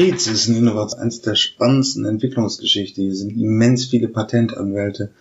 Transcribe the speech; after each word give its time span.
Tritz 0.00 0.26
ist 0.28 0.48
ein 0.48 0.56
Innovation, 0.56 1.02
eines 1.02 1.20
der 1.20 1.34
spannendsten 1.34 2.06
Entwicklungsgeschichten. 2.06 3.04
Hier 3.04 3.14
sind 3.14 3.36
immens 3.36 3.84
viele 3.84 4.08
Patentanwälte, 4.08 5.12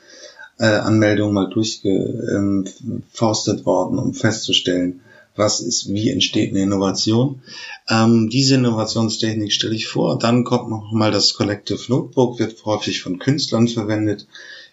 äh, 0.58 0.68
Anmeldungen 0.68 1.34
mal 1.34 1.50
durchgeforstet 1.50 3.66
worden, 3.66 4.00
um 4.00 4.14
festzustellen, 4.14 5.02
was 5.36 5.60
ist, 5.60 5.92
wie 5.92 6.10
entsteht 6.10 6.52
eine 6.52 6.62
Innovation. 6.62 7.42
Ähm, 7.90 8.30
diese 8.30 8.56
Innovationstechnik 8.56 9.52
stelle 9.52 9.76
ich 9.76 9.88
vor. 9.88 10.18
Dann 10.18 10.46
kommt 10.46 10.70
noch 10.70 10.94
mal 10.94 11.12
das 11.12 11.34
Collective 11.34 11.82
Notebook, 11.90 12.40
wird 12.40 12.64
häufig 12.64 13.02
von 13.02 13.20
Künstlern 13.20 13.68
verwendet, 13.68 14.28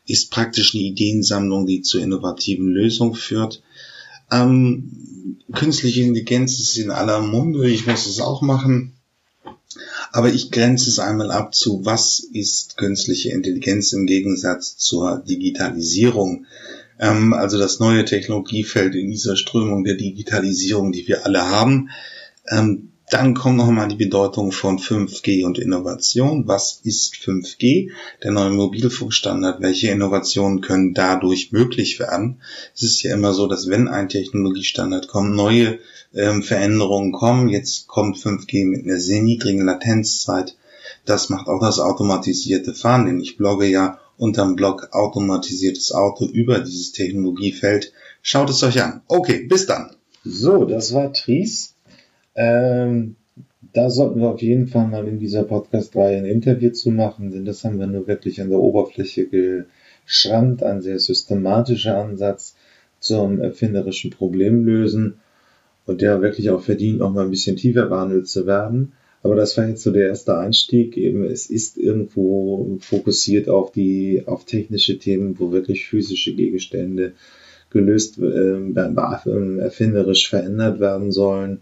ist 0.07 0.30
praktisch 0.30 0.73
eine 0.73 0.84
Ideensammlung, 0.84 1.66
die 1.66 1.82
zu 1.82 1.98
innovativen 1.98 2.68
Lösungen 2.68 3.14
führt. 3.14 3.61
Ähm, 4.30 5.38
künstliche 5.52 6.02
Intelligenz 6.02 6.61
ist 6.61 6.79
in 6.79 6.93
aller 6.93 7.23
Munde, 7.23 7.68
ich 7.68 7.88
muss 7.88 8.07
es 8.07 8.20
auch 8.20 8.41
machen. 8.41 8.93
Aber 10.12 10.33
ich 10.33 10.51
grenze 10.51 10.88
es 10.88 10.98
einmal 10.98 11.30
ab 11.30 11.55
zu, 11.55 11.84
was 11.84 12.20
ist 12.20 12.77
künstliche 12.77 13.30
Intelligenz 13.30 13.92
im 13.92 14.06
Gegensatz 14.06 14.77
zur 14.77 15.19
Digitalisierung. 15.19 16.47
Ähm, 16.98 17.33
also 17.34 17.59
das 17.59 17.80
neue 17.80 18.05
Technologiefeld 18.05 18.95
in 18.95 19.11
dieser 19.11 19.37
Strömung 19.37 19.84
der 19.84 19.95
Digitalisierung, 19.95 20.92
die 20.92 21.06
wir 21.06 21.24
alle 21.27 21.48
haben. 21.48 21.91
Ähm, 22.48 22.92
dann 23.09 23.34
kommt 23.34 23.56
nochmal 23.56 23.87
die 23.87 23.95
Bedeutung 23.95 24.51
von 24.51 24.80
5G 24.80 25.45
und 25.45 25.59
Innovation. 25.59 26.48
Was 26.48 26.80
ist 26.83 27.14
5G? 27.14 27.91
Der 28.24 28.33
neue 28.33 28.51
Mobilfunkstandard. 28.51 29.60
Welche 29.60 29.91
Innovationen 29.91 30.60
können 30.60 30.92
dadurch 30.92 31.52
möglich 31.52 32.00
werden? 32.00 32.41
Es 32.74 32.83
ist 32.83 33.02
ja 33.05 33.14
immer 33.14 33.33
so, 33.33 33.47
dass 33.47 33.69
wenn 33.69 33.87
ein 33.87 34.09
Technologiestandard 34.09 35.06
kommt, 35.06 35.37
neue 35.37 35.78
ähm, 36.14 36.42
Veränderungen 36.42 37.12
kommen. 37.12 37.48
Jetzt 37.48 37.87
kommt 37.87 38.16
5G 38.16 38.66
mit 38.66 38.84
einer 38.84 38.98
sehr 38.98 39.23
niedrigen 39.23 39.64
Latenzzeit. 39.64 40.56
Das 41.05 41.28
macht 41.28 41.47
auch 41.47 41.61
das 41.61 41.78
automatisierte 41.78 42.75
Fahren, 42.75 43.06
denn 43.06 43.20
ich 43.20 43.36
blogge 43.36 43.66
ja 43.66 44.00
unterm 44.19 44.56
Blog 44.56 44.88
automatisiertes 44.91 45.92
Auto 45.92 46.27
über 46.27 46.59
dieses 46.59 46.91
Technologiefeld. 46.91 47.92
Schaut 48.20 48.50
es 48.50 48.64
euch 48.64 48.83
an. 48.83 49.03
Okay, 49.06 49.44
bis 49.44 49.66
dann. 49.66 49.94
So, 50.25 50.64
das 50.64 50.92
war 50.92 51.12
Tries. 51.12 51.75
Ähm, 52.37 53.17
da 53.73 53.91
sollten 53.91 54.20
wir 54.20 54.29
auf 54.29 54.42
jeden 54.42 54.69
Fall 54.69 54.87
mal 54.87 55.09
in 55.09 55.19
dieser 55.19 55.42
Podcast-Reihe 55.42 56.19
ein 56.19 56.25
Interview 56.25 56.70
zu 56.70 56.91
machen, 56.91 57.31
denn 57.31 57.45
das 57.45 57.65
haben 57.65 57.78
wir 57.78 57.87
nur 57.87 58.06
wirklich 58.06 58.41
an 58.41 58.51
der 58.51 58.61
Oberfläche 58.61 59.27
geschrammt, 59.27 60.62
ein 60.62 60.83
sehr 60.83 60.98
systematischer 60.98 61.98
Ansatz 61.98 62.56
zum 63.01 63.41
erfinderischen 63.41 64.11
Problemlösen 64.11 65.15
und 65.87 66.01
der 66.01 66.23
wirklich 66.23 66.51
auch 66.51 66.62
verdient, 66.62 66.98
noch 66.98 67.12
mal 67.12 67.25
ein 67.25 67.31
bisschen 67.31 67.56
tiefer 67.56 67.87
behandelt 67.87 68.28
zu 68.28 68.47
werden. 68.47 68.93
Aber 69.23 69.34
das 69.34 69.56
war 69.56 69.69
jetzt 69.69 69.83
so 69.83 69.91
der 69.91 70.09
erste 70.09 70.39
Einstieg. 70.39 70.97
Eben, 70.97 71.25
es 71.25 71.50
ist 71.50 71.78
irgendwo 71.78 72.78
fokussiert 72.81 73.48
auf 73.48 73.73
die, 73.73 74.23
auf 74.27 74.45
technische 74.45 74.98
Themen, 74.98 75.39
wo 75.39 75.53
wirklich 75.53 75.89
physische 75.89 76.34
Gegenstände 76.34 77.12
gelöst, 77.71 78.19
äh, 78.19 78.73
erfinderisch 79.59 80.28
verändert 80.28 80.81
werden 80.81 81.11
sollen. 81.11 81.61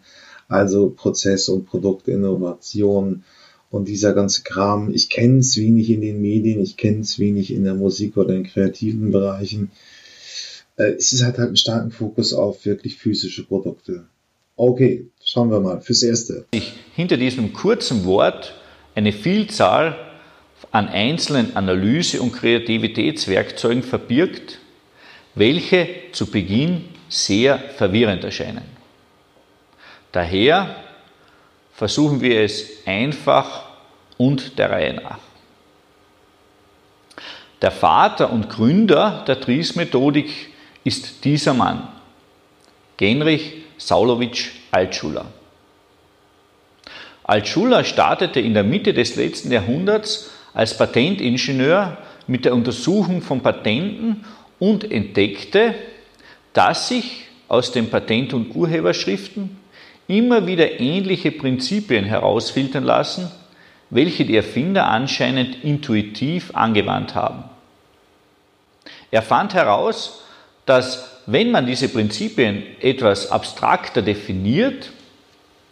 Also 0.49 0.91
Prozess- 0.91 1.49
und 1.49 1.67
Produktinnovation 1.67 3.25
und 3.71 3.89
dieser 3.89 4.13
ganze 4.13 4.43
Kram. 4.43 4.93
Ich 4.93 5.09
kenne 5.09 5.39
es 5.39 5.57
wenig 5.57 5.91
in 5.91 6.01
den 6.01 6.21
Medien, 6.21 6.61
ich 6.61 6.77
kenne 6.77 7.01
es 7.01 7.19
wenig 7.19 7.53
in 7.53 7.65
der 7.65 7.75
Musik 7.75 8.17
oder 8.17 8.35
in 8.35 8.45
kreativen 8.45 9.11
Bereichen. 9.11 9.71
Äh, 10.77 10.93
es 10.93 11.13
ist 11.13 11.25
halt, 11.25 11.39
halt 11.39 11.49
einen 11.49 11.57
starken 11.57 11.91
Fokus 11.91 12.33
auf 12.33 12.65
wirklich 12.65 12.97
physische 12.97 13.45
Produkte. 13.45 14.05
Okay, 14.57 15.07
schauen 15.23 15.51
wir 15.51 15.61
mal. 15.61 15.81
Fürs 15.81 16.03
Erste. 16.03 16.47
Hinter 16.95 17.17
diesem 17.17 17.53
kurzen 17.53 18.05
Wort 18.05 18.55
eine 18.95 19.13
Vielzahl 19.13 19.97
an 20.71 20.89
einzelnen 20.89 21.57
Analyse- 21.57 22.21
und 22.21 22.33
Kreativitätswerkzeugen 22.33 23.83
verbirgt, 23.83 24.61
welche 25.35 25.89
zu 26.13 26.27
Beginn 26.27 26.85
sehr 27.09 27.59
verwirrend 27.59 28.23
erscheinen. 28.23 28.74
Daher 30.15 30.77
versuchen 31.73 32.21
wir 32.21 32.41
es 32.41 32.87
einfach 32.87 33.65
und 34.17 34.61
der 34.61 34.71
Reihe 34.71 34.95
nach. 34.95 35.19
Der 37.61 37.73
Vater 37.73 38.33
und 38.33 38.49
Gründer 38.49 39.25
der 39.27 39.41
Tries-Methodik 39.41 40.31
ist 40.85 41.25
dieser 41.25 41.53
Mann, 41.53 41.89
Genrich 42.97 43.55
Saulowitsch 43.77 44.51
Altschuler. 44.71 45.27
Altschuler 47.25 47.83
startete 47.83 48.39
in 48.39 48.55
der 48.55 48.63
Mitte 48.63 48.95
des 48.95 49.17
letzten 49.17 49.51
Jahrhunderts 49.51 50.31
als 50.53 50.79
Patentingenieur 50.79 51.99
mit 52.29 52.45
der 52.45 52.55
Untersuchung 52.55 53.21
von 53.21 53.41
Patenten 53.41 54.25
und 54.61 54.89
entdeckte, 54.89 55.75
dass 56.53 56.87
sich 56.87 57.25
aus 57.49 57.73
den 57.73 57.91
Patent- 57.91 58.33
und 58.33 58.55
Urheberschriften 58.55 59.64
immer 60.09 60.47
wieder 60.47 60.81
ähnliche 60.81 61.31
Prinzipien 61.31 62.05
herausfiltern 62.05 62.85
lassen, 62.85 63.31
welche 63.91 64.25
die 64.25 64.37
Erfinder 64.37 64.89
anscheinend 64.89 65.63
intuitiv 65.63 66.55
angewandt 66.55 67.15
haben. 67.15 67.45
Er 69.11 69.23
fand 69.23 69.55
heraus, 69.55 70.25
dass 70.67 71.21
wenn 71.27 71.51
man 71.51 71.67
diese 71.67 71.89
Prinzipien 71.89 72.63
etwas 72.81 73.31
abstrakter 73.31 74.03
definiert, 74.03 74.91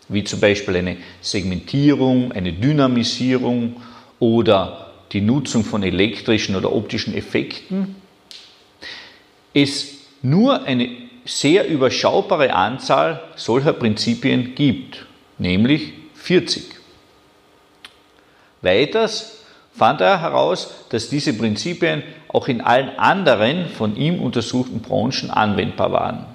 wie 0.09 0.25
zum 0.25 0.41
Beispiel 0.41 0.77
eine 0.77 0.97
Segmentierung, 1.21 2.33
eine 2.33 2.53
Dynamisierung 2.53 3.83
oder 4.19 4.93
die 5.13 5.21
Nutzung 5.21 5.65
von 5.65 5.83
elektrischen 5.83 6.57
oder 6.57 6.73
optischen 6.73 7.15
Effekten, 7.15 7.97
es 9.53 9.99
nur 10.23 10.65
eine 10.65 10.89
sehr 11.25 11.69
überschaubare 11.69 12.55
Anzahl 12.55 13.23
solcher 13.37 13.73
Prinzipien 13.73 14.55
gibt, 14.55 15.07
nämlich 15.39 15.93
40. 16.15 16.65
Weiters 18.61 19.45
fand 19.75 20.01
er 20.01 20.21
heraus, 20.21 20.87
dass 20.91 21.09
diese 21.09 21.33
Prinzipien 21.35 22.03
auch 22.29 22.49
in 22.49 22.61
allen 22.61 22.91
anderen 22.99 23.69
von 23.69 23.97
ihm 23.97 24.21
untersuchten 24.21 24.81
Branchen 24.81 25.31
anwendbar 25.31 25.93
waren. 25.93 26.27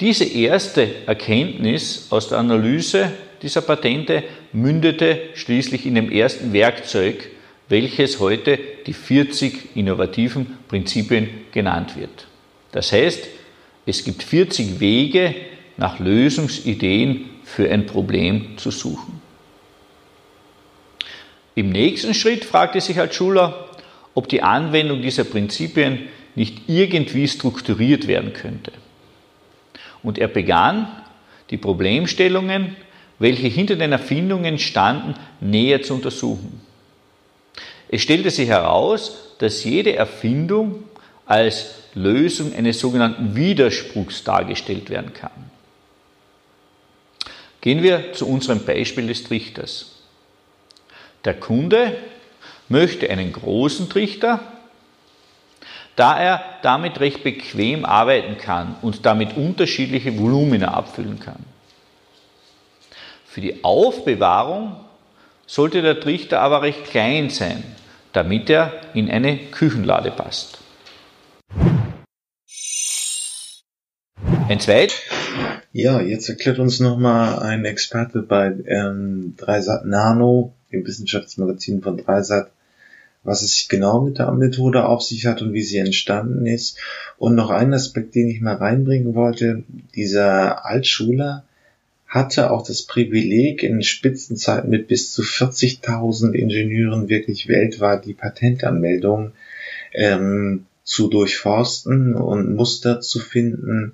Diese 0.00 0.24
erste 0.24 1.06
Erkenntnis 1.06 2.06
aus 2.10 2.28
der 2.28 2.38
Analyse 2.38 3.12
dieser 3.42 3.60
Patente 3.60 4.24
mündete 4.52 5.20
schließlich 5.34 5.84
in 5.86 5.94
dem 5.94 6.10
ersten 6.10 6.52
Werkzeug, 6.52 7.30
welches 7.70 8.18
heute 8.18 8.58
die 8.86 8.92
40 8.92 9.76
innovativen 9.76 10.58
Prinzipien 10.68 11.28
genannt 11.52 11.96
wird. 11.96 12.26
Das 12.72 12.92
heißt, 12.92 13.28
es 13.86 14.04
gibt 14.04 14.22
40 14.22 14.80
Wege, 14.80 15.34
nach 15.76 15.98
Lösungsideen 15.98 17.30
für 17.44 17.70
ein 17.70 17.86
Problem 17.86 18.58
zu 18.58 18.70
suchen. 18.70 19.22
Im 21.54 21.70
nächsten 21.70 22.12
Schritt 22.12 22.44
fragte 22.44 22.80
sich 22.80 22.98
Schuler, 23.14 23.70
ob 24.14 24.28
die 24.28 24.42
Anwendung 24.42 25.00
dieser 25.00 25.24
Prinzipien 25.24 26.08
nicht 26.34 26.68
irgendwie 26.68 27.26
strukturiert 27.26 28.06
werden 28.06 28.32
könnte. 28.34 28.72
Und 30.02 30.18
er 30.18 30.28
begann, 30.28 30.88
die 31.50 31.56
Problemstellungen, 31.56 32.76
welche 33.18 33.46
hinter 33.46 33.76
den 33.76 33.92
Erfindungen 33.92 34.58
standen, 34.58 35.14
näher 35.40 35.82
zu 35.82 35.94
untersuchen. 35.94 36.60
Es 37.92 38.02
stellte 38.02 38.30
sich 38.30 38.48
heraus, 38.48 39.34
dass 39.38 39.64
jede 39.64 39.96
Erfindung 39.96 40.84
als 41.26 41.74
Lösung 41.94 42.54
eines 42.54 42.78
sogenannten 42.78 43.34
Widerspruchs 43.34 44.22
dargestellt 44.22 44.90
werden 44.90 45.12
kann. 45.12 45.50
Gehen 47.60 47.82
wir 47.82 48.12
zu 48.12 48.28
unserem 48.28 48.64
Beispiel 48.64 49.08
des 49.08 49.24
Trichters. 49.24 49.96
Der 51.24 51.34
Kunde 51.34 51.96
möchte 52.68 53.10
einen 53.10 53.32
großen 53.32 53.88
Trichter, 53.88 54.38
da 55.96 56.16
er 56.16 56.44
damit 56.62 57.00
recht 57.00 57.24
bequem 57.24 57.84
arbeiten 57.84 58.38
kann 58.38 58.76
und 58.82 59.04
damit 59.04 59.36
unterschiedliche 59.36 60.16
Volumina 60.16 60.74
abfüllen 60.74 61.18
kann. 61.18 61.44
Für 63.26 63.40
die 63.40 63.64
Aufbewahrung 63.64 64.76
sollte 65.46 65.82
der 65.82 65.98
Trichter 65.98 66.40
aber 66.40 66.62
recht 66.62 66.84
klein 66.84 67.30
sein, 67.30 67.64
damit 68.12 68.50
er 68.50 68.72
in 68.94 69.10
eine 69.10 69.36
Küchenlade 69.50 70.10
passt. 70.10 70.58
Ein 74.48 74.60
zweit. 74.60 74.94
Ja, 75.72 76.00
jetzt 76.00 76.28
erklärt 76.28 76.58
uns 76.58 76.80
nochmal 76.80 77.38
ein 77.38 77.64
Experte 77.64 78.22
bei 78.22 78.52
ähm, 78.66 79.34
Dreisat 79.36 79.86
Nano, 79.86 80.52
dem 80.72 80.84
Wissenschaftsmagazin 80.84 81.82
von 81.82 81.96
Dreisat, 81.96 82.50
was 83.22 83.42
es 83.42 83.68
genau 83.68 84.00
mit 84.00 84.18
der 84.18 84.32
Methode 84.32 84.86
auf 84.86 85.02
sich 85.02 85.26
hat 85.26 85.42
und 85.42 85.52
wie 85.52 85.62
sie 85.62 85.78
entstanden 85.78 86.46
ist. 86.46 86.78
Und 87.18 87.36
noch 87.36 87.50
ein 87.50 87.72
Aspekt, 87.72 88.16
den 88.16 88.28
ich 88.28 88.40
mal 88.40 88.56
reinbringen 88.56 89.14
wollte, 89.14 89.62
dieser 89.94 90.66
Altschuler 90.66 91.44
hatte 92.10 92.50
auch 92.50 92.66
das 92.66 92.82
Privileg, 92.82 93.62
in 93.62 93.84
Spitzenzeiten 93.84 94.68
mit 94.68 94.88
bis 94.88 95.12
zu 95.12 95.22
40.000 95.22 96.32
Ingenieuren 96.32 97.08
wirklich 97.08 97.46
weltweit 97.46 98.04
die 98.04 98.14
Patentanmeldung 98.14 99.32
ähm, 99.94 100.66
zu 100.82 101.08
durchforsten 101.08 102.14
und 102.14 102.56
Muster 102.56 103.00
zu 103.00 103.20
finden, 103.20 103.92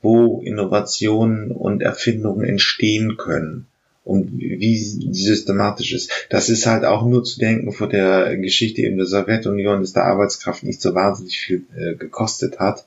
wo 0.00 0.40
Innovationen 0.42 1.50
und 1.50 1.82
Erfindungen 1.82 2.46
entstehen 2.46 3.16
können 3.16 3.66
und 4.04 4.38
wie 4.38 4.78
systematisch 4.78 5.92
ist. 5.92 6.28
Das 6.30 6.48
ist 6.48 6.66
halt 6.66 6.84
auch 6.84 7.04
nur 7.04 7.24
zu 7.24 7.40
denken 7.40 7.72
vor 7.72 7.88
der 7.88 8.36
Geschichte 8.36 8.82
eben 8.82 8.96
der 8.96 9.06
Sowjetunion, 9.06 9.80
dass 9.80 9.92
der 9.92 10.04
Arbeitskraft 10.04 10.62
nicht 10.62 10.80
so 10.80 10.94
wahnsinnig 10.94 11.36
viel 11.36 11.64
äh, 11.76 11.96
gekostet 11.96 12.60
hat. 12.60 12.86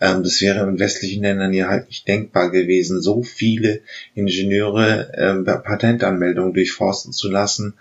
Ähm, 0.00 0.22
das 0.22 0.40
wäre 0.40 0.68
in 0.68 0.78
westlichen 0.78 1.22
Ländern 1.22 1.52
ja 1.52 1.68
halt 1.68 1.88
nicht 1.88 2.06
denkbar 2.06 2.50
gewesen, 2.50 3.00
so 3.00 3.22
viele 3.22 3.80
Ingenieure 4.14 5.12
äh, 5.14 5.58
Patentanmeldungen 5.58 6.54
durchforsten 6.54 7.12
zu 7.12 7.30
lassen 7.30 7.74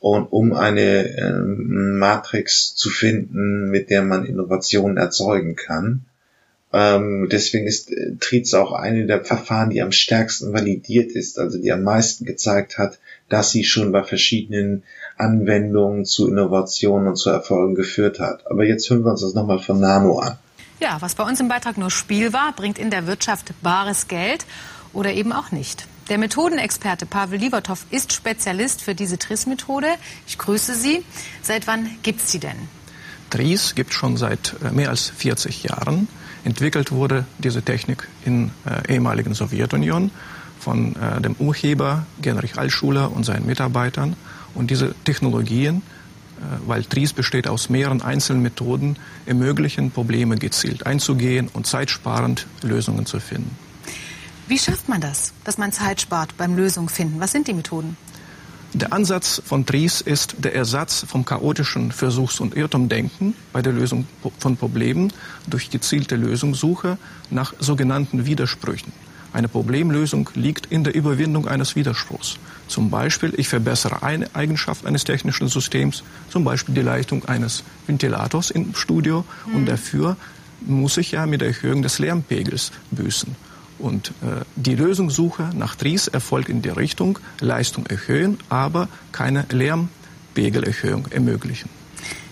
und 0.00 0.26
um 0.32 0.54
eine 0.54 1.16
ähm, 1.18 1.98
Matrix 1.98 2.74
zu 2.74 2.88
finden, 2.88 3.70
mit 3.70 3.90
der 3.90 4.02
man 4.02 4.24
Innovationen 4.24 4.96
erzeugen 4.96 5.56
kann. 5.56 6.06
Ähm, 6.72 7.28
deswegen 7.30 7.66
ist 7.66 7.90
äh, 7.90 8.14
TRIZ 8.18 8.54
auch 8.54 8.72
eine 8.72 9.06
der 9.06 9.24
Verfahren, 9.24 9.70
die 9.70 9.82
am 9.82 9.92
stärksten 9.92 10.52
validiert 10.52 11.10
ist, 11.12 11.38
also 11.38 11.60
die 11.60 11.72
am 11.72 11.82
meisten 11.82 12.24
gezeigt 12.24 12.78
hat, 12.78 12.98
dass 13.28 13.50
sie 13.50 13.64
schon 13.64 13.92
bei 13.92 14.04
verschiedenen 14.04 14.84
Anwendungen 15.16 16.04
zu 16.04 16.28
Innovationen 16.28 17.08
und 17.08 17.16
zu 17.16 17.28
Erfolgen 17.28 17.74
geführt 17.74 18.20
hat. 18.20 18.46
Aber 18.46 18.64
jetzt 18.64 18.88
hören 18.88 19.04
wir 19.04 19.10
uns 19.10 19.20
das 19.20 19.34
nochmal 19.34 19.58
von 19.58 19.80
Nano 19.80 20.20
an. 20.20 20.38
Ja, 20.80 20.96
was 21.00 21.14
bei 21.14 21.24
uns 21.24 21.38
im 21.40 21.48
Beitrag 21.48 21.76
nur 21.76 21.90
Spiel 21.90 22.32
war, 22.32 22.52
bringt 22.52 22.78
in 22.78 22.90
der 22.90 23.06
Wirtschaft 23.06 23.52
bares 23.62 24.08
Geld 24.08 24.46
oder 24.94 25.12
eben 25.12 25.30
auch 25.30 25.52
nicht. 25.52 25.86
Der 26.08 26.16
Methodenexperte 26.16 27.04
Pavel 27.04 27.38
Livertov 27.38 27.84
ist 27.90 28.14
Spezialist 28.14 28.80
für 28.80 28.94
diese 28.94 29.18
TRIS-Methode. 29.18 29.88
Ich 30.26 30.38
grüße 30.38 30.74
Sie. 30.74 31.04
Seit 31.42 31.66
wann 31.66 31.88
gibt 32.02 32.20
es 32.20 32.32
sie 32.32 32.38
denn? 32.38 32.56
TRIS 33.28 33.74
gibt 33.74 33.92
schon 33.92 34.16
seit 34.16 34.54
äh, 34.64 34.72
mehr 34.72 34.88
als 34.88 35.10
40 35.10 35.64
Jahren. 35.64 36.08
Entwickelt 36.44 36.92
wurde 36.92 37.26
diese 37.38 37.62
Technik 37.62 38.08
in 38.24 38.50
äh, 38.64 38.94
ehemaligen 38.94 39.34
Sowjetunion 39.34 40.10
von 40.58 40.96
äh, 40.96 41.20
dem 41.20 41.36
Urheber 41.38 42.06
Genrich 42.22 42.58
Altschuler 42.58 43.12
und 43.12 43.24
seinen 43.24 43.44
Mitarbeitern. 43.44 44.16
Und 44.54 44.70
diese 44.70 44.94
Technologien, 45.04 45.82
weil 46.66 46.84
TRIS 46.84 47.12
besteht 47.12 47.48
aus 47.48 47.68
mehreren 47.68 48.02
einzelnen 48.02 48.42
Methoden, 48.42 48.96
ermöglichen 49.26 49.90
Probleme 49.90 50.36
gezielt 50.36 50.86
einzugehen 50.86 51.48
und 51.52 51.66
zeitsparend 51.66 52.46
Lösungen 52.62 53.06
zu 53.06 53.20
finden. 53.20 53.56
Wie 54.48 54.58
schafft 54.58 54.88
man 54.88 55.00
das, 55.00 55.32
dass 55.44 55.58
man 55.58 55.72
Zeit 55.72 56.00
spart 56.00 56.36
beim 56.36 56.56
Lösung 56.56 56.88
finden? 56.88 57.20
Was 57.20 57.32
sind 57.32 57.46
die 57.46 57.54
Methoden? 57.54 57.96
Der 58.72 58.92
Ansatz 58.92 59.42
von 59.44 59.66
Dries 59.66 60.00
ist 60.00 60.36
der 60.38 60.54
Ersatz 60.54 61.04
vom 61.06 61.24
chaotischen 61.24 61.90
Versuchs- 61.90 62.38
und 62.38 62.56
Irrtumdenken 62.56 63.34
bei 63.52 63.62
der 63.62 63.72
Lösung 63.72 64.06
von 64.38 64.56
Problemen 64.56 65.12
durch 65.48 65.70
gezielte 65.70 66.14
Lösungssuche 66.14 66.96
nach 67.30 67.52
sogenannten 67.58 68.26
Widersprüchen. 68.26 68.92
Eine 69.32 69.48
Problemlösung 69.48 70.30
liegt 70.34 70.66
in 70.66 70.84
der 70.84 70.94
Überwindung 70.94 71.48
eines 71.48 71.74
Widerspruchs. 71.76 72.38
Zum 72.70 72.88
Beispiel, 72.88 73.34
ich 73.36 73.48
verbessere 73.48 74.04
eine 74.04 74.32
Eigenschaft 74.32 74.86
eines 74.86 75.02
technischen 75.02 75.48
Systems, 75.48 76.04
zum 76.28 76.44
Beispiel 76.44 76.72
die 76.72 76.82
Leistung 76.82 77.24
eines 77.24 77.64
Ventilators 77.88 78.52
im 78.52 78.76
Studio, 78.76 79.24
mhm. 79.46 79.54
und 79.56 79.66
dafür 79.66 80.16
muss 80.60 80.96
ich 80.96 81.10
ja 81.10 81.26
mit 81.26 81.40
der 81.40 81.48
Erhöhung 81.48 81.82
des 81.82 81.98
Lärmpegels 81.98 82.70
büßen. 82.92 83.34
Und 83.80 84.10
äh, 84.22 84.44
die 84.54 84.76
Lösungssuche 84.76 85.50
nach 85.52 85.74
Tries 85.74 86.06
erfolgt 86.06 86.48
in 86.48 86.62
die 86.62 86.68
Richtung 86.68 87.18
Leistung 87.40 87.86
erhöhen, 87.86 88.38
aber 88.48 88.88
keine 89.10 89.46
Lärmpegelerhöhung 89.50 91.08
ermöglichen. 91.10 91.70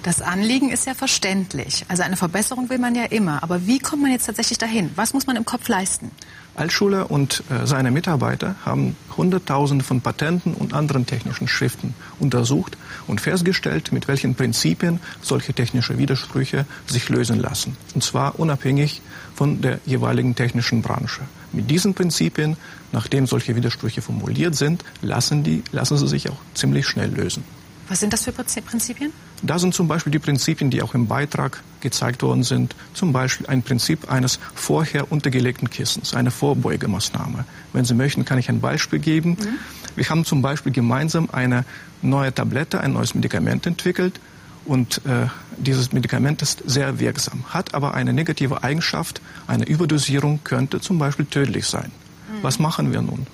Das 0.04 0.22
Anliegen 0.22 0.70
ist 0.70 0.86
ja 0.86 0.94
verständlich. 0.94 1.84
Also 1.88 2.02
eine 2.02 2.16
Verbesserung 2.16 2.70
will 2.70 2.78
man 2.78 2.94
ja 2.94 3.04
immer. 3.04 3.42
Aber 3.42 3.66
wie 3.66 3.80
kommt 3.80 4.02
man 4.02 4.12
jetzt 4.12 4.26
tatsächlich 4.26 4.58
dahin? 4.58 4.90
Was 4.94 5.12
muss 5.12 5.26
man 5.26 5.36
im 5.36 5.44
Kopf 5.44 5.68
leisten? 5.68 6.12
Altschuler 6.54 7.10
und 7.10 7.42
äh, 7.50 7.66
seine 7.66 7.90
Mitarbeiter 7.90 8.56
haben 8.64 8.96
Hunderttausende 9.16 9.84
von 9.84 10.00
Patenten 10.00 10.54
und 10.54 10.74
anderen 10.74 11.06
technischen 11.06 11.46
Schriften 11.46 11.94
untersucht 12.18 12.76
und 13.06 13.20
festgestellt, 13.20 13.92
mit 13.92 14.08
welchen 14.08 14.34
Prinzipien 14.34 15.00
solche 15.22 15.52
technische 15.52 15.98
Widersprüche 15.98 16.64
sich 16.86 17.08
lösen 17.08 17.38
lassen. 17.38 17.76
Und 17.94 18.02
zwar 18.02 18.38
unabhängig 18.38 19.02
von 19.34 19.60
der 19.60 19.78
jeweiligen 19.86 20.34
technischen 20.34 20.82
Branche. 20.82 21.22
Mit 21.52 21.70
diesen 21.70 21.94
Prinzipien, 21.94 22.56
nachdem 22.92 23.26
solche 23.26 23.56
Widersprüche 23.56 24.02
formuliert 24.02 24.54
sind, 24.54 24.84
lassen, 25.00 25.44
die, 25.44 25.62
lassen 25.72 25.96
sie 25.96 26.08
sich 26.08 26.28
auch 26.28 26.38
ziemlich 26.54 26.86
schnell 26.86 27.10
lösen. 27.10 27.44
Was 27.88 28.00
sind 28.00 28.12
das 28.12 28.24
für 28.24 28.32
Prinzipien? 28.32 29.12
Da 29.42 29.58
sind 29.58 29.72
zum 29.72 29.88
Beispiel 29.88 30.10
die 30.10 30.18
Prinzipien, 30.18 30.70
die 30.70 30.82
auch 30.82 30.94
im 30.94 31.06
Beitrag 31.06 31.62
gezeigt 31.80 32.22
worden 32.22 32.42
sind. 32.42 32.74
Zum 32.92 33.12
Beispiel 33.12 33.46
ein 33.46 33.62
Prinzip 33.62 34.10
eines 34.10 34.38
vorher 34.54 35.10
untergelegten 35.10 35.70
Kissens, 35.70 36.14
eine 36.14 36.30
Vorbeugemaßnahme. 36.30 37.44
Wenn 37.72 37.84
Sie 37.84 37.94
möchten, 37.94 38.24
kann 38.24 38.38
ich 38.38 38.48
ein 38.48 38.60
Beispiel 38.60 38.98
geben. 38.98 39.30
Mhm. 39.30 39.58
Wir 39.96 40.08
haben 40.10 40.24
zum 40.24 40.42
Beispiel 40.42 40.72
gemeinsam 40.72 41.28
eine 41.32 41.64
neue 42.02 42.34
Tablette, 42.34 42.80
ein 42.80 42.92
neues 42.92 43.14
Medikament 43.14 43.66
entwickelt. 43.66 44.20
Und 44.64 45.00
äh, 45.06 45.28
dieses 45.56 45.92
Medikament 45.92 46.42
ist 46.42 46.62
sehr 46.66 47.00
wirksam, 47.00 47.44
hat 47.48 47.72
aber 47.72 47.94
eine 47.94 48.12
negative 48.12 48.62
Eigenschaft. 48.62 49.22
Eine 49.46 49.66
Überdosierung 49.66 50.40
könnte 50.44 50.80
zum 50.80 50.98
Beispiel 50.98 51.24
tödlich 51.24 51.66
sein. 51.66 51.90
Mhm. 52.30 52.42
Was 52.42 52.58
machen 52.58 52.92
wir 52.92 53.00
nun? 53.00 53.26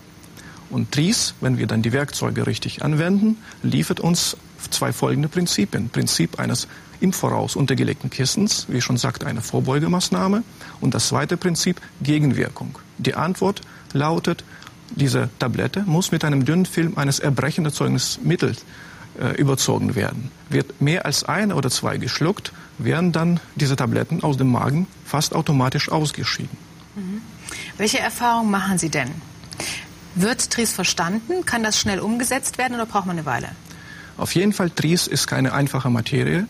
Und 0.74 0.90
TRIS, 0.90 1.34
wenn 1.40 1.56
wir 1.56 1.68
dann 1.68 1.82
die 1.82 1.92
Werkzeuge 1.92 2.48
richtig 2.48 2.82
anwenden, 2.82 3.36
liefert 3.62 4.00
uns 4.00 4.36
zwei 4.70 4.92
folgende 4.92 5.28
Prinzipien. 5.28 5.88
Prinzip 5.88 6.40
eines 6.40 6.66
im 6.98 7.12
Voraus 7.12 7.54
untergelegten 7.54 8.10
Kissens, 8.10 8.66
wie 8.68 8.80
schon 8.80 8.96
sagte, 8.96 9.24
eine 9.28 9.40
Vorbeugemaßnahme. 9.40 10.42
Und 10.80 10.92
das 10.92 11.06
zweite 11.06 11.36
Prinzip, 11.36 11.80
Gegenwirkung. 12.02 12.76
Die 12.98 13.14
Antwort 13.14 13.60
lautet, 13.92 14.42
diese 14.90 15.30
Tablette 15.38 15.84
muss 15.86 16.10
mit 16.10 16.24
einem 16.24 16.44
dünnen 16.44 16.66
Film 16.66 16.98
eines 16.98 17.20
erbrechen 17.20 17.70
Mittels 18.24 18.64
äh, 19.20 19.40
überzogen 19.40 19.94
werden. 19.94 20.32
Wird 20.50 20.80
mehr 20.82 21.06
als 21.06 21.22
ein 21.22 21.52
oder 21.52 21.70
zwei 21.70 21.98
geschluckt, 21.98 22.52
werden 22.78 23.12
dann 23.12 23.38
diese 23.54 23.76
Tabletten 23.76 24.24
aus 24.24 24.38
dem 24.38 24.50
Magen 24.50 24.88
fast 25.04 25.36
automatisch 25.36 25.88
ausgeschieden. 25.88 26.58
Mhm. 26.96 27.22
Welche 27.76 28.00
Erfahrungen 28.00 28.50
machen 28.50 28.76
Sie 28.76 28.88
denn? 28.88 29.12
Wird 30.14 30.50
TRIS 30.50 30.72
verstanden? 30.72 31.44
Kann 31.44 31.62
das 31.62 31.78
schnell 31.78 32.00
umgesetzt 32.00 32.58
werden 32.58 32.74
oder 32.74 32.86
braucht 32.86 33.06
man 33.06 33.16
eine 33.16 33.26
Weile? 33.26 33.48
Auf 34.16 34.34
jeden 34.34 34.52
Fall, 34.52 34.70
TRIS 34.70 35.06
ist 35.06 35.26
keine 35.26 35.52
einfache 35.52 35.90
Materie. 35.90 36.46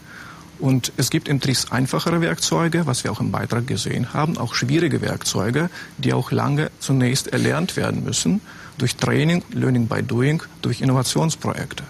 Und 0.59 0.93
es 0.97 1.11
gibt 1.11 1.29
im 1.29 1.41
TRIS 1.41 1.73
einfachere 1.73 2.21
Werkzeuge, 2.21 2.87
was 2.87 3.05
wir 3.05 3.11
auch 3.11 3.21
im 3.21 3.33
Beitrag 3.33 3.67
gesehen 3.67 4.15
haben, 4.15 4.39
auch 4.39 4.55
schwierige 4.55 5.01
Werkzeuge, 5.01 5.69
die 5.99 6.13
auch 6.13 6.31
lange 6.31 6.71
zunächst 6.79 7.29
erlernt 7.29 7.77
werden 7.77 8.05
müssen 8.05 8.41
durch 8.79 8.97
Training, 8.97 9.43
Learning 9.51 9.89
by 9.89 10.03
Doing, 10.03 10.43
durch 10.63 10.81
Innovationsprojekte. 10.81 11.85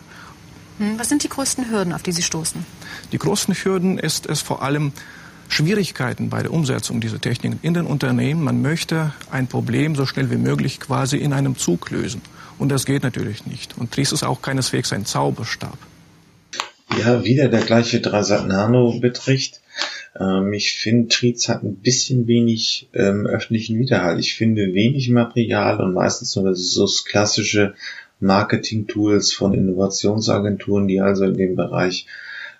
Hm, 0.78 0.98
was 0.98 1.08
sind 1.08 1.22
die 1.22 1.28
größten 1.28 1.70
Hürden, 1.70 1.92
auf 1.92 2.02
die 2.02 2.12
Sie 2.12 2.22
stoßen? 2.22 2.64
Die 3.12 3.18
größten 3.18 3.54
Hürden 3.54 3.98
ist 3.98 4.26
es 4.26 4.42
vor 4.42 4.62
allem, 4.62 4.92
Schwierigkeiten 5.48 6.30
bei 6.30 6.42
der 6.42 6.52
Umsetzung 6.52 7.00
dieser 7.00 7.20
Techniken 7.20 7.58
in 7.62 7.74
den 7.74 7.86
Unternehmen. 7.86 8.42
Man 8.42 8.62
möchte 8.62 9.12
ein 9.30 9.46
Problem 9.46 9.94
so 9.94 10.06
schnell 10.06 10.30
wie 10.30 10.36
möglich 10.36 10.80
quasi 10.80 11.18
in 11.18 11.32
einem 11.32 11.56
Zug 11.56 11.90
lösen. 11.90 12.22
Und 12.58 12.70
das 12.70 12.86
geht 12.86 13.02
natürlich 13.02 13.46
nicht. 13.46 13.76
Und 13.78 13.92
Tries 13.92 14.12
ist 14.12 14.22
auch 14.22 14.42
keineswegs 14.42 14.92
ein 14.92 15.04
Zauberstab. 15.04 15.78
Ja, 16.98 17.24
wieder 17.24 17.48
der 17.48 17.62
gleiche 17.62 18.00
Drasat 18.00 18.46
Nano 18.46 18.98
betrifft. 19.00 19.60
Ähm, 20.18 20.52
ich 20.52 20.74
finde, 20.74 21.08
Tries 21.08 21.48
hat 21.48 21.62
ein 21.62 21.76
bisschen 21.76 22.26
wenig 22.26 22.88
ähm, 22.92 23.26
öffentlichen 23.26 23.78
Widerhall. 23.78 24.20
Ich 24.20 24.34
finde 24.34 24.74
wenig 24.74 25.08
Material 25.10 25.80
und 25.80 25.94
meistens 25.94 26.36
nur 26.36 26.54
so 26.54 26.88
klassische 27.06 27.74
Marketing-Tools 28.20 29.32
von 29.32 29.54
Innovationsagenturen, 29.54 30.86
die 30.86 31.00
also 31.00 31.24
in 31.24 31.36
dem 31.36 31.56
Bereich 31.56 32.06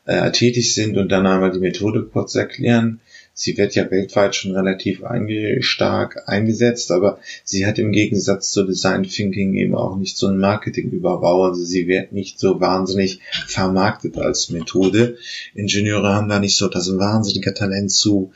äh, 0.06 0.30
tätig 0.32 0.74
sind 0.74 0.96
und 0.96 1.10
dann 1.10 1.26
einmal 1.26 1.50
die 1.50 1.60
Methode 1.60 2.04
kurz 2.04 2.34
erklären. 2.34 3.00
Sie 3.36 3.56
wird 3.56 3.74
ja 3.74 3.90
weltweit 3.90 4.36
schon 4.36 4.54
relativ 4.54 5.02
einge 5.02 5.60
stark 5.60 6.28
eingesetzt, 6.28 6.92
aber 6.92 7.18
sie 7.42 7.66
hat 7.66 7.80
im 7.80 7.90
Gegensatz 7.90 8.52
zu 8.52 8.64
Design 8.64 9.02
Thinking 9.02 9.54
eben 9.54 9.74
auch 9.74 9.96
nicht 9.96 10.16
so 10.16 10.28
einen 10.28 10.38
Marketingüberbau. 10.38 11.44
Also 11.44 11.64
sie 11.64 11.88
wird 11.88 12.12
nicht 12.12 12.38
so 12.38 12.60
wahnsinnig 12.60 13.18
vermarktet 13.48 14.18
als 14.18 14.50
Methode. 14.50 15.16
Ingenieure 15.54 16.14
haben 16.14 16.28
da 16.28 16.38
nicht 16.38 16.56
so 16.56 16.68
das 16.68 16.96
wahnsinnige 16.96 17.54
Talent 17.54 17.90
zu, 17.90 18.32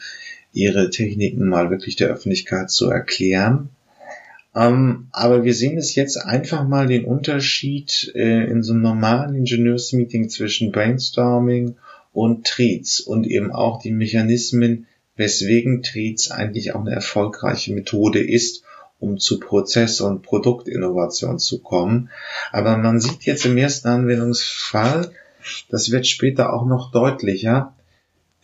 ihre 0.52 0.90
Techniken 0.90 1.48
mal 1.48 1.70
wirklich 1.70 1.94
der 1.94 2.08
Öffentlichkeit 2.08 2.70
zu 2.70 2.90
erklären. 2.90 3.70
Ähm, 4.58 5.08
aber 5.12 5.44
wir 5.44 5.54
sehen 5.54 5.78
es 5.78 5.94
jetzt 5.94 6.16
einfach 6.16 6.66
mal 6.66 6.86
den 6.86 7.04
Unterschied 7.04 8.10
äh, 8.14 8.44
in 8.50 8.62
so 8.62 8.72
einem 8.72 8.82
normalen 8.82 9.34
Ingenieursmeeting 9.34 10.28
zwischen 10.28 10.72
Brainstorming 10.72 11.76
und 12.12 12.46
Treats 12.46 13.00
und 13.00 13.26
eben 13.26 13.52
auch 13.52 13.80
die 13.80 13.92
Mechanismen, 13.92 14.86
weswegen 15.16 15.82
Treats 15.82 16.30
eigentlich 16.30 16.74
auch 16.74 16.80
eine 16.80 16.94
erfolgreiche 16.94 17.72
Methode 17.72 18.20
ist 18.20 18.64
um 19.00 19.18
zu 19.18 19.38
Prozess- 19.38 20.00
und 20.00 20.22
Produktinnovation 20.22 21.38
zu 21.38 21.60
kommen. 21.60 22.10
Aber 22.50 22.76
man 22.76 23.00
sieht 23.00 23.22
jetzt 23.24 23.46
im 23.46 23.56
ersten 23.56 23.88
Anwendungsfall, 23.88 25.12
das 25.70 25.90
wird 25.90 26.06
später 26.06 26.52
auch 26.52 26.66
noch 26.66 26.90
deutlicher, 26.90 27.74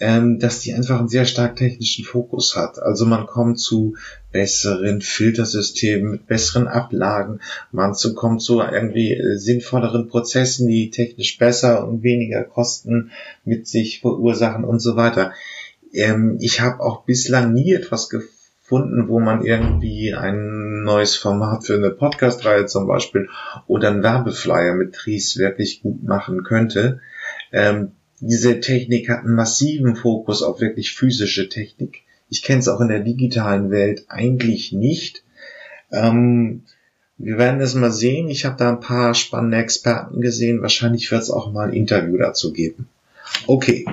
ähm, 0.01 0.39
dass 0.41 0.61
die 0.61 0.75
einfach 0.75 0.99
einen 0.99 1.09
sehr 1.09 1.25
stark 1.25 1.57
technischen 1.57 2.05
Fokus 2.05 2.57
hat. 2.57 2.81
Also 2.81 3.07
man 3.07 3.27
kommt 3.27 3.61
zu 3.61 3.97
besseren 4.33 5.01
Filtersystemen 5.01 6.11
mit 6.11 6.27
besseren 6.27 6.67
Ablagen, 6.67 7.41
man 7.71 7.95
zu, 7.95 8.15
kommt 8.15 8.43
zu 8.43 8.61
irgendwie 8.61 9.13
äh, 9.13 9.37
sinnvolleren 9.37 10.09
Prozessen, 10.09 10.67
die 10.67 10.91
technisch 10.91 11.39
besser 11.39 11.87
und 11.87 12.03
weniger 12.03 12.43
Kosten 12.43 13.13
mit 13.45 13.69
sich 13.69 14.01
verursachen 14.01 14.65
und 14.65 14.81
so 14.81 14.97
weiter. 14.97 15.33
Ähm, 15.93 16.39
ich 16.41 16.61
habe 16.61 16.81
auch 16.81 17.05
bislang 17.05 17.53
nie 17.53 17.73
etwas 17.73 18.11
gefunden, 18.11 19.07
wo 19.09 19.21
man 19.21 19.45
irgendwie 19.45 20.13
ein 20.13 20.83
neues 20.83 21.15
Format 21.15 21.67
für 21.67 21.75
eine 21.75 21.91
Podcast-Reihe 21.91 22.67
zum 22.67 22.89
Beispiel 22.89 23.29
oder 23.69 23.91
einen 23.91 24.03
Werbeflyer 24.03 24.75
mit 24.75 24.95
Tries 24.95 25.37
wirklich 25.37 25.83
gut 25.83 26.03
machen 26.03 26.43
könnte. 26.43 27.01
Ähm, 27.53 27.93
diese 28.27 28.61
Technik 28.61 29.11
hat 29.11 29.21
einen 29.21 29.35
massiven 29.35 29.97
Fokus 29.97 30.43
auf 30.43 30.61
wirklich 30.61 30.93
physische 30.93 31.49
Technik. 31.51 32.03
Ich 32.31 32.43
kenne 32.43 32.61
es 32.61 32.69
auch 32.69 32.81
in 32.81 32.89
der 32.89 33.01
digitalen 33.01 33.71
Welt 33.71 34.07
eigentlich 34.09 34.73
nicht. 34.73 35.23
Ähm, 35.93 36.63
wir 37.19 37.37
werden 37.37 37.61
es 37.61 37.75
mal 37.75 37.93
sehen. 37.93 38.29
Ich 38.31 38.47
habe 38.47 38.57
da 38.57 38.71
ein 38.71 38.81
paar 38.81 39.15
spannende 39.15 39.59
Experten 39.59 40.23
gesehen. 40.23 40.63
Wahrscheinlich 40.63 41.11
wird 41.11 41.23
es 41.23 41.31
auch 41.31 41.53
mal 41.53 41.69
ein 41.69 41.75
Interview 41.75 42.17
dazu 42.17 42.53
geben. 42.53 42.89
Okay. 43.47 43.85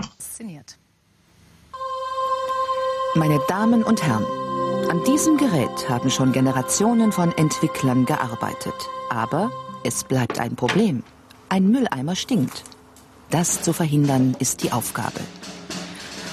Meine 3.15 3.39
Damen 3.49 3.83
und 3.83 4.01
Herren, 4.01 4.25
an 4.89 5.03
diesem 5.03 5.35
Gerät 5.35 5.89
haben 5.89 6.09
schon 6.09 6.31
Generationen 6.31 7.11
von 7.11 7.37
Entwicklern 7.37 8.05
gearbeitet. 8.05 8.75
Aber 9.09 9.51
es 9.83 10.05
bleibt 10.05 10.39
ein 10.39 10.55
Problem. 10.55 11.03
Ein 11.49 11.69
Mülleimer 11.69 12.15
stinkt. 12.15 12.63
Das 13.31 13.61
zu 13.61 13.71
verhindern 13.71 14.35
ist 14.39 14.61
die 14.61 14.73
Aufgabe. 14.73 15.21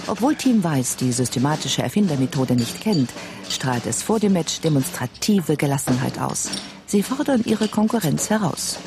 Obwohl 0.09 0.35
Team 0.35 0.65
Weiß 0.65 0.97
die 0.97 1.13
systematische 1.13 1.81
Erfindermethode 1.81 2.57
nicht 2.57 2.81
kennt, 2.81 3.11
strahlt 3.49 3.87
es 3.87 4.03
vor 4.03 4.19
dem 4.19 4.33
Match 4.33 4.61
demonstrative 4.61 5.57
Gelassenheit 5.57 6.19
aus. 6.19 6.51
Sie 6.87 7.05
fordern 7.05 7.43
ihre 7.45 7.69
Konkurrenz 7.69 8.31
heraus. 8.31 8.79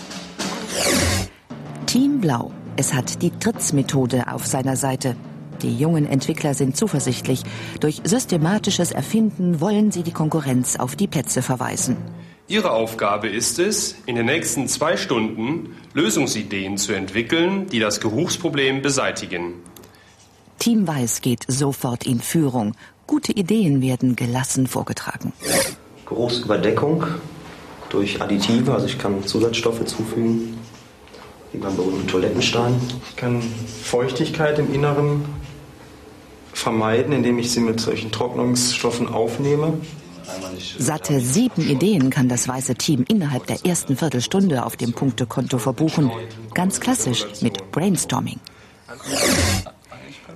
Team 1.86 2.20
Blau. 2.20 2.52
Es 2.76 2.94
hat 2.94 3.22
die 3.22 3.32
Tritz-Methode 3.32 4.28
auf 4.28 4.46
seiner 4.46 4.76
Seite. 4.76 5.16
Die 5.62 5.78
jungen 5.78 6.06
Entwickler 6.06 6.54
sind 6.54 6.76
zuversichtlich. 6.76 7.44
Durch 7.80 8.02
systematisches 8.04 8.92
Erfinden 8.92 9.62
wollen 9.62 9.92
sie 9.92 10.04
die 10.04 10.12
Konkurrenz 10.12 10.76
auf 10.76 10.98
die 10.98 11.08
Plätze 11.08 11.42
verweisen. 11.42 11.96
Ihre 12.52 12.72
Aufgabe 12.72 13.30
ist 13.30 13.60
es, 13.60 13.96
in 14.08 14.18
den 14.18 14.26
nächsten 14.26 14.68
zwei 14.68 14.98
Stunden 14.98 15.74
Lösungsideen 15.94 16.78
zu 16.78 16.92
entwickeln, 16.92 17.68
die 17.68 17.80
das 17.80 18.02
Geruchsproblem 18.02 18.82
beseitigen. 18.82 19.54
Team 20.60 20.86
Weiß 20.86 21.22
geht 21.22 21.46
sofort 21.48 22.06
in 22.06 22.20
Führung. 22.20 22.74
Gute 23.08 23.32
Ideen 23.32 23.82
werden 23.82 24.18
gelassen 24.18 24.68
vorgetragen. 24.68 25.32
Geruchsüberdeckung 26.06 27.06
durch 27.90 28.22
Additive, 28.22 28.74
also 28.74 28.86
ich 28.86 29.00
kann 29.00 29.26
Zusatzstoffe 29.26 29.86
zufügen, 29.86 30.58
wie 31.54 31.58
beim 31.58 31.78
berühmten 31.78 32.08
Toilettenstein. 32.10 32.76
Ich 33.10 33.16
kann 33.16 33.42
Feuchtigkeit 33.82 34.60
im 34.60 34.74
Inneren 34.74 35.24
vermeiden, 36.52 37.14
indem 37.14 37.40
ich 37.40 37.50
sie 37.50 37.62
mit 37.62 37.80
solchen 37.80 38.12
Trocknungsstoffen 38.12 39.08
aufnehme. 39.08 39.76
Satte 40.78 41.20
sieben 41.20 41.62
Ideen 41.62 42.10
kann 42.10 42.30
das 42.30 42.48
weiße 42.48 42.76
Team 42.76 43.06
innerhalb 43.08 43.48
der 43.48 43.66
ersten 43.66 43.98
Viertelstunde 43.98 44.66
auf 44.66 44.76
dem 44.76 44.94
Punktekonto 44.94 45.58
verbuchen. 45.58 46.12
Ganz 46.54 46.80
klassisch 46.80 47.26
mit 47.42 47.72
Brainstorming. 47.72 48.40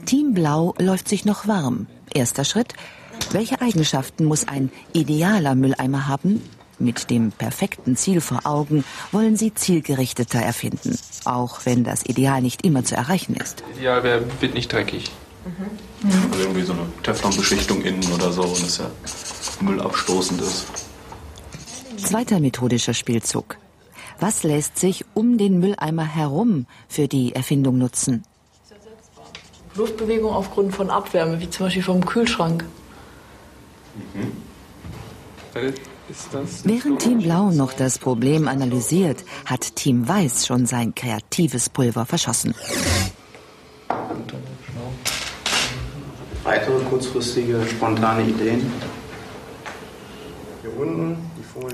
Team 0.06 0.34
Blau 0.34 0.76
läuft 0.78 1.08
sich 1.08 1.26
noch 1.26 1.48
warm. 1.48 1.88
Erster 2.14 2.46
Schritt. 2.46 2.74
Welche 3.32 3.62
Eigenschaften 3.62 4.26
muss 4.26 4.48
ein 4.48 4.72
idealer 4.94 5.56
Mülleimer 5.56 6.08
haben? 6.08 6.42
Mit 6.78 7.10
dem 7.10 7.32
perfekten 7.32 7.96
Ziel 7.96 8.20
vor 8.20 8.42
Augen 8.46 8.84
wollen 9.12 9.38
sie 9.38 9.54
zielgerichteter 9.54 10.40
erfinden. 10.40 10.98
Auch 11.24 11.62
wenn 11.64 11.84
das 11.84 12.06
Ideal 12.06 12.42
nicht 12.42 12.66
immer 12.66 12.84
zu 12.84 12.96
erreichen 12.96 13.36
ist. 13.36 13.64
Ideal 13.78 14.04
wird 14.40 14.54
nicht 14.54 14.72
dreckig. 14.72 15.12
Mhm. 15.46 16.32
Also 16.32 16.44
irgendwie 16.44 16.64
so 16.64 16.74
eine 16.74 16.82
Teflonbeschichtung 17.04 17.82
innen 17.82 18.12
oder 18.12 18.32
so. 18.32 18.42
Und 18.42 18.62
das 18.64 18.78
ja 18.78 18.90
müllabstoßend 19.62 20.42
ist. 20.42 20.66
Zweiter 21.98 22.40
methodischer 22.40 22.94
Spielzug. 22.94 23.58
Was 24.20 24.44
lässt 24.44 24.78
sich 24.78 25.06
um 25.14 25.38
den 25.38 25.60
Mülleimer 25.60 26.06
herum 26.06 26.66
für 26.88 27.08
die 27.08 27.34
Erfindung 27.36 27.78
nutzen? 27.78 28.24
Luftbewegung 29.76 30.32
aufgrund 30.32 30.74
von 30.74 30.90
Abwärme, 30.90 31.40
wie 31.42 31.50
zum 31.50 31.66
Beispiel 31.66 31.84
vom 31.84 32.06
Kühlschrank. 32.06 32.64
Mhm. 34.14 34.32
Während 36.64 37.02
Team 37.02 37.20
Blau 37.20 37.52
noch 37.52 37.74
das 37.74 37.98
Problem 37.98 38.48
analysiert, 38.48 39.24
hat 39.46 39.76
Team 39.76 40.08
Weiß 40.08 40.46
schon 40.46 40.66
sein 40.66 40.94
kreatives 40.96 41.70
Pulver 41.70 42.06
verschossen. 42.06 42.54
Weitere 46.46 46.80
kurzfristige, 46.84 47.66
spontane 47.68 48.22
Ideen? 48.22 48.72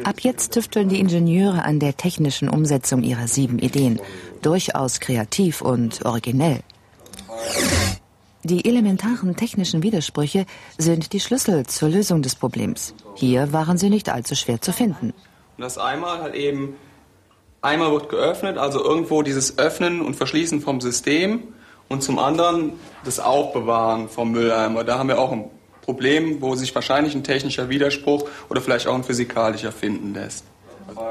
Ab 0.06 0.22
jetzt 0.22 0.54
tüfteln 0.54 0.88
die 0.88 1.02
Ingenieure 1.02 1.66
an 1.66 1.82
der 1.82 1.98
technischen 1.98 2.48
Umsetzung 2.48 3.04
ihrer 3.04 3.28
sieben 3.28 3.60
Ideen. 3.60 4.00
Durchaus 4.42 5.02
kreativ 5.02 5.62
und 5.62 6.06
originell. 6.06 6.62
Die 8.44 8.64
elementaren 8.64 9.36
technischen 9.36 9.84
Widersprüche 9.84 10.46
sind 10.78 11.12
die 11.12 11.20
Schlüssel 11.20 11.66
zur 11.66 11.90
Lösung 11.90 12.22
des 12.22 12.36
Problems. 12.36 12.96
Hier 13.16 13.52
waren 13.52 13.78
sie 13.78 13.90
nicht 13.90 14.08
allzu 14.08 14.36
schwer 14.36 14.62
zu 14.62 14.72
finden. 14.72 15.14
Und 15.58 15.62
das 15.62 15.78
einmal 15.78 16.22
halt 16.22 16.34
eben, 16.34 16.76
einmal 17.62 17.92
wird 17.92 18.08
geöffnet, 18.08 18.58
also 18.58 18.82
irgendwo 18.82 19.22
dieses 19.22 19.60
Öffnen 19.60 20.02
und 20.02 20.16
Verschließen 20.16 20.62
vom 20.62 20.80
System 20.80 21.44
und 21.92 22.02
zum 22.02 22.20
anderen 22.20 22.74
das 23.04 23.20
Aufbewahren 23.20 24.08
vom 24.08 24.32
Mülleimer. 24.32 24.84
Da 24.84 24.98
haben 24.98 25.10
wir 25.10 25.20
auch 25.20 25.32
ein 25.32 25.46
Problem, 25.82 26.42
wo 26.42 26.56
sich 26.56 26.74
wahrscheinlich 26.74 27.16
ein 27.16 27.24
technischer 27.24 27.70
Widerspruch 27.70 28.28
oder 28.50 28.62
vielleicht 28.62 28.88
auch 28.88 28.96
ein 28.96 29.04
physikalischer 29.04 29.72
finden 29.72 30.14
lässt. 30.14 30.46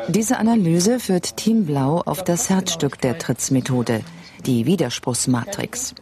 Diese 0.09 0.39
Analyse 0.39 1.01
führt 1.01 1.37
Team 1.37 1.67
Blau 1.67 2.03
auf 2.05 2.25
das 2.25 2.51
Herzstück 2.51 3.01
der 3.01 3.19
Tritz-Methode, 3.19 4.03
die 4.47 4.67
Widerspruchsmatrix. 4.67 5.95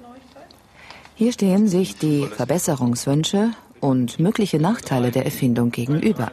Hier 1.15 1.33
stehen 1.33 1.67
sich 1.69 1.97
die 1.97 2.27
Verbesserungswünsche 2.27 3.51
und 3.81 4.21
mögliche 4.21 4.59
Nachteile 4.59 5.11
der 5.11 5.25
Erfindung 5.25 5.71
gegenüber. 5.71 6.33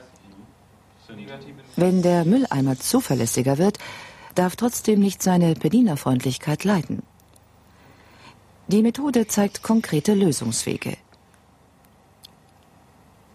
Wenn 1.76 2.02
der 2.02 2.26
Mülleimer 2.26 2.80
zuverlässiger 2.80 3.58
wird, 3.58 3.80
darf 4.36 4.56
trotzdem 4.56 5.00
nicht 5.00 5.24
seine 5.24 5.56
Bedienerfreundlichkeit 5.56 6.64
leiden. 6.64 7.02
Die 8.68 8.82
Methode 8.82 9.28
zeigt 9.28 9.62
konkrete 9.62 10.14
Lösungswege. 10.16 10.98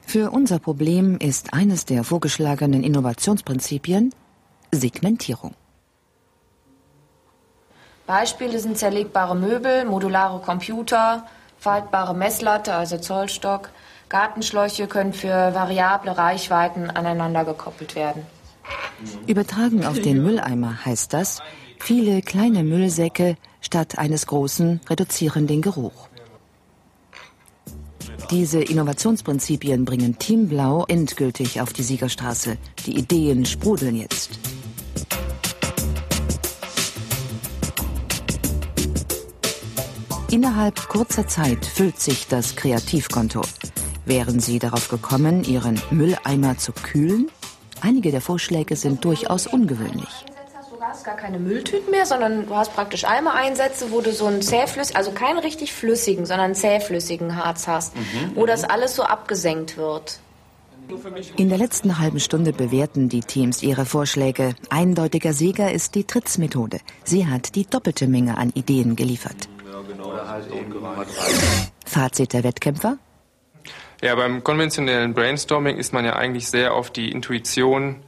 Für 0.02 0.32
unser 0.32 0.58
Problem 0.58 1.18
ist 1.18 1.54
eines 1.54 1.84
der 1.84 2.02
vorgeschlagenen 2.02 2.82
Innovationsprinzipien 2.82 4.12
Segmentierung. 4.72 5.54
Beispiele 8.08 8.58
sind 8.58 8.76
zerlegbare 8.76 9.36
Möbel, 9.36 9.84
modulare 9.84 10.40
Computer, 10.40 11.24
faltbare 11.58 12.12
Messlatte, 12.12 12.74
also 12.74 12.98
Zollstock. 12.98 13.70
Gartenschläuche 14.08 14.88
können 14.88 15.12
für 15.12 15.54
variable 15.54 16.18
Reichweiten 16.18 16.90
aneinander 16.90 17.44
gekoppelt 17.44 17.94
werden. 17.94 18.26
Übertragen 19.28 19.84
auf 19.86 20.00
den 20.00 20.24
Mülleimer 20.24 20.84
heißt 20.84 21.12
das, 21.12 21.40
viele 21.78 22.20
kleine 22.20 22.64
Müllsäcke 22.64 23.36
statt 23.60 23.98
eines 23.98 24.26
großen 24.26 24.80
reduzieren 24.88 25.46
den 25.46 25.62
Geruch. 25.62 26.08
Diese 28.30 28.60
Innovationsprinzipien 28.60 29.84
bringen 29.84 30.18
Team 30.18 30.48
Blau 30.48 30.84
endgültig 30.86 31.60
auf 31.60 31.72
die 31.72 31.82
Siegerstraße. 31.82 32.56
Die 32.86 32.96
Ideen 32.96 33.44
sprudeln 33.44 33.96
jetzt. 33.96 34.38
Innerhalb 40.30 40.88
kurzer 40.88 41.26
Zeit 41.26 41.66
füllt 41.66 41.98
sich 41.98 42.28
das 42.28 42.54
Kreativkonto. 42.54 43.42
Wären 44.04 44.38
Sie 44.38 44.60
darauf 44.60 44.88
gekommen, 44.88 45.42
Ihren 45.42 45.80
Mülleimer 45.90 46.56
zu 46.56 46.72
kühlen? 46.72 47.28
Einige 47.80 48.12
der 48.12 48.20
Vorschläge 48.20 48.76
sind 48.76 49.04
durchaus 49.04 49.48
ungewöhnlich 49.48 50.24
hast 51.00 51.06
gar 51.06 51.16
keine 51.16 51.38
Mülltüten 51.38 51.90
mehr, 51.90 52.04
sondern 52.04 52.46
du 52.46 52.54
hast 52.54 52.74
praktisch 52.74 53.04
Eimer-Einsätze, 53.04 53.90
wo 53.90 54.02
du 54.02 54.12
so 54.12 54.26
einen 54.26 54.42
zähflüssigen, 54.42 54.96
also 54.98 55.12
keinen 55.12 55.38
richtig 55.38 55.72
flüssigen, 55.72 56.26
sondern 56.26 56.54
zähflüssigen 56.54 57.42
Harz 57.42 57.66
hast, 57.66 57.96
mhm, 57.96 58.32
wo 58.34 58.44
das 58.44 58.64
alles 58.64 58.96
so 58.96 59.02
abgesenkt 59.02 59.78
wird. 59.78 60.20
In 61.36 61.48
der 61.48 61.56
letzten 61.56 61.98
halben 61.98 62.20
Stunde 62.20 62.52
bewerten 62.52 63.08
die 63.08 63.20
Teams 63.20 63.62
ihre 63.62 63.86
Vorschläge. 63.86 64.54
Eindeutiger 64.68 65.32
Sieger 65.32 65.72
ist 65.72 65.94
die 65.94 66.04
Trittsmethode. 66.04 66.80
Sie 67.04 67.26
hat 67.26 67.54
die 67.54 67.64
doppelte 67.64 68.06
Menge 68.06 68.36
an 68.36 68.50
Ideen 68.50 68.96
geliefert. 68.96 69.48
Fazit 71.86 72.32
der 72.32 72.44
Wettkämpfer? 72.44 72.98
Ja, 74.02 74.14
beim 74.16 74.42
konventionellen 74.44 75.14
Brainstorming 75.14 75.76
ist 75.78 75.92
man 75.94 76.04
ja 76.04 76.16
eigentlich 76.16 76.48
sehr 76.48 76.74
auf 76.74 76.90
die 76.90 77.10
Intuition 77.10 78.02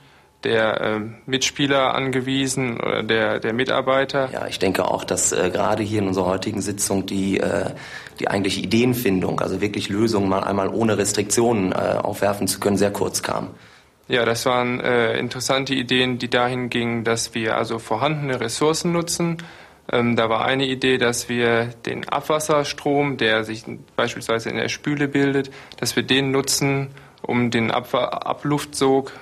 der 0.45 0.81
äh, 0.81 1.01
Mitspieler 1.27 1.95
angewiesen 1.95 2.81
oder 2.81 3.03
der, 3.03 3.41
der 3.41 3.53
Mitarbeiter. 3.53 4.31
Ja, 4.33 4.47
ich 4.47 4.59
denke 4.59 4.87
auch, 4.87 5.05
dass 5.05 5.33
äh, 5.33 5.51
gerade 5.51 5.83
hier 5.83 6.01
in 6.01 6.09
unserer 6.09 6.27
heutigen 6.27 6.61
Sitzung 6.61 7.07
die, 7.07 7.39
äh, 7.39 7.71
die 8.21 8.29
eigentliche 8.29 8.61
Ideenfindung, 8.61 9.41
also 9.41 9.61
wirklich 9.61 9.89
Lösungen 9.89 10.29
mal 10.29 10.45
einmal 10.45 10.69
ohne 10.69 10.99
Restriktionen 10.99 11.73
äh, 11.73 11.75
aufwerfen 11.75 12.49
zu 12.49 12.61
können, 12.61 12.77
sehr 12.77 12.93
kurz 12.93 13.23
kam. 13.23 13.51
Ja, 14.09 14.25
das 14.25 14.45
waren 14.47 14.81
äh, 14.81 15.17
interessante 15.19 15.75
Ideen, 15.75 16.19
die 16.19 16.29
dahin 16.29 16.71
gingen, 16.71 17.05
dass 17.05 17.35
wir 17.35 17.57
also 17.57 17.79
vorhandene 17.79 18.41
Ressourcen 18.41 18.93
nutzen. 18.93 19.39
Ähm, 19.91 20.17
da 20.17 20.29
war 20.29 20.45
eine 20.45 20.67
Idee, 20.67 20.99
dass 20.99 21.29
wir 21.29 21.67
den 21.87 22.09
Abwasserstrom, 22.09 23.17
der 23.17 23.45
sich 23.45 23.65
beispielsweise 23.97 24.51
in 24.51 24.57
der 24.57 24.69
Spüle 24.69 25.09
bildet, 25.09 25.51
dass 25.79 25.97
wir 25.97 26.03
den 26.03 26.31
nutzen, 26.31 26.89
um 27.23 27.51
den 27.51 27.71
Abwa 27.71 28.05
Abluftsog 28.05 29.13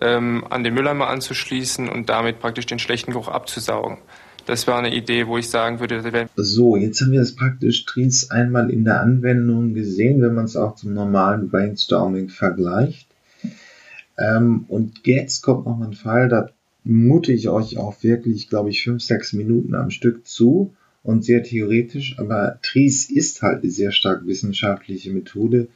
ähm, 0.00 0.44
an 0.48 0.64
den 0.64 0.74
Mülleimer 0.74 1.08
anzuschließen 1.08 1.88
und 1.88 2.08
damit 2.08 2.40
praktisch 2.40 2.66
den 2.66 2.78
schlechten 2.78 3.12
Geruch 3.12 3.28
abzusaugen. 3.28 3.98
Das 4.46 4.66
war 4.66 4.78
eine 4.78 4.94
Idee, 4.94 5.26
wo 5.26 5.36
ich 5.36 5.50
sagen 5.50 5.78
würde, 5.78 6.02
so, 6.36 6.76
jetzt 6.76 7.02
haben 7.02 7.12
wir 7.12 7.20
das 7.20 7.34
praktisch 7.34 7.84
Tries 7.84 8.30
einmal 8.30 8.70
in 8.70 8.84
der 8.84 9.02
Anwendung 9.02 9.74
gesehen, 9.74 10.22
wenn 10.22 10.34
man 10.34 10.46
es 10.46 10.56
auch 10.56 10.74
zum 10.74 10.94
normalen 10.94 11.50
Brainstorming 11.50 12.30
vergleicht. 12.30 13.08
Ähm, 14.16 14.64
und 14.68 15.06
jetzt 15.06 15.42
kommt 15.42 15.66
noch 15.66 15.80
ein 15.80 15.92
Fall, 15.92 16.30
da 16.30 16.48
mute 16.82 17.30
ich 17.32 17.50
euch 17.50 17.76
auch 17.76 18.02
wirklich, 18.02 18.48
glaube 18.48 18.70
ich, 18.70 18.82
fünf, 18.82 19.02
sechs 19.02 19.34
Minuten 19.34 19.74
am 19.74 19.90
Stück 19.90 20.26
zu 20.26 20.74
und 21.02 21.24
sehr 21.24 21.42
theoretisch, 21.42 22.18
aber 22.18 22.58
Tries 22.62 23.10
ist 23.10 23.42
halt 23.42 23.62
eine 23.62 23.70
sehr 23.70 23.92
stark 23.92 24.26
wissenschaftliche 24.26 25.12
Methode, 25.12 25.68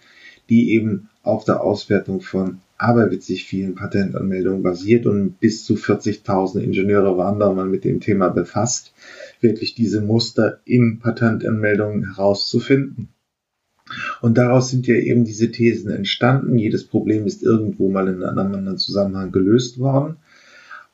die 0.48 0.72
eben 0.72 1.10
auf 1.22 1.44
der 1.44 1.62
Auswertung 1.62 2.22
von 2.22 2.60
aberwitzig 2.82 3.44
vielen 3.44 3.74
Patentanmeldungen 3.74 4.62
basiert 4.62 5.06
und 5.06 5.38
bis 5.40 5.64
zu 5.64 5.74
40.000 5.74 6.60
Ingenieure 6.60 7.16
waren 7.16 7.38
da 7.38 7.52
mal 7.52 7.66
mit 7.66 7.84
dem 7.84 8.00
Thema 8.00 8.28
befasst, 8.28 8.92
wirklich 9.40 9.74
diese 9.74 10.00
Muster 10.00 10.60
in 10.64 10.98
Patentanmeldungen 10.98 12.14
herauszufinden. 12.14 13.08
Und 14.20 14.38
daraus 14.38 14.70
sind 14.70 14.86
ja 14.86 14.94
eben 14.94 15.24
diese 15.24 15.50
Thesen 15.50 15.90
entstanden. 15.90 16.58
Jedes 16.58 16.84
Problem 16.84 17.26
ist 17.26 17.42
irgendwo 17.42 17.90
mal 17.90 18.08
in 18.08 18.22
einem 18.22 18.38
anderen 18.38 18.78
Zusammenhang 18.78 19.32
gelöst 19.32 19.78
worden. 19.78 20.16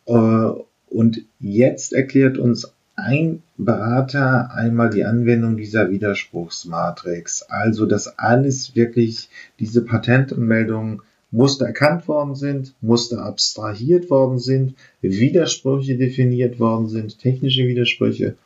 Äh, 0.07 0.51
und 0.91 1.23
jetzt 1.39 1.93
erklärt 1.93 2.39
uns 2.39 2.73
ein 2.97 3.43
Berater 3.57 4.53
einmal 4.55 4.91
die 4.91 5.05
Anwendung 5.05 5.57
dieser 5.57 5.91
Widerspruchsmatrix. 5.91 7.43
Also, 7.43 7.87
dass 7.87 8.19
alles 8.19 8.75
wirklich 8.75 9.29
diese 9.61 9.85
Patentanmeldungen 9.85 11.03
Muster 11.31 11.67
erkannt 11.67 12.09
worden 12.09 12.35
sind, 12.35 12.75
Muster 12.81 13.25
abstrahiert 13.25 14.11
worden 14.11 14.39
sind, 14.39 14.75
Widersprüche 15.03 15.97
definiert 15.97 16.59
worden 16.59 16.89
sind, 16.89 17.19
technische 17.19 17.67
Widersprüche. 17.67 18.37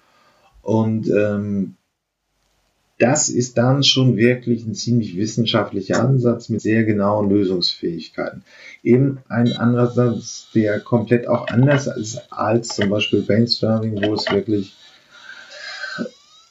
Und 0.63 1.09
ähm, 1.09 1.77
das 2.99 3.29
ist 3.29 3.59
dann 3.59 3.83
schon 3.83 4.17
wirklich 4.17 4.65
ein 4.65 4.75
ziemlich 4.75 5.17
wissenschaftlicher 5.17 6.01
Ansatz 6.01 6.49
mit 6.49 6.61
sehr 6.61 6.85
genauen 6.85 7.31
Lösungsfähigkeiten. 7.31 8.45
Eben 8.85 9.19
ein 9.29 9.53
Ansatz, 9.53 10.49
der 10.55 10.79
komplett 10.79 11.27
auch 11.27 11.49
anders 11.49 11.89
ist 11.89 12.33
als 12.33 12.69
zum 12.69 12.91
Beispiel 12.91 13.23
Brainstorming, 13.23 14.05
wo 14.05 14.15
es 14.15 14.31
wirklich 14.31 14.77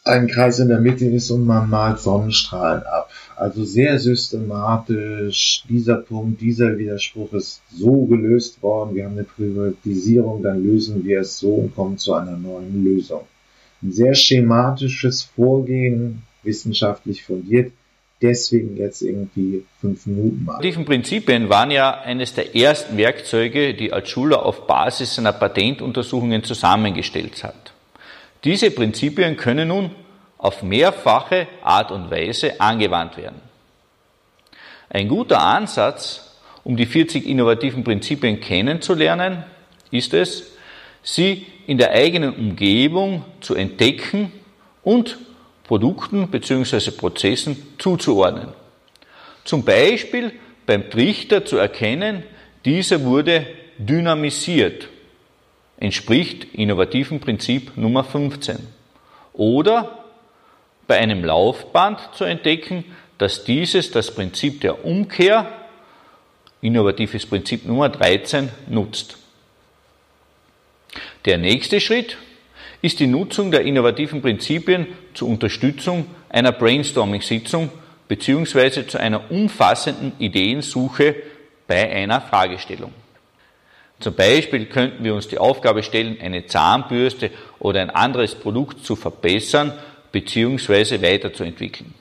ein 0.03 0.27
Kreis 0.27 0.59
in 0.59 0.69
der 0.69 0.79
Mitte 0.79 1.05
ist 1.05 1.29
und 1.29 1.45
man 1.45 1.69
malt 1.69 1.99
Sonnenstrahlen 1.99 2.83
ab. 2.83 3.11
Also 3.35 3.63
sehr 3.63 3.99
systematisch, 3.99 5.63
dieser 5.69 5.97
Punkt, 5.97 6.41
dieser 6.41 6.77
Widerspruch 6.77 7.33
ist 7.33 7.61
so 7.71 8.05
gelöst 8.05 8.61
worden, 8.63 8.95
wir 8.95 9.05
haben 9.05 9.13
eine 9.13 9.23
Privatisierung, 9.23 10.41
dann 10.41 10.63
lösen 10.63 11.03
wir 11.03 11.21
es 11.21 11.37
so 11.37 11.53
und 11.53 11.75
kommen 11.75 11.97
zu 11.97 12.13
einer 12.13 12.37
neuen 12.37 12.83
Lösung. 12.83 13.21
Ein 13.83 13.91
sehr 13.91 14.15
schematisches 14.15 15.23
Vorgehen, 15.23 16.23
wissenschaftlich 16.43 17.23
fundiert, 17.23 17.71
deswegen 18.21 18.77
jetzt 18.77 19.01
irgendwie 19.01 19.65
fünf 19.79 20.07
Minuten 20.07 20.45
mal. 20.45 20.61
Die 20.61 20.71
Prinzipien 20.71 21.49
waren 21.49 21.69
ja 21.69 22.01
eines 22.01 22.33
der 22.33 22.55
ersten 22.55 22.97
Werkzeuge, 22.97 23.75
die 23.75 23.93
Altschula 23.93 24.37
auf 24.37 24.65
Basis 24.65 25.15
seiner 25.15 25.33
Patentuntersuchungen 25.33 26.43
zusammengestellt 26.43 27.43
hat. 27.43 27.70
Diese 28.43 28.71
Prinzipien 28.71 29.37
können 29.37 29.67
nun 29.67 29.91
auf 30.37 30.63
mehrfache 30.63 31.47
Art 31.61 31.91
und 31.91 32.09
Weise 32.09 32.59
angewandt 32.59 33.17
werden. 33.17 33.41
Ein 34.89 35.07
guter 35.07 35.41
Ansatz, 35.41 36.37
um 36.63 36.75
die 36.75 36.85
40 36.85 37.27
innovativen 37.27 37.83
Prinzipien 37.83 38.39
kennenzulernen, 38.39 39.43
ist 39.91 40.13
es, 40.13 40.53
sie 41.03 41.45
in 41.67 41.77
der 41.77 41.91
eigenen 41.91 42.33
Umgebung 42.33 43.23
zu 43.39 43.55
entdecken 43.55 44.31
und 44.83 45.17
Produkten 45.63 46.27
bzw. 46.27 46.91
Prozessen 46.91 47.75
zuzuordnen. 47.77 48.49
Zum 49.45 49.63
Beispiel 49.63 50.33
beim 50.65 50.89
Trichter 50.89 51.45
zu 51.45 51.57
erkennen, 51.57 52.23
dieser 52.65 53.03
wurde 53.03 53.47
dynamisiert, 53.77 54.87
entspricht 55.81 56.45
innovativen 56.53 57.19
Prinzip 57.19 57.75
Nummer 57.75 58.05
15. 58.05 58.59
Oder 59.33 60.05
bei 60.87 60.97
einem 60.97 61.25
Laufband 61.25 61.99
zu 62.13 62.23
entdecken, 62.23 62.85
dass 63.17 63.43
dieses 63.43 63.91
das 63.91 64.13
Prinzip 64.13 64.61
der 64.61 64.85
Umkehr, 64.85 65.51
innovatives 66.61 67.25
Prinzip 67.25 67.65
Nummer 67.65 67.89
13, 67.89 68.49
nutzt. 68.67 69.17
Der 71.25 71.37
nächste 71.37 71.81
Schritt 71.81 72.17
ist 72.81 72.99
die 72.99 73.07
Nutzung 73.07 73.51
der 73.51 73.61
innovativen 73.61 74.21
Prinzipien 74.21 74.87
zur 75.13 75.29
Unterstützung 75.29 76.05
einer 76.29 76.51
Brainstorming-Sitzung 76.51 77.69
bzw. 78.07 78.85
zu 78.85 78.99
einer 78.99 79.31
umfassenden 79.31 80.13
Ideensuche 80.19 81.15
bei 81.67 81.89
einer 81.89 82.21
Fragestellung. 82.21 82.93
Zum 84.01 84.15
Beispiel 84.15 84.65
könnten 84.65 85.03
wir 85.03 85.13
uns 85.13 85.27
die 85.27 85.37
Aufgabe 85.37 85.83
stellen, 85.83 86.17
eine 86.19 86.45
Zahnbürste 86.45 87.29
oder 87.59 87.81
ein 87.81 87.91
anderes 87.91 88.35
Produkt 88.35 88.83
zu 88.83 88.95
verbessern 88.95 89.73
beziehungsweise 90.11 91.01
weiterzuentwickeln. 91.01 91.93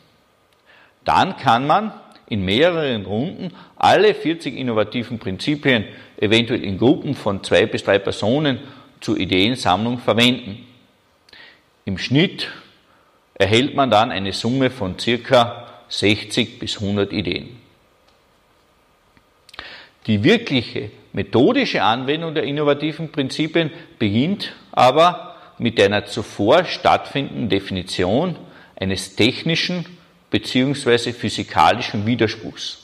Dann 1.05 1.37
kann 1.37 1.67
man 1.67 1.93
in 2.29 2.45
mehreren 2.45 3.05
Runden 3.05 3.53
alle 3.77 4.15
40 4.15 4.57
innovativen 4.57 5.19
Prinzipien 5.19 5.85
eventuell 6.19 6.65
in 6.65 6.79
Gruppen 6.79 7.15
von 7.15 7.43
zwei 7.45 7.67
bis 7.67 7.85
drei 7.85 7.99
Personen 7.99 8.61
zur 9.01 9.19
Ideensammlung 9.19 9.99
verwenden. 9.99 10.67
Im 11.85 11.99
Schnitt 11.99 12.49
erhält 13.35 13.75
man 13.75 13.91
dann 13.91 14.11
eine 14.11 14.33
Summe 14.33 14.71
von 14.71 14.99
circa 14.99 15.67
60 15.89 16.59
bis 16.59 16.81
100 16.81 17.13
Ideen. 17.13 17.59
Die 20.07 20.23
wirkliche 20.23 20.91
methodische 21.13 21.83
Anwendung 21.83 22.35
der 22.35 22.45
innovativen 22.45 23.11
Prinzipien 23.11 23.71
beginnt 23.99 24.53
aber 24.73 25.37
mit 25.59 25.81
einer 25.81 26.07
zuvor 26.07 26.65
stattfindenden 26.65 27.49
Definition 27.49 28.37
eines 28.77 29.17
technischen 29.17 29.85
bzw. 30.31 31.13
physikalischen 31.13 32.07
Widerspruchs. 32.07 32.79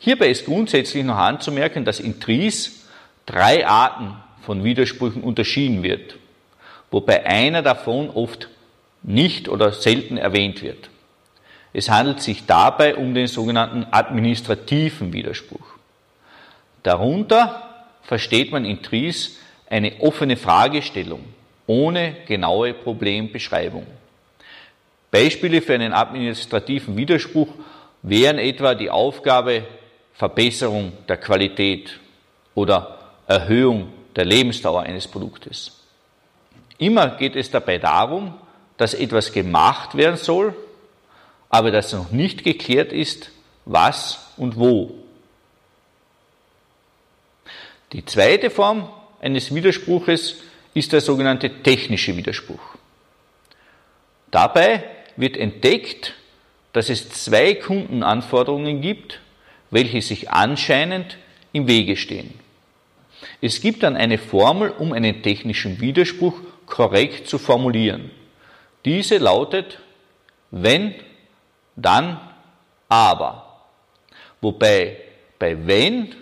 Hierbei 0.00 0.28
ist 0.30 0.46
grundsätzlich 0.46 1.04
noch 1.04 1.16
anzumerken, 1.16 1.84
dass 1.84 2.00
in 2.00 2.18
Tries 2.18 2.88
drei 3.24 3.66
Arten 3.66 4.16
von 4.44 4.64
Widersprüchen 4.64 5.22
unterschieden 5.22 5.84
wird, 5.84 6.16
wobei 6.90 7.24
einer 7.24 7.62
davon 7.62 8.10
oft 8.10 8.48
nicht 9.04 9.48
oder 9.48 9.72
selten 9.72 10.16
erwähnt 10.16 10.62
wird. 10.62 10.90
Es 11.72 11.88
handelt 11.88 12.20
sich 12.20 12.46
dabei 12.46 12.96
um 12.96 13.14
den 13.14 13.28
sogenannten 13.28 13.86
administrativen 13.90 15.12
Widerspruch. 15.12 15.71
Darunter 16.82 17.86
versteht 18.02 18.50
man 18.50 18.64
in 18.64 18.82
Tries 18.82 19.38
eine 19.68 20.00
offene 20.00 20.36
Fragestellung 20.36 21.24
ohne 21.66 22.16
genaue 22.26 22.74
Problembeschreibung. 22.74 23.86
Beispiele 25.10 25.62
für 25.62 25.74
einen 25.74 25.92
administrativen 25.92 26.96
Widerspruch 26.96 27.48
wären 28.02 28.38
etwa 28.38 28.74
die 28.74 28.90
Aufgabe 28.90 29.64
Verbesserung 30.14 30.92
der 31.08 31.16
Qualität 31.16 31.98
oder 32.54 32.98
Erhöhung 33.26 33.92
der 34.16 34.24
Lebensdauer 34.24 34.82
eines 34.82 35.06
Produktes. 35.06 35.80
Immer 36.78 37.16
geht 37.16 37.36
es 37.36 37.50
dabei 37.50 37.78
darum, 37.78 38.34
dass 38.76 38.94
etwas 38.94 39.32
gemacht 39.32 39.96
werden 39.96 40.16
soll, 40.16 40.54
aber 41.48 41.70
dass 41.70 41.92
noch 41.92 42.10
nicht 42.10 42.44
geklärt 42.44 42.92
ist, 42.92 43.30
was 43.64 44.32
und 44.36 44.56
wo. 44.56 45.01
Die 47.92 48.04
zweite 48.04 48.50
Form 48.50 48.88
eines 49.20 49.54
Widerspruches 49.54 50.42
ist 50.74 50.92
der 50.92 51.00
sogenannte 51.00 51.62
technische 51.62 52.16
Widerspruch. 52.16 52.76
Dabei 54.30 54.84
wird 55.16 55.36
entdeckt, 55.36 56.14
dass 56.72 56.88
es 56.88 57.10
zwei 57.10 57.54
Kundenanforderungen 57.54 58.80
gibt, 58.80 59.20
welche 59.70 60.00
sich 60.00 60.30
anscheinend 60.30 61.18
im 61.52 61.68
Wege 61.68 61.96
stehen. 61.96 62.32
Es 63.42 63.60
gibt 63.60 63.82
dann 63.82 63.96
eine 63.96 64.18
Formel, 64.18 64.70
um 64.70 64.92
einen 64.92 65.22
technischen 65.22 65.80
Widerspruch 65.80 66.40
korrekt 66.64 67.28
zu 67.28 67.38
formulieren. 67.38 68.10
Diese 68.86 69.18
lautet, 69.18 69.78
wenn, 70.50 70.94
dann, 71.76 72.20
aber. 72.88 73.64
Wobei 74.40 74.96
bei 75.38 75.66
wenn 75.66 76.14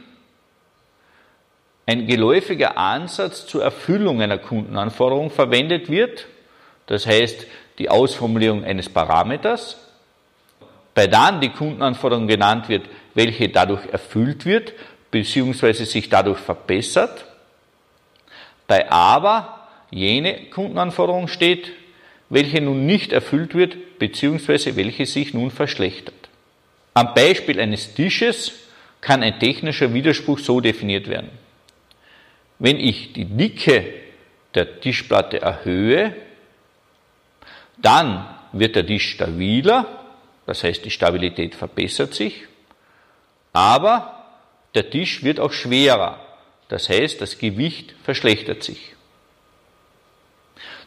ein 1.87 2.07
geläufiger 2.07 2.77
Ansatz 2.77 3.47
zur 3.47 3.63
Erfüllung 3.63 4.23
einer 4.23 4.39
Kundenanforderung 4.39 5.31
verwendet 5.31 5.91
wird, 5.91 6.27
das 6.87 7.07
heißt 7.07 7.47
die 7.79 7.89
Ausformulierung 7.89 8.65
eines 8.65 8.89
Parameters, 8.89 9.77
bei 10.95 11.07
dann 11.07 11.41
die 11.41 11.51
Kundenanforderung 11.51 12.27
genannt 12.27 12.69
wird, 12.69 12.87
welche 13.15 13.49
dadurch 13.49 13.87
erfüllt 13.87 14.45
wird, 14.45 14.73
beziehungsweise 15.11 15.85
sich 15.85 16.09
dadurch 16.09 16.39
verbessert, 16.39 17.25
bei 18.67 18.91
aber 18.91 19.69
jene 19.91 20.51
Kundenanforderung 20.51 21.27
steht, 21.27 21.73
welche 22.29 22.61
nun 22.61 22.87
nicht 22.87 23.13
erfüllt 23.13 23.55
wird, 23.55 23.99
beziehungsweise 23.99 24.77
welche 24.77 25.07
sich 25.07 25.35
nun 25.35 25.51
verschlechtert. 25.51 26.15
Am 26.95 27.15
Beispiel 27.15 27.61
eines 27.61 27.95
Tisches 27.95 28.53
kann 29.01 29.23
ein 29.23 29.41
technischer 29.41 29.93
Widerspruch 29.93 30.39
so 30.39 30.61
definiert 30.61 31.09
werden. 31.09 31.31
Wenn 32.61 32.79
ich 32.79 33.15
die 33.15 33.25
Dicke 33.25 33.95
der 34.55 34.81
Tischplatte 34.81 35.41
erhöhe, 35.41 36.15
dann 37.79 38.29
wird 38.53 38.77
der 38.77 38.87
Tisch 38.87 39.13
stabiler, 39.13 39.87
das 40.45 40.63
heißt 40.63 40.85
die 40.85 40.91
Stabilität 40.91 41.55
verbessert 41.55 42.13
sich, 42.13 42.43
aber 43.55 44.25
der 44.75 44.91
Tisch 44.91 45.25
wird 45.25 45.41
auch 45.41 45.53
schwerer, 45.53 46.21
das 46.69 46.91
heißt 46.91 47.23
das 47.23 47.39
Gewicht 47.39 47.95
verschlechtert 48.05 48.63
sich. 48.63 48.95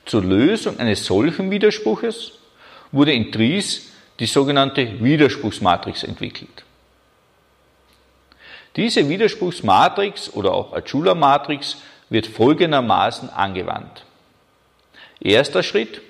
Zur 0.05 0.23
Lösung 0.23 0.77
eines 0.79 1.03
solchen 1.05 1.49
Widerspruches 1.49 2.33
wurde 2.91 3.13
in 3.13 3.31
Tries 3.31 3.91
die 4.19 4.27
sogenannte 4.27 5.03
Widerspruchsmatrix 5.03 6.03
entwickelt. 6.03 6.63
Diese 8.75 9.07
Widerspruchsmatrix 9.07 10.33
oder 10.33 10.53
auch 10.53 10.73
Achula-Matrix 10.73 11.81
wird 12.09 12.27
folgendermaßen 12.27 13.29
angewandt. 13.29 14.05
Erster 15.19 15.63
Schritt, 15.63 16.01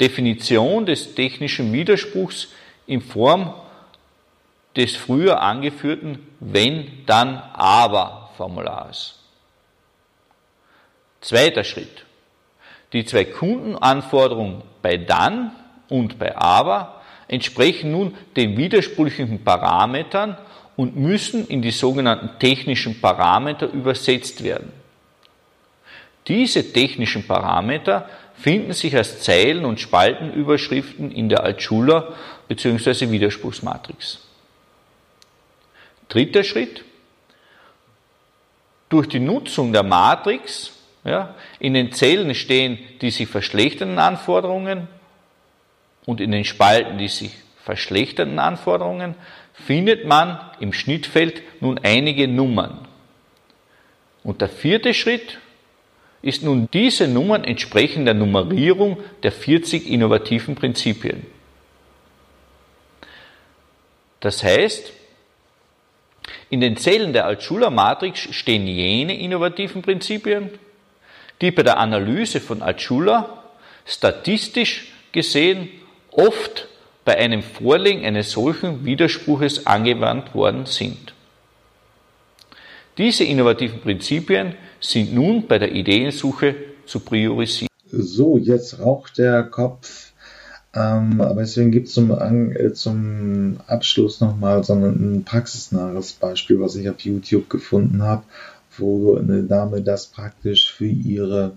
Definition 0.00 0.86
des 0.86 1.14
technischen 1.14 1.72
Widerspruchs 1.72 2.48
in 2.86 3.00
Form 3.00 3.52
des 4.76 4.96
früher 4.96 5.40
angeführten 5.42 6.26
wenn, 6.40 7.04
dann, 7.06 7.42
aber 7.52 8.30
Formulars. 8.36 9.18
Zweiter 11.20 11.64
Schritt, 11.64 12.04
die 12.92 13.04
zwei 13.04 13.24
Kundenanforderungen 13.24 14.62
bei 14.82 14.96
dann 14.96 15.50
und 15.88 16.18
bei 16.18 16.36
aber 16.36 17.02
entsprechen 17.26 17.90
nun 17.90 18.16
den 18.36 18.56
widersprüchlichen 18.56 19.42
Parametern 19.42 20.38
und 20.78 20.94
müssen 20.94 21.48
in 21.48 21.60
die 21.60 21.72
sogenannten 21.72 22.38
technischen 22.38 23.00
Parameter 23.00 23.66
übersetzt 23.66 24.44
werden. 24.44 24.72
Diese 26.28 26.72
technischen 26.72 27.26
Parameter 27.26 28.08
finden 28.36 28.72
sich 28.72 28.94
als 28.94 29.20
Zeilen- 29.20 29.64
und 29.64 29.80
Spaltenüberschriften 29.80 31.10
in 31.10 31.28
der 31.28 31.42
Altschuler 31.42 32.14
bzw. 32.46 33.10
Widerspruchsmatrix. 33.10 34.20
Dritter 36.08 36.44
Schritt. 36.44 36.84
Durch 38.88 39.08
die 39.08 39.18
Nutzung 39.18 39.72
der 39.72 39.82
Matrix 39.82 40.74
ja, 41.02 41.34
in 41.58 41.74
den 41.74 41.90
Zellen 41.90 42.36
stehen 42.36 42.78
die 43.00 43.10
sich 43.10 43.26
verschlechternden 43.26 43.98
Anforderungen 43.98 44.86
und 46.06 46.20
in 46.20 46.30
den 46.30 46.44
Spalten 46.44 46.98
die 46.98 47.08
sich 47.08 47.32
verschlechternden 47.64 48.38
Anforderungen 48.38 49.16
findet 49.66 50.06
man 50.06 50.40
im 50.60 50.72
Schnittfeld 50.72 51.42
nun 51.60 51.78
einige 51.78 52.28
Nummern. 52.28 52.86
Und 54.22 54.40
der 54.40 54.48
vierte 54.48 54.94
Schritt 54.94 55.38
ist 56.22 56.42
nun 56.42 56.68
diese 56.72 57.08
Nummern 57.08 57.44
entsprechen 57.44 58.04
der 58.04 58.14
Nummerierung 58.14 58.98
der 59.22 59.32
40 59.32 59.88
innovativen 59.88 60.54
Prinzipien. 60.54 61.26
Das 64.20 64.42
heißt, 64.42 64.92
in 66.50 66.60
den 66.60 66.76
Zellen 66.76 67.12
der 67.12 67.26
Altschuler-Matrix 67.26 68.34
stehen 68.34 68.66
jene 68.66 69.18
innovativen 69.18 69.82
Prinzipien, 69.82 70.50
die 71.40 71.50
bei 71.50 71.62
der 71.62 71.78
Analyse 71.78 72.40
von 72.40 72.62
Altschuler 72.62 73.44
statistisch 73.86 74.92
gesehen 75.12 75.68
oft 76.10 76.68
bei 77.08 77.16
einem 77.16 77.42
Vorlegen 77.42 78.04
eines 78.04 78.32
solchen 78.32 78.84
Widerspruches 78.84 79.66
angewandt 79.66 80.34
worden 80.34 80.66
sind. 80.66 81.14
Diese 82.98 83.24
innovativen 83.24 83.80
Prinzipien 83.80 84.56
sind 84.78 85.14
nun 85.14 85.46
bei 85.46 85.58
der 85.58 85.72
Ideensuche 85.72 86.54
zu 86.84 87.00
priorisieren. 87.00 87.70
So, 87.90 88.36
jetzt 88.36 88.78
raucht 88.78 89.16
der 89.16 89.44
Kopf. 89.44 90.12
Ähm, 90.74 91.22
aber 91.22 91.40
deswegen 91.40 91.70
gibt 91.70 91.88
es 91.88 91.94
zum, 91.94 92.10
äh, 92.10 92.74
zum 92.74 93.56
Abschluss 93.66 94.20
nochmal 94.20 94.62
so 94.62 94.74
ein 94.74 95.24
praxisnahes 95.24 96.12
Beispiel, 96.12 96.60
was 96.60 96.76
ich 96.76 96.90
auf 96.90 97.00
YouTube 97.00 97.48
gefunden 97.48 98.02
habe, 98.02 98.24
wo 98.76 99.16
eine 99.16 99.44
Dame 99.44 99.80
das 99.80 100.08
praktisch 100.08 100.70
für 100.70 100.84
ihre, 100.84 101.52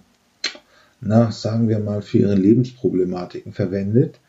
na, 1.01 1.29
sagen 1.33 1.67
wir 1.67 1.79
mal, 1.79 2.01
für 2.01 2.19
ihre 2.19 2.35
Lebensproblematiken 2.35 3.51
verwendet. 3.51 4.21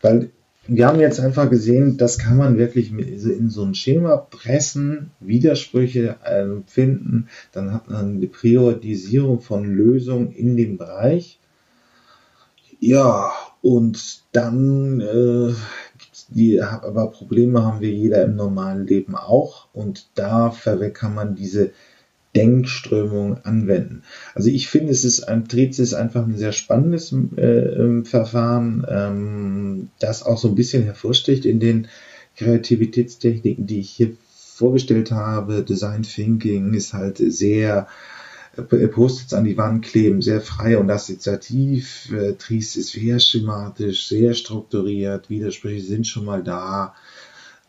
Weil 0.00 0.30
wir 0.68 0.86
haben 0.86 1.00
jetzt 1.00 1.18
einfach 1.18 1.50
gesehen, 1.50 1.96
das 1.96 2.18
kann 2.18 2.36
man 2.36 2.56
wirklich 2.56 2.92
in 2.92 3.50
so 3.50 3.64
ein 3.64 3.74
Schema 3.74 4.16
pressen, 4.16 5.10
Widersprüche 5.20 6.16
äh, 6.24 6.46
finden, 6.66 7.28
dann 7.50 7.72
hat 7.72 7.90
man 7.90 8.16
eine 8.16 8.26
Priorisierung 8.26 9.40
von 9.40 9.64
Lösungen 9.64 10.30
in 10.32 10.56
dem 10.56 10.78
Bereich. 10.78 11.40
Ja, 12.78 13.32
und 13.60 14.22
dann 14.32 15.00
äh, 15.00 15.54
die, 16.28 16.62
aber 16.62 17.10
Probleme 17.10 17.64
haben 17.64 17.80
wir 17.80 17.90
jeder 17.90 18.24
im 18.24 18.36
normalen 18.36 18.86
Leben 18.86 19.14
auch 19.14 19.68
und 19.72 20.08
da 20.14 20.54
kann 20.92 21.14
man 21.14 21.34
diese 21.34 21.70
Denkströmung 22.34 23.44
anwenden. 23.44 24.02
Also 24.34 24.48
ich 24.48 24.68
finde, 24.68 24.92
es 24.92 25.04
ist 25.04 25.24
ein 25.24 25.48
Trez 25.48 25.78
ist 25.78 25.94
einfach 25.94 26.26
ein 26.26 26.38
sehr 26.38 26.52
spannendes 26.52 27.12
äh, 27.36 27.40
ähm, 27.40 28.04
Verfahren, 28.04 28.86
ähm, 28.88 29.90
das 29.98 30.22
auch 30.22 30.38
so 30.38 30.48
ein 30.48 30.54
bisschen 30.54 30.82
hervorsticht 30.82 31.44
in 31.44 31.60
den 31.60 31.88
Kreativitätstechniken, 32.36 33.66
die 33.66 33.80
ich 33.80 33.90
hier 33.90 34.12
vorgestellt 34.28 35.10
habe. 35.10 35.62
Design 35.62 36.02
Thinking 36.02 36.72
ist 36.72 36.94
halt 36.94 37.18
sehr 37.18 37.86
äh, 38.56 38.62
Post-its 38.62 39.34
an 39.34 39.44
die 39.44 39.58
Wand 39.58 39.84
kleben, 39.84 40.22
sehr 40.22 40.40
frei 40.40 40.78
und 40.78 40.90
assoziativ. 40.90 42.10
Äh, 42.12 42.34
Tries 42.34 42.76
ist 42.76 42.92
sehr 42.92 43.18
schematisch, 43.20 44.08
sehr 44.08 44.32
strukturiert, 44.32 45.28
Widersprüche 45.28 45.84
sind 45.84 46.06
schon 46.06 46.24
mal 46.24 46.42
da 46.42 46.94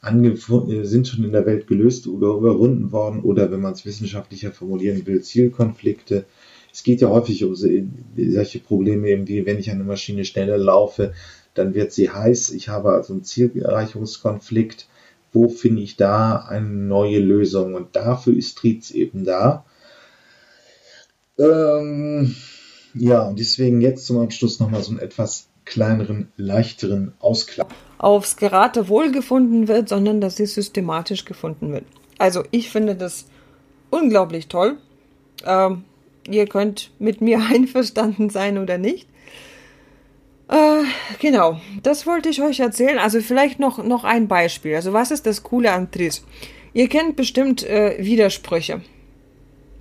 sind 0.03 1.07
schon 1.07 1.23
in 1.23 1.31
der 1.31 1.45
Welt 1.45 1.67
gelöst 1.67 2.07
oder 2.07 2.35
überwunden 2.35 2.91
worden 2.91 3.21
oder 3.21 3.51
wenn 3.51 3.61
man 3.61 3.73
es 3.73 3.85
wissenschaftlicher 3.85 4.51
formulieren 4.51 5.05
will, 5.05 5.21
Zielkonflikte. 5.21 6.25
Es 6.73 6.83
geht 6.83 7.01
ja 7.01 7.09
häufig 7.09 7.43
um 7.45 7.55
solche 7.55 8.59
Probleme, 8.59 9.09
eben 9.09 9.27
wie 9.27 9.45
wenn 9.45 9.59
ich 9.59 9.71
eine 9.71 9.83
Maschine 9.83 10.25
schneller 10.25 10.57
laufe, 10.57 11.13
dann 11.53 11.73
wird 11.73 11.91
sie 11.91 12.09
heiß. 12.09 12.51
Ich 12.51 12.67
habe 12.69 12.91
also 12.91 13.13
einen 13.13 13.23
Zielerreichungskonflikt. 13.23 14.87
Wo 15.31 15.49
finde 15.49 15.81
ich 15.81 15.95
da 15.97 16.37
eine 16.37 16.67
neue 16.67 17.19
Lösung? 17.19 17.75
Und 17.75 17.95
dafür 17.95 18.35
ist 18.35 18.57
Triz 18.57 18.91
eben 18.91 19.23
da. 19.23 19.65
Ähm, 21.39 22.35
ja, 22.93 23.21
und 23.27 23.39
deswegen 23.39 23.81
jetzt 23.81 24.05
zum 24.05 24.19
Abschluss 24.19 24.59
nochmal 24.59 24.83
so 24.83 24.91
einen 24.91 24.99
etwas 24.99 25.47
kleineren, 25.65 26.31
leichteren 26.37 27.13
Ausklang 27.19 27.67
aufs 28.03 28.35
Geratewohl 28.35 29.11
gefunden 29.11 29.69
wird, 29.69 29.87
sondern 29.87 30.19
dass 30.19 30.35
sie 30.35 30.45
systematisch 30.45 31.23
gefunden 31.23 31.71
wird. 31.71 31.85
Also 32.17 32.43
ich 32.51 32.69
finde 32.69 32.95
das 32.95 33.27
unglaublich 33.91 34.49
toll. 34.49 34.77
Ähm, 35.45 35.85
ihr 36.29 36.47
könnt 36.47 36.91
mit 36.99 37.21
mir 37.21 37.39
einverstanden 37.53 38.29
sein 38.29 38.57
oder 38.57 38.77
nicht. 38.77 39.07
Äh, 40.49 40.83
genau, 41.19 41.61
das 41.81 42.05
wollte 42.05 42.27
ich 42.27 42.41
euch 42.41 42.59
erzählen. 42.59 42.97
Also 42.97 43.21
vielleicht 43.21 43.59
noch, 43.59 43.81
noch 43.81 44.03
ein 44.03 44.27
Beispiel. 44.27 44.75
Also 44.75 44.91
was 44.91 45.09
ist 45.09 45.25
das 45.25 45.43
Coole 45.43 45.71
an 45.71 45.89
Tris? 45.89 46.25
Ihr 46.73 46.89
kennt 46.89 47.15
bestimmt 47.15 47.63
äh, 47.63 47.95
Widersprüche. 47.99 48.81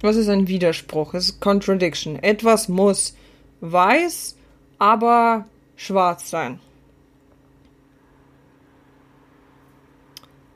Was 0.01 0.15
ist 0.15 0.29
ein 0.29 0.47
Widerspruch? 0.47 1.15
Es 1.15 1.27
ist 1.31 1.41
Contradiction. 1.41 2.23
Etwas 2.23 2.69
muss 2.69 3.17
weiß, 3.61 4.37
aber 4.79 5.47
schwarz 5.77 6.31
sein. 6.31 6.61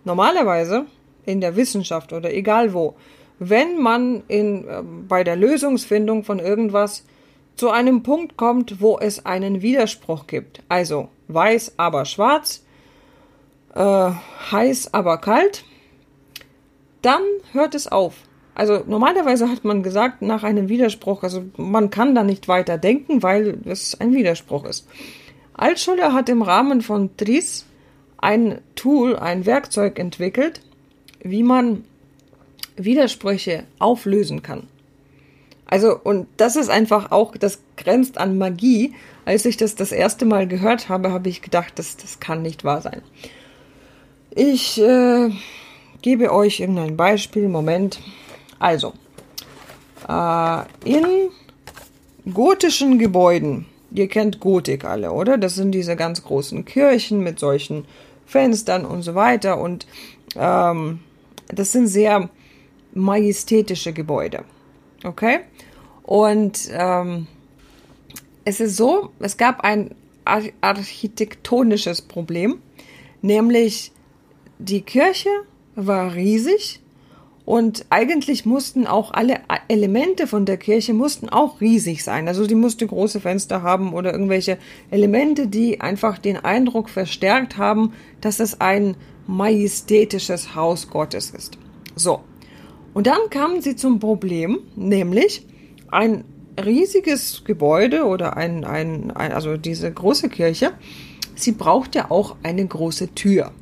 Normalerweise 0.05 0.87
in 1.25 1.41
der 1.41 1.57
Wissenschaft 1.57 2.13
oder 2.13 2.33
egal 2.33 2.73
wo, 2.73 2.95
wenn 3.39 3.81
man 3.81 4.23
in, 4.29 4.67
äh, 4.67 4.83
bei 4.83 5.25
der 5.25 5.37
Lösungsfindung 5.37 6.25
von 6.25 6.39
irgendwas 6.39 7.05
zu 7.57 7.71
einem 7.71 8.03
Punkt 8.03 8.37
kommt, 8.37 8.81
wo 8.81 8.99
es 8.99 9.27
einen 9.27 9.63
Widerspruch 9.63 10.27
gibt, 10.27 10.63
also 10.69 11.09
weiß 11.29 11.75
aber 11.77 12.05
schwarz, 12.05 12.65
äh, 13.75 14.11
heiß 14.53 14.95
aber 14.95 15.19
kalt, 15.19 15.65
dann 17.03 17.23
hört 17.53 17.75
es 17.75 17.89
auf. 17.89 18.26
Also 18.57 18.83
normalerweise 18.87 19.51
hat 19.51 19.65
man 19.65 19.83
gesagt, 19.83 20.23
nach 20.23 20.43
einem 20.43 20.71
Widerspruch, 20.71 21.23
also 21.23 21.45
man 21.59 21.91
kann 21.91 22.15
da 22.15 22.25
nicht 22.25 22.49
weiter 22.49 22.79
denken, 22.79 23.23
weil 23.23 23.59
es 23.67 24.01
ein 24.01 24.15
Widerspruch 24.15 24.65
ist. 24.65 24.89
Altschuler 25.53 26.15
hat 26.15 26.31
im 26.31 26.41
Rahmen 26.41 26.81
von 26.81 27.15
TRIS 27.19 27.67
ein 28.17 28.63
Tool, 28.75 29.15
ein 29.15 29.45
Werkzeug 29.45 29.99
entwickelt, 29.99 30.63
wie 31.23 31.43
man 31.43 31.85
Widersprüche 32.77 33.65
auflösen 33.79 34.43
kann. 34.43 34.69
Also, 35.67 35.95
und 36.03 36.27
das 36.39 36.57
ist 36.57 36.71
einfach 36.71 37.11
auch, 37.11 37.37
das 37.37 37.61
grenzt 37.77 38.17
an 38.17 38.39
Magie. 38.39 38.95
Als 39.27 39.45
ich 39.45 39.59
das 39.59 39.75
das 39.75 39.93
erste 39.93 40.25
Mal 40.25 40.49
gehört 40.49 40.89
habe, 40.89 41.13
habe 41.13 41.29
ich 41.29 41.43
gedacht, 41.43 41.75
das, 41.79 41.99
das 41.99 42.21
kann 42.21 42.41
nicht 42.41 42.65
wahr 42.65 42.81
sein. 42.81 43.03
Ich 44.31 44.81
äh, 44.81 45.29
gebe 46.01 46.33
euch 46.33 46.61
irgendein 46.61 46.97
Beispiel. 46.97 47.49
Moment. 47.49 48.01
Also, 48.59 48.95
äh, 50.09 50.63
in 50.85 51.31
gotischen 52.33 52.99
Gebäuden, 52.99 53.67
ihr 53.91 54.09
kennt 54.09 54.41
Gotik 54.41 54.85
alle, 54.85 55.13
oder? 55.13 55.39
Das 55.39 55.55
sind 55.55 55.73
diese 55.73 55.97
ganz 55.97 56.23
großen 56.23 56.65
Kirchen 56.65 57.21
mit 57.21 57.39
solchen 57.39 57.87
Fenstern 58.27 58.85
und 58.85 59.03
so 59.03 59.15
weiter. 59.15 59.61
Und 59.61 59.87
ähm, 60.35 61.01
das 61.49 61.73
sind 61.73 61.87
sehr 61.87 62.29
majestätische 62.93 63.93
Gebäude. 63.93 64.45
Okay? 65.05 65.41
Und 66.03 66.69
ähm, 66.73 67.27
es 68.45 68.61
ist 68.61 68.77
so, 68.77 69.11
es 69.19 69.37
gab 69.37 69.63
ein 69.63 69.95
architektonisches 70.61 72.03
Problem, 72.03 72.61
nämlich 73.23 73.93
die 74.59 74.83
Kirche 74.83 75.29
war 75.75 76.15
riesig 76.15 76.81
und 77.47 77.87
eigentlich 77.91 78.45
mussten 78.45 78.89
auch 78.89 79.13
alle 79.13 79.39
Elemente 79.69 80.27
von 80.27 80.47
der 80.47 80.57
Kirche 80.57 80.93
mussten 80.93 81.29
auch 81.29 81.61
riesig 81.61 82.03
sein. 82.03 82.27
Also 82.27 82.45
die 82.45 82.57
musste 82.57 82.85
große 82.89 83.21
Fenster 83.21 83.63
haben 83.63 83.95
oder 83.95 84.13
irgendwelche 84.13 84.59
Elemente, 84.91 85.47
die 85.47 85.81
einfach 85.81 86.19
den 86.19 86.39
Eindruck 86.45 86.91
verstärkt 86.91 87.57
haben, 87.57 87.93
dass 88.21 88.41
es 88.41 88.61
ein 88.61 88.97
majestätisches 89.29 90.57
Haus 90.57 90.91
Gottes 90.91 91.31
ist. 91.31 91.57
So. 91.95 92.25
Und 92.95 93.07
dann 93.07 93.31
kamen 93.31 93.63
sie 93.63 93.77
zum 93.77 94.01
Problem, 94.01 94.59
nämlich 94.75 95.47
ein 95.93 96.25
riesiges 96.61 97.45
Gebäude 97.45 98.07
oder 98.07 98.37
ein, 98.37 98.65
ein, 98.65 99.13
ein 99.13 99.31
also 99.31 99.57
diese 99.57 99.93
große 99.93 100.31
Kirche, 100.31 100.73
sie 101.37 101.53
braucht 101.53 101.95
ja 101.95 102.11
auch 102.11 102.35
eine 102.43 102.67
große 102.67 103.15
Tür. 103.15 103.53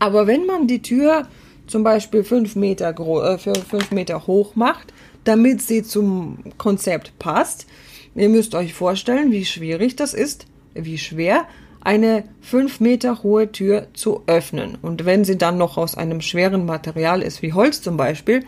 Aber 0.00 0.26
wenn 0.26 0.46
man 0.46 0.66
die 0.66 0.82
Tür 0.82 1.28
zum 1.66 1.82
Beispiel 1.82 2.24
fünf 2.24 2.56
Meter, 2.56 2.90
äh, 2.90 3.38
für 3.38 3.54
fünf 3.54 3.90
Meter 3.90 4.26
hoch 4.26 4.54
macht, 4.54 4.92
damit 5.24 5.62
sie 5.62 5.82
zum 5.82 6.38
Konzept 6.58 7.18
passt. 7.18 7.66
Ihr 8.14 8.28
müsst 8.28 8.54
euch 8.54 8.74
vorstellen, 8.74 9.32
wie 9.32 9.44
schwierig 9.44 9.96
das 9.96 10.14
ist, 10.14 10.46
wie 10.74 10.98
schwer 10.98 11.46
eine 11.80 12.24
fünf 12.40 12.80
Meter 12.80 13.22
hohe 13.22 13.50
Tür 13.50 13.88
zu 13.94 14.22
öffnen. 14.26 14.78
Und 14.82 15.04
wenn 15.04 15.24
sie 15.24 15.38
dann 15.38 15.58
noch 15.58 15.76
aus 15.76 15.96
einem 15.96 16.20
schweren 16.20 16.64
Material 16.64 17.22
ist, 17.22 17.42
wie 17.42 17.52
Holz 17.52 17.82
zum 17.82 17.96
Beispiel, 17.96 18.44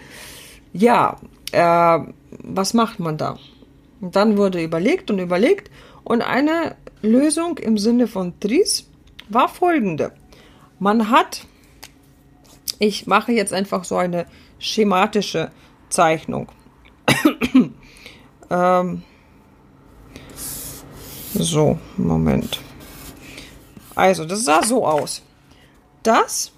ja, 0.73 1.17
äh, 1.53 1.99
was 2.43 2.75
macht 2.75 3.01
man 3.01 3.17
da? 3.17 3.39
Und 4.01 4.17
dann 4.17 4.37
wurde 4.37 4.63
überlegt 4.63 5.11
und 5.11 5.19
überlegt 5.19 5.71
und 6.05 6.23
eine 6.23 6.77
Lösung 7.03 7.59
im 7.59 7.79
Sinne 7.79 8.07
von 8.07 8.39
Tris 8.41 8.89
war 9.29 9.49
folgende. 9.49 10.13
Man 10.79 11.11
hat 11.11 11.47
ich 12.79 13.07
mache 13.07 13.33
jetzt 13.33 13.53
einfach 13.53 13.85
so 13.85 13.97
eine 13.97 14.27
schematische 14.59 15.51
Zeichnung. 15.89 16.49
ähm, 18.51 19.03
so, 21.35 21.79
Moment. 21.97 22.61
Also, 23.95 24.25
das 24.25 24.45
sah 24.45 24.63
so 24.63 24.87
aus. 24.87 25.23
Das 26.03 26.53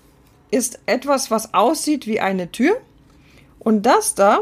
ist 0.50 0.80
etwas, 0.86 1.30
was 1.30 1.54
aussieht 1.54 2.06
wie 2.06 2.20
eine 2.20 2.50
Tür. 2.50 2.76
Und 3.58 3.82
das 3.82 4.14
da 4.14 4.40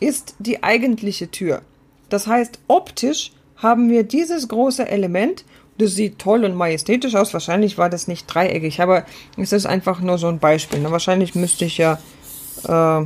ist 0.00 0.34
die 0.38 0.62
eigentliche 0.62 1.30
Tür. 1.30 1.62
Das 2.08 2.26
heißt, 2.26 2.60
optisch 2.68 3.32
haben 3.56 3.90
wir 3.90 4.04
dieses 4.04 4.48
große 4.48 4.88
Element 4.88 5.44
das 5.80 5.94
sieht 5.94 6.18
toll 6.18 6.44
und 6.44 6.54
majestätisch 6.54 7.14
aus. 7.14 7.32
Wahrscheinlich 7.32 7.78
war 7.78 7.88
das 7.88 8.08
nicht 8.08 8.26
dreieckig, 8.26 8.80
aber 8.80 9.06
es 9.36 9.52
ist 9.52 9.66
einfach 9.66 10.00
nur 10.00 10.18
so 10.18 10.28
ein 10.28 10.38
Beispiel. 10.38 10.80
Ne? 10.80 10.90
Wahrscheinlich 10.90 11.34
müsste 11.34 11.64
ich 11.64 11.78
ja 11.78 11.98
äh, 12.64 13.04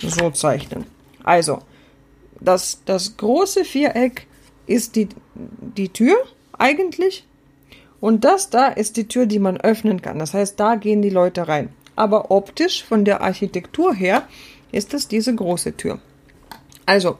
so 0.00 0.30
zeichnen. 0.30 0.84
Also, 1.24 1.60
das, 2.40 2.82
das 2.84 3.16
große 3.16 3.64
Viereck 3.64 4.26
ist 4.66 4.96
die, 4.96 5.08
die 5.34 5.88
Tür 5.88 6.16
eigentlich. 6.58 7.26
Und 8.00 8.24
das 8.24 8.50
da 8.50 8.66
ist 8.66 8.96
die 8.96 9.06
Tür, 9.06 9.26
die 9.26 9.38
man 9.38 9.60
öffnen 9.60 10.02
kann. 10.02 10.18
Das 10.18 10.34
heißt, 10.34 10.58
da 10.58 10.74
gehen 10.74 11.02
die 11.02 11.10
Leute 11.10 11.46
rein. 11.46 11.72
Aber 11.94 12.30
optisch, 12.30 12.82
von 12.82 13.04
der 13.04 13.20
Architektur 13.20 13.94
her, 13.94 14.26
ist 14.72 14.92
das 14.92 15.06
diese 15.06 15.34
große 15.34 15.76
Tür. 15.76 16.00
Also, 16.84 17.18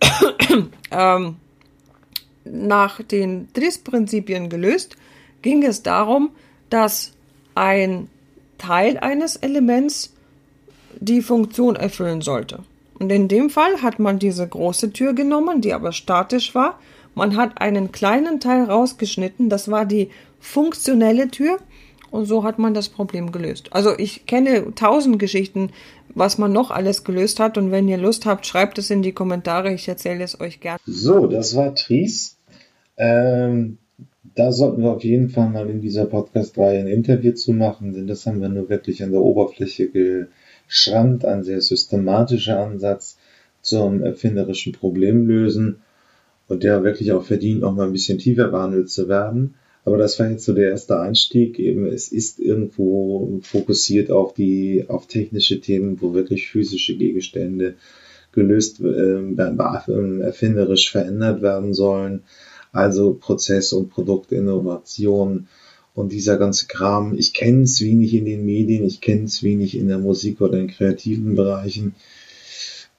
ähm, 0.90 1.36
nach 2.50 3.02
den 3.02 3.48
DRIS-Prinzipien 3.52 4.48
gelöst, 4.48 4.96
ging 5.42 5.64
es 5.64 5.82
darum, 5.82 6.30
dass 6.70 7.12
ein 7.54 8.08
Teil 8.58 8.98
eines 8.98 9.36
Elements 9.36 10.12
die 11.00 11.22
Funktion 11.22 11.76
erfüllen 11.76 12.22
sollte. 12.22 12.60
Und 12.98 13.10
in 13.10 13.28
dem 13.28 13.50
Fall 13.50 13.82
hat 13.82 13.98
man 13.98 14.18
diese 14.18 14.46
große 14.46 14.92
Tür 14.92 15.12
genommen, 15.12 15.60
die 15.60 15.72
aber 15.72 15.92
statisch 15.92 16.54
war. 16.54 16.78
Man 17.14 17.36
hat 17.36 17.60
einen 17.60 17.92
kleinen 17.92 18.40
Teil 18.40 18.64
rausgeschnitten, 18.64 19.48
das 19.48 19.70
war 19.70 19.86
die 19.86 20.10
funktionelle 20.40 21.28
Tür. 21.28 21.58
Und 22.10 22.24
so 22.24 22.42
hat 22.42 22.58
man 22.58 22.72
das 22.72 22.88
Problem 22.88 23.32
gelöst. 23.32 23.68
Also 23.72 23.96
ich 23.98 24.24
kenne 24.24 24.74
tausend 24.74 25.18
Geschichten, 25.18 25.70
was 26.14 26.38
man 26.38 26.52
noch 26.52 26.70
alles 26.70 27.04
gelöst 27.04 27.38
hat. 27.38 27.58
Und 27.58 27.70
wenn 27.70 27.86
ihr 27.86 27.98
Lust 27.98 28.24
habt, 28.24 28.46
schreibt 28.46 28.78
es 28.78 28.88
in 28.88 29.02
die 29.02 29.12
Kommentare. 29.12 29.74
Ich 29.74 29.86
erzähle 29.88 30.24
es 30.24 30.40
euch 30.40 30.60
gerne. 30.60 30.80
So, 30.86 31.26
das 31.26 31.54
war 31.54 31.74
Tries. 31.74 32.37
Ähm, 32.98 33.78
da 34.34 34.52
sollten 34.52 34.82
wir 34.82 34.90
auf 34.90 35.04
jeden 35.04 35.30
Fall 35.30 35.48
mal 35.48 35.70
in 35.70 35.80
dieser 35.80 36.04
Podcast-Reihe 36.04 36.80
ein 36.80 36.88
Interview 36.88 37.32
zu 37.32 37.52
machen, 37.52 37.92
denn 37.92 38.06
das 38.06 38.26
haben 38.26 38.40
wir 38.40 38.48
nur 38.48 38.68
wirklich 38.68 39.02
an 39.02 39.12
der 39.12 39.20
Oberfläche 39.20 39.88
geschrammt, 39.88 41.24
ein 41.24 41.44
sehr 41.44 41.60
systematischer 41.60 42.60
Ansatz 42.60 43.18
zum 43.62 44.02
erfinderischen 44.02 44.72
Problemlösen 44.72 45.76
und 46.48 46.62
der 46.64 46.82
wirklich 46.82 47.12
auch 47.12 47.24
verdient, 47.24 47.60
noch 47.60 47.74
mal 47.74 47.86
ein 47.86 47.92
bisschen 47.92 48.18
tiefer 48.18 48.48
behandelt 48.48 48.90
zu 48.90 49.08
werden. 49.08 49.54
Aber 49.84 49.96
das 49.96 50.18
war 50.18 50.30
jetzt 50.30 50.44
so 50.44 50.52
der 50.52 50.70
erste 50.70 51.00
Einstieg. 51.00 51.58
Eben, 51.58 51.86
es 51.86 52.12
ist 52.12 52.40
irgendwo 52.40 53.40
fokussiert 53.42 54.10
auf 54.10 54.34
die, 54.34 54.84
auf 54.88 55.06
technische 55.06 55.60
Themen, 55.60 56.00
wo 56.00 56.14
wirklich 56.14 56.48
physische 56.48 56.96
Gegenstände 56.96 57.74
gelöst, 58.32 58.80
äh, 58.80 59.34
erfinderisch 59.36 60.90
verändert 60.90 61.42
werden 61.42 61.74
sollen 61.74 62.22
also 62.72 63.14
Prozess- 63.14 63.72
und 63.72 63.90
Produktinnovation 63.90 65.48
und 65.94 66.12
dieser 66.12 66.36
ganze 66.36 66.66
Kram. 66.66 67.16
Ich 67.16 67.34
kenne 67.34 67.62
es 67.62 67.80
wenig 67.80 68.14
in 68.14 68.24
den 68.24 68.44
Medien, 68.44 68.84
ich 68.84 69.00
kenne 69.00 69.24
es 69.24 69.42
wenig 69.42 69.76
in 69.76 69.88
der 69.88 69.98
Musik 69.98 70.40
oder 70.40 70.58
in 70.58 70.68
kreativen 70.68 71.34
Bereichen. 71.34 71.94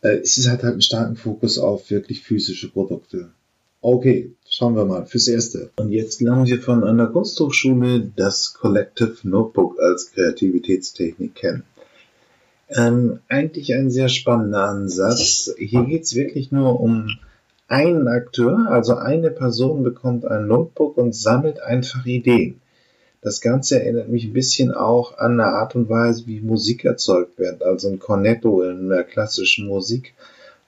Äh, 0.01 0.17
es 0.17 0.37
ist 0.37 0.49
halt, 0.49 0.63
halt 0.63 0.73
einen 0.73 0.81
starken 0.81 1.15
Fokus 1.15 1.57
auf 1.57 1.89
wirklich 1.89 2.21
physische 2.21 2.69
Produkte. 2.69 3.29
Okay, 3.81 4.33
schauen 4.49 4.75
wir 4.75 4.83
mal 4.83 5.05
fürs 5.05 5.29
Erste. 5.29 5.71
Und 5.77 5.91
jetzt 5.91 6.19
lernen 6.19 6.45
wir 6.45 6.61
von 6.61 6.83
einer 6.83 7.07
Kunsthochschule 7.07 8.11
das 8.15 8.53
Collective 8.53 9.15
Notebook 9.23 9.79
als 9.79 10.11
Kreativitätstechnik 10.11 11.35
kennen. 11.35 11.63
Ähm, 12.67 13.19
eigentlich 13.29 13.73
ein 13.73 13.89
sehr 13.89 14.09
spannender 14.09 14.65
Ansatz. 14.65 15.53
Hier 15.57 15.85
geht 15.85 16.03
es 16.03 16.15
wirklich 16.15 16.51
nur 16.51 16.79
um 16.79 17.07
ein 17.69 18.07
Akteur, 18.07 18.67
also 18.69 18.95
eine 18.95 19.29
Person 19.29 19.83
bekommt 19.83 20.25
ein 20.25 20.47
Notebook 20.47 20.97
und 20.97 21.15
sammelt 21.15 21.61
einfach 21.61 22.05
Ideen. 22.05 22.59
Das 23.21 23.41
Ganze 23.41 23.79
erinnert 23.79 24.09
mich 24.09 24.25
ein 24.25 24.33
bisschen 24.33 24.71
auch 24.71 25.17
an 25.17 25.39
eine 25.39 25.45
Art 25.45 25.75
und 25.75 25.87
Weise, 25.87 26.25
wie 26.25 26.41
Musik 26.41 26.85
erzeugt 26.85 27.37
wird, 27.37 27.61
also 27.63 27.89
ein 27.89 27.99
Cornetto 27.99 28.63
in 28.63 28.89
der 28.89 29.03
klassischen 29.03 29.67
Musik, 29.67 30.13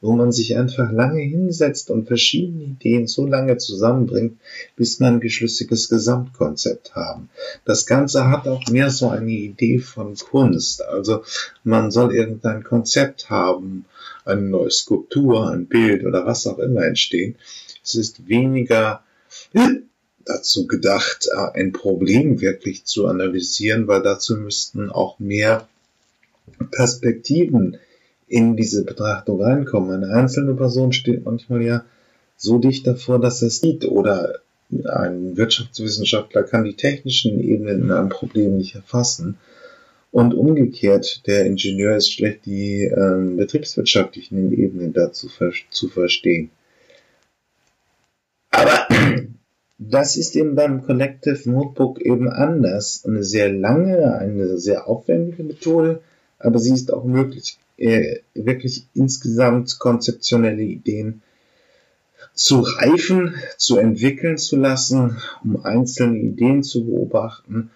wo 0.01 0.11
man 0.11 0.31
sich 0.31 0.57
einfach 0.57 0.91
lange 0.91 1.21
hinsetzt 1.21 1.89
und 1.89 2.07
verschiedene 2.07 2.63
Ideen 2.63 3.07
so 3.07 3.25
lange 3.25 3.57
zusammenbringt, 3.57 4.37
bis 4.75 4.99
man 4.99 5.15
ein 5.15 5.19
geschlüssiges 5.21 5.89
Gesamtkonzept 5.89 6.93
haben. 6.93 7.29
Das 7.65 7.85
Ganze 7.85 8.29
hat 8.29 8.47
auch 8.47 8.67
mehr 8.67 8.89
so 8.89 9.09
eine 9.09 9.31
Idee 9.31 9.79
von 9.79 10.15
Kunst, 10.15 10.83
also 10.83 11.23
man 11.63 11.89
soll 11.89 12.13
irgendein 12.13 12.63
Konzept 12.63 13.29
haben, 13.29 13.85
eine 14.25 14.41
neue 14.41 14.71
Skulptur, 14.71 15.49
ein 15.49 15.67
Bild 15.67 16.05
oder 16.05 16.25
was 16.25 16.47
auch 16.47 16.60
immer 16.60 16.84
entstehen. 16.86 17.36
Es 17.84 17.95
ist 17.95 18.27
weniger 18.27 19.03
dazu 20.25 20.67
gedacht, 20.67 21.27
äh, 21.31 21.60
ein 21.60 21.71
Problem 21.71 22.41
wirklich 22.41 22.86
zu 22.86 23.07
analysieren, 23.07 23.88
weil 23.88 24.01
dazu 24.01 24.38
müssten 24.38 24.89
auch 24.89 25.19
mehr 25.19 25.67
Perspektiven 26.71 27.77
in 28.27 28.55
diese 28.55 28.86
Betrachtung 28.86 29.41
reinkommen. 29.41 30.03
Eine 30.03 30.13
einzelne 30.13 30.53
Person 30.53 30.93
steht 30.93 31.25
manchmal 31.25 31.63
ja 31.63 31.86
so 32.38 32.57
dicht 32.60 32.88
davor, 32.88 33.19
dass 33.19 33.41
er 33.41 33.49
es 33.49 33.60
sieht 33.60 33.86
oder 33.86 34.39
ein 34.86 35.36
Wirtschaftswissenschaftler 35.36 36.43
kann 36.43 36.63
die 36.63 36.75
technischen 36.75 37.39
Ebenen 37.39 37.84
in 37.84 37.91
einem 37.91 38.10
Problem 38.10 38.57
nicht 38.57 38.75
erfassen. 38.75 39.38
Und 40.12 40.34
umgekehrt, 40.34 41.26
der 41.26 41.45
Ingenieur 41.45 41.95
ist 41.95 42.12
schlecht, 42.12 42.45
die 42.45 42.84
ähm, 42.84 43.38
betriebswirtschaftlichen 43.38 44.52
Ebenen 44.52 44.91
dazu 44.91 45.30
ver 45.30 45.54
zu 45.69 45.88
verstehen. 45.88 46.52
Aber 48.50 48.88
das 49.80 50.17
ist 50.17 50.36
eben 50.36 50.56
beim 50.56 50.84
Collective 50.84 51.50
Notebook 51.50 52.02
eben 52.02 52.30
anders. 52.30 53.06
Eine 53.08 53.24
sehr 53.24 53.52
lange, 53.54 54.17
eine 54.17 54.58
sehr 54.58 54.89
aufwendige 54.89 55.43
Methode, 55.43 56.02
aber 56.39 56.60
sie 56.60 56.74
ist 56.74 56.91
auch 56.91 57.06
möglich, 57.06 57.58
äh, 57.78 58.19
wirklich 58.34 58.88
insgesamt 58.93 59.80
konzeptionelle 59.80 60.62
Ideen 60.62 61.21
zu 62.34 62.60
reifen, 62.60 63.36
zu 63.58 63.78
entwickeln 63.78 64.38
zu 64.38 64.58
lassen, 64.58 65.17
um 65.43 65.63
einzelne 65.63 66.19
Ideen 66.19 66.63
zu 66.63 66.86
beobachten. 66.86 67.71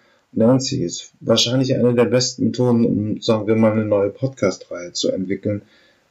Sie 0.58 0.82
ist 0.82 1.12
wahrscheinlich 1.20 1.74
eine 1.74 1.94
der 1.94 2.04
besten 2.04 2.46
Methoden, 2.46 2.84
um, 2.84 3.20
sagen 3.22 3.46
wir 3.46 3.56
mal, 3.56 3.72
eine 3.72 3.86
neue 3.86 4.10
Podcast-Reihe 4.10 4.92
zu 4.92 5.10
entwickeln, 5.10 5.62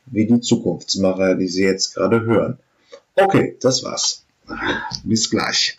wie 0.07 0.25
die 0.25 0.39
Zukunftsmacher, 0.39 1.35
die 1.35 1.47
Sie 1.47 1.63
jetzt 1.63 1.93
gerade 1.93 2.21
hören. 2.21 2.57
Okay, 3.13 3.55
das 3.61 3.83
war's. 3.83 4.25
Bis 5.03 5.29
gleich. 5.29 5.77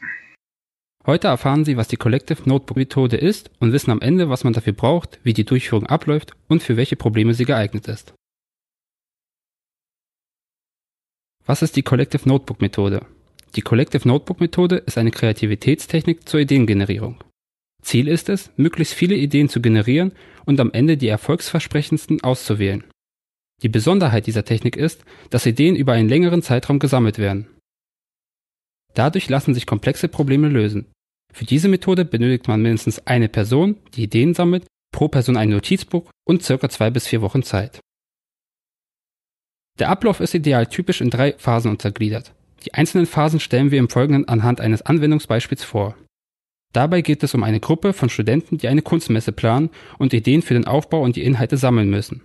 Heute 1.04 1.26
erfahren 1.26 1.64
Sie, 1.64 1.76
was 1.76 1.88
die 1.88 1.96
Collective 1.96 2.48
Notebook 2.48 2.76
Methode 2.76 3.16
ist 3.16 3.50
und 3.58 3.72
wissen 3.72 3.90
am 3.90 4.00
Ende, 4.00 4.28
was 4.28 4.44
man 4.44 4.52
dafür 4.52 4.74
braucht, 4.74 5.18
wie 5.24 5.32
die 5.32 5.44
Durchführung 5.44 5.86
abläuft 5.86 6.32
und 6.46 6.62
für 6.62 6.76
welche 6.76 6.96
Probleme 6.96 7.34
sie 7.34 7.46
geeignet 7.46 7.88
ist. 7.88 8.14
Was 11.46 11.62
ist 11.62 11.74
die 11.74 11.82
Collective 11.82 12.28
Notebook 12.28 12.60
Methode? 12.60 13.04
Die 13.56 13.60
Collective 13.60 14.06
Notebook 14.06 14.40
Methode 14.40 14.76
ist 14.76 14.98
eine 14.98 15.10
Kreativitätstechnik 15.10 16.28
zur 16.28 16.40
Ideengenerierung. 16.40 17.22
Ziel 17.86 18.08
ist 18.08 18.28
es, 18.28 18.50
möglichst 18.56 18.94
viele 18.94 19.14
Ideen 19.14 19.48
zu 19.48 19.62
generieren 19.62 20.10
und 20.44 20.58
am 20.58 20.72
Ende 20.72 20.96
die 20.96 21.06
erfolgsversprechendsten 21.06 22.22
auszuwählen. 22.22 22.82
Die 23.62 23.68
Besonderheit 23.68 24.26
dieser 24.26 24.44
Technik 24.44 24.76
ist, 24.76 25.04
dass 25.30 25.46
Ideen 25.46 25.76
über 25.76 25.92
einen 25.92 26.08
längeren 26.08 26.42
Zeitraum 26.42 26.80
gesammelt 26.80 27.18
werden. 27.18 27.46
Dadurch 28.94 29.28
lassen 29.28 29.54
sich 29.54 29.66
komplexe 29.66 30.08
Probleme 30.08 30.48
lösen. 30.48 30.86
Für 31.32 31.44
diese 31.44 31.68
Methode 31.68 32.04
benötigt 32.04 32.48
man 32.48 32.60
mindestens 32.60 33.06
eine 33.06 33.28
Person, 33.28 33.76
die 33.94 34.02
Ideen 34.02 34.34
sammelt, 34.34 34.66
pro 34.92 35.06
Person 35.06 35.36
ein 35.36 35.50
Notizbuch 35.50 36.10
und 36.26 36.42
circa 36.42 36.68
zwei 36.68 36.90
bis 36.90 37.06
vier 37.06 37.22
Wochen 37.22 37.44
Zeit. 37.44 37.78
Der 39.78 39.90
Ablauf 39.90 40.20
ist 40.20 40.34
ideal 40.34 40.66
typisch 40.66 41.00
in 41.00 41.10
drei 41.10 41.34
Phasen 41.34 41.70
untergliedert. 41.70 42.32
Die 42.64 42.74
einzelnen 42.74 43.06
Phasen 43.06 43.38
stellen 43.38 43.70
wir 43.70 43.78
im 43.78 43.90
Folgenden 43.90 44.26
anhand 44.26 44.60
eines 44.60 44.82
Anwendungsbeispiels 44.82 45.62
vor. 45.62 45.96
Dabei 46.72 47.00
geht 47.00 47.22
es 47.22 47.34
um 47.34 47.42
eine 47.42 47.60
Gruppe 47.60 47.92
von 47.92 48.08
Studenten, 48.08 48.58
die 48.58 48.68
eine 48.68 48.82
Kunstmesse 48.82 49.32
planen 49.32 49.70
und 49.98 50.12
Ideen 50.12 50.42
für 50.42 50.54
den 50.54 50.66
Aufbau 50.66 51.02
und 51.02 51.16
die 51.16 51.24
Inhalte 51.24 51.56
sammeln 51.56 51.88
müssen. 51.88 52.22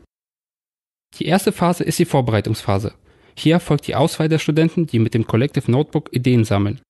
Die 1.20 1.26
erste 1.26 1.52
Phase 1.52 1.84
ist 1.84 2.00
die 2.00 2.06
Vorbereitungsphase. 2.06 2.94
Hier 3.36 3.60
folgt 3.60 3.88
die 3.88 3.96
Auswahl 3.96 4.30
der 4.30 4.40
Studenten, 4.40 4.88
die 4.88 5.00
mit 5.00 5.14
dem 5.14 5.26
Collective 5.26 5.70
Notebook 5.72 6.10
Ideen 6.14 6.44
sammeln. 6.44 6.82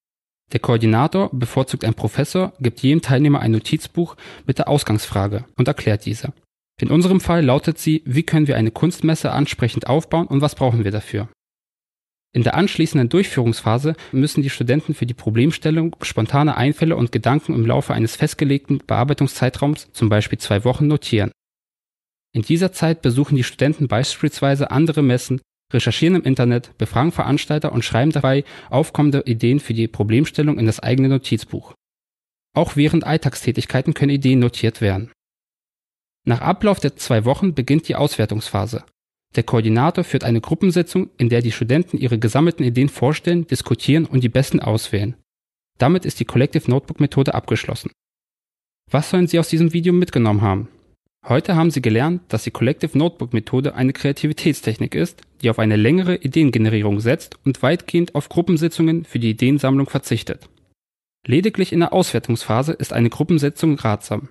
Der 0.54 0.60
Koordinator, 0.60 1.30
bevorzugt 1.32 1.86
ein 1.86 1.94
Professor, 1.94 2.54
gibt 2.60 2.82
jedem 2.82 3.02
Teilnehmer 3.02 3.40
ein 3.40 3.52
Notizbuch 3.52 4.16
mit 4.46 4.58
der 4.58 4.68
Ausgangsfrage 4.68 5.46
und 5.56 5.68
erklärt 5.68 6.06
diese. 6.06 6.34
In 6.80 6.90
unserem 6.90 7.22
Fall 7.22 7.46
lautet 7.46 7.78
sie, 7.78 8.02
wie 8.06 8.24
können 8.24 8.48
wir 8.48 8.58
eine 8.58 8.72
Kunstmesse 8.72 9.32
ansprechend 9.32 9.88
aufbauen 9.88 10.28
und 10.28 10.42
was 10.42 10.56
brauchen 10.56 10.84
wir 10.84 10.92
dafür? 10.92 11.30
In 12.34 12.44
der 12.44 12.56
anschließenden 12.56 13.10
Durchführungsphase 13.10 13.96
müssen 14.14 14.42
die 14.42 14.50
Studenten 14.50 14.94
für 14.94 15.06
die 15.06 15.14
Problemstellung 15.14 15.96
spontane 16.02 16.56
Einfälle 16.56 16.96
und 16.96 17.12
Gedanken 17.12 17.54
im 17.54 17.66
Laufe 17.66 17.94
eines 17.94 18.16
festgelegten 18.16 18.82
Bearbeitungszeitraums, 18.88 19.92
zum 19.92 20.08
Beispiel 20.08 20.40
zwei 20.40 20.64
Wochen, 20.64 20.88
notieren. 20.88 21.32
In 22.34 22.44
dieser 22.44 22.72
Zeit 22.72 23.02
besuchen 23.02 23.36
die 23.36 23.44
Studenten 23.44 23.90
beispielsweise 23.90 24.72
andere 24.72 25.02
Messen, 25.02 25.42
recherchieren 25.74 26.16
im 26.16 26.24
Internet, 26.24 26.78
befragen 26.78 27.12
Veranstalter 27.12 27.74
und 27.74 27.84
schreiben 27.84 28.12
dabei 28.12 28.46
aufkommende 28.70 29.24
Ideen 29.26 29.60
für 29.60 29.74
die 29.74 29.90
Problemstellung 29.90 30.58
in 30.58 30.66
das 30.66 30.80
eigene 30.80 31.10
Notizbuch. 31.10 31.74
Auch 32.54 32.78
während 32.78 33.06
Alltagstätigkeiten 33.06 33.94
können 33.94 34.12
Ideen 34.12 34.40
notiert 34.40 34.80
werden. 34.80 35.12
Nach 36.26 36.42
Ablauf 36.42 36.80
der 36.80 36.96
zwei 36.96 37.26
Wochen 37.26 37.54
beginnt 37.54 37.88
die 37.88 37.96
Auswertungsphase. 37.96 38.86
Der 39.36 39.44
Koordinator 39.44 40.04
führt 40.04 40.24
eine 40.24 40.42
Gruppensitzung, 40.42 41.10
in 41.18 41.30
der 41.30 41.42
die 41.42 41.52
Studenten 41.52 41.98
ihre 41.98 42.20
gesammelten 42.20 42.66
Ideen 42.66 42.90
vorstellen, 42.90 43.48
diskutieren 43.48 44.06
und 44.06 44.24
die 44.24 44.30
besten 44.30 44.60
auswählen. 44.60 45.16
Damit 45.78 46.06
ist 46.06 46.20
die 46.20 46.26
Collective 46.26 46.70
Notebook 46.70 47.00
Methode 47.00 47.34
abgeschlossen. 47.34 47.92
Was 48.90 49.10
sollen 49.10 49.28
Sie 49.28 49.40
aus 49.40 49.48
diesem 49.48 49.74
Video 49.74 49.94
mitgenommen 49.94 50.42
haben? 50.42 50.68
Heute 51.28 51.56
haben 51.56 51.72
Sie 51.72 51.82
gelernt, 51.82 52.22
dass 52.28 52.44
die 52.44 52.52
Collective 52.52 52.98
Notebook 52.98 53.32
Methode 53.32 53.76
eine 53.76 53.94
Kreativitätstechnik 53.94 54.96
ist, 54.96 55.22
die 55.42 55.50
auf 55.50 55.60
eine 55.60 55.76
längere 55.76 56.16
Ideengenerierung 56.16 57.00
setzt 57.00 57.38
und 57.46 57.62
weitgehend 57.62 58.16
auf 58.16 58.28
Gruppensitzungen 58.28 59.06
für 59.06 59.20
die 59.20 59.30
Ideensammlung 59.30 59.88
verzichtet. 59.88 60.50
Lediglich 61.26 61.72
in 61.72 61.80
der 61.80 61.94
Auswertungsphase 61.94 62.74
ist 62.74 62.92
eine 62.92 63.10
Gruppensitzung 63.10 63.76
ratsam. 63.76 64.30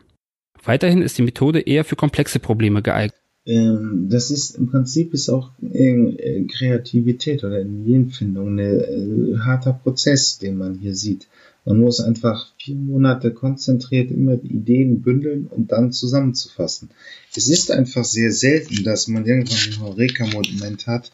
Weiterhin 0.63 1.03
ist 1.03 1.17
die 1.17 1.23
Methode 1.23 1.61
eher 1.61 1.85
für 1.85 1.97
komplexe 1.97 2.41
Probleme 2.41 2.83
geeignet. 2.83 3.20
Ähm, 3.47 4.09
das 4.11 4.31
ist 4.31 4.57
im 4.57 4.71
Prinzip 4.71 5.15
ist 5.15 5.31
auch 5.31 5.51
äh, 5.63 6.45
Kreativität 6.45 7.43
oder 7.43 7.61
Ideenfindung 7.61 8.59
ein 8.59 8.59
äh, 8.59 9.39
harter 9.39 9.73
Prozess, 9.73 10.39
den 10.39 10.59
man 10.59 10.79
hier 10.79 10.95
sieht. 10.95 11.27
Man 11.65 11.81
muss 11.81 12.01
einfach 12.01 12.53
vier 12.59 12.75
Monate 12.75 13.33
konzentriert 13.33 14.11
immer 14.11 14.37
die 14.37 14.55
Ideen 14.55 15.03
bündeln 15.03 15.47
und 15.47 15.73
dann 15.73 15.93
zusammenzufassen. 15.93 16.91
Es 17.35 17.49
ist 17.49 17.71
einfach 17.71 18.05
sehr 18.05 18.33
selten, 18.33 18.83
dass 18.83 19.09
man 19.09 19.27
irgendwann 19.27 19.59
ein 19.59 19.81
Heureka-Moment 19.81 20.87
hat. 20.87 21.13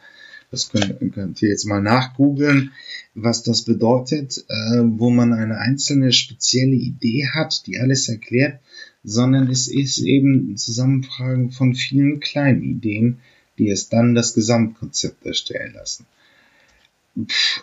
Das 0.51 0.71
könnt, 0.71 1.13
könnt, 1.13 1.43
ihr 1.43 1.49
jetzt 1.49 1.67
mal 1.67 1.83
nachgoogeln, 1.83 2.71
was 3.15 3.43
das 3.43 3.63
bedeutet, 3.63 4.45
äh, 4.49 4.83
wo 4.85 5.11
man 5.11 5.33
eine 5.33 5.59
einzelne 5.59 6.13
spezielle 6.13 6.77
Idee 6.77 7.27
hat, 7.35 7.67
die 7.67 7.81
alles 7.81 8.09
erklärt, 8.09 8.61
sondern 9.07 9.49
es 9.49 9.69
ist 9.69 10.01
eben 10.01 10.51
ein 10.51 10.57
Zusammenfragen 10.57 11.53
von 11.53 11.77
vielen 11.77 12.19
kleinen 12.19 12.65
Ideen, 12.65 13.21
die 13.57 13.71
es 13.71 13.89
dann 13.89 14.17
das 14.17 14.35
Gesamtkonzept 14.35 15.25
erstellen 15.25 15.75
lassen. 15.75 16.07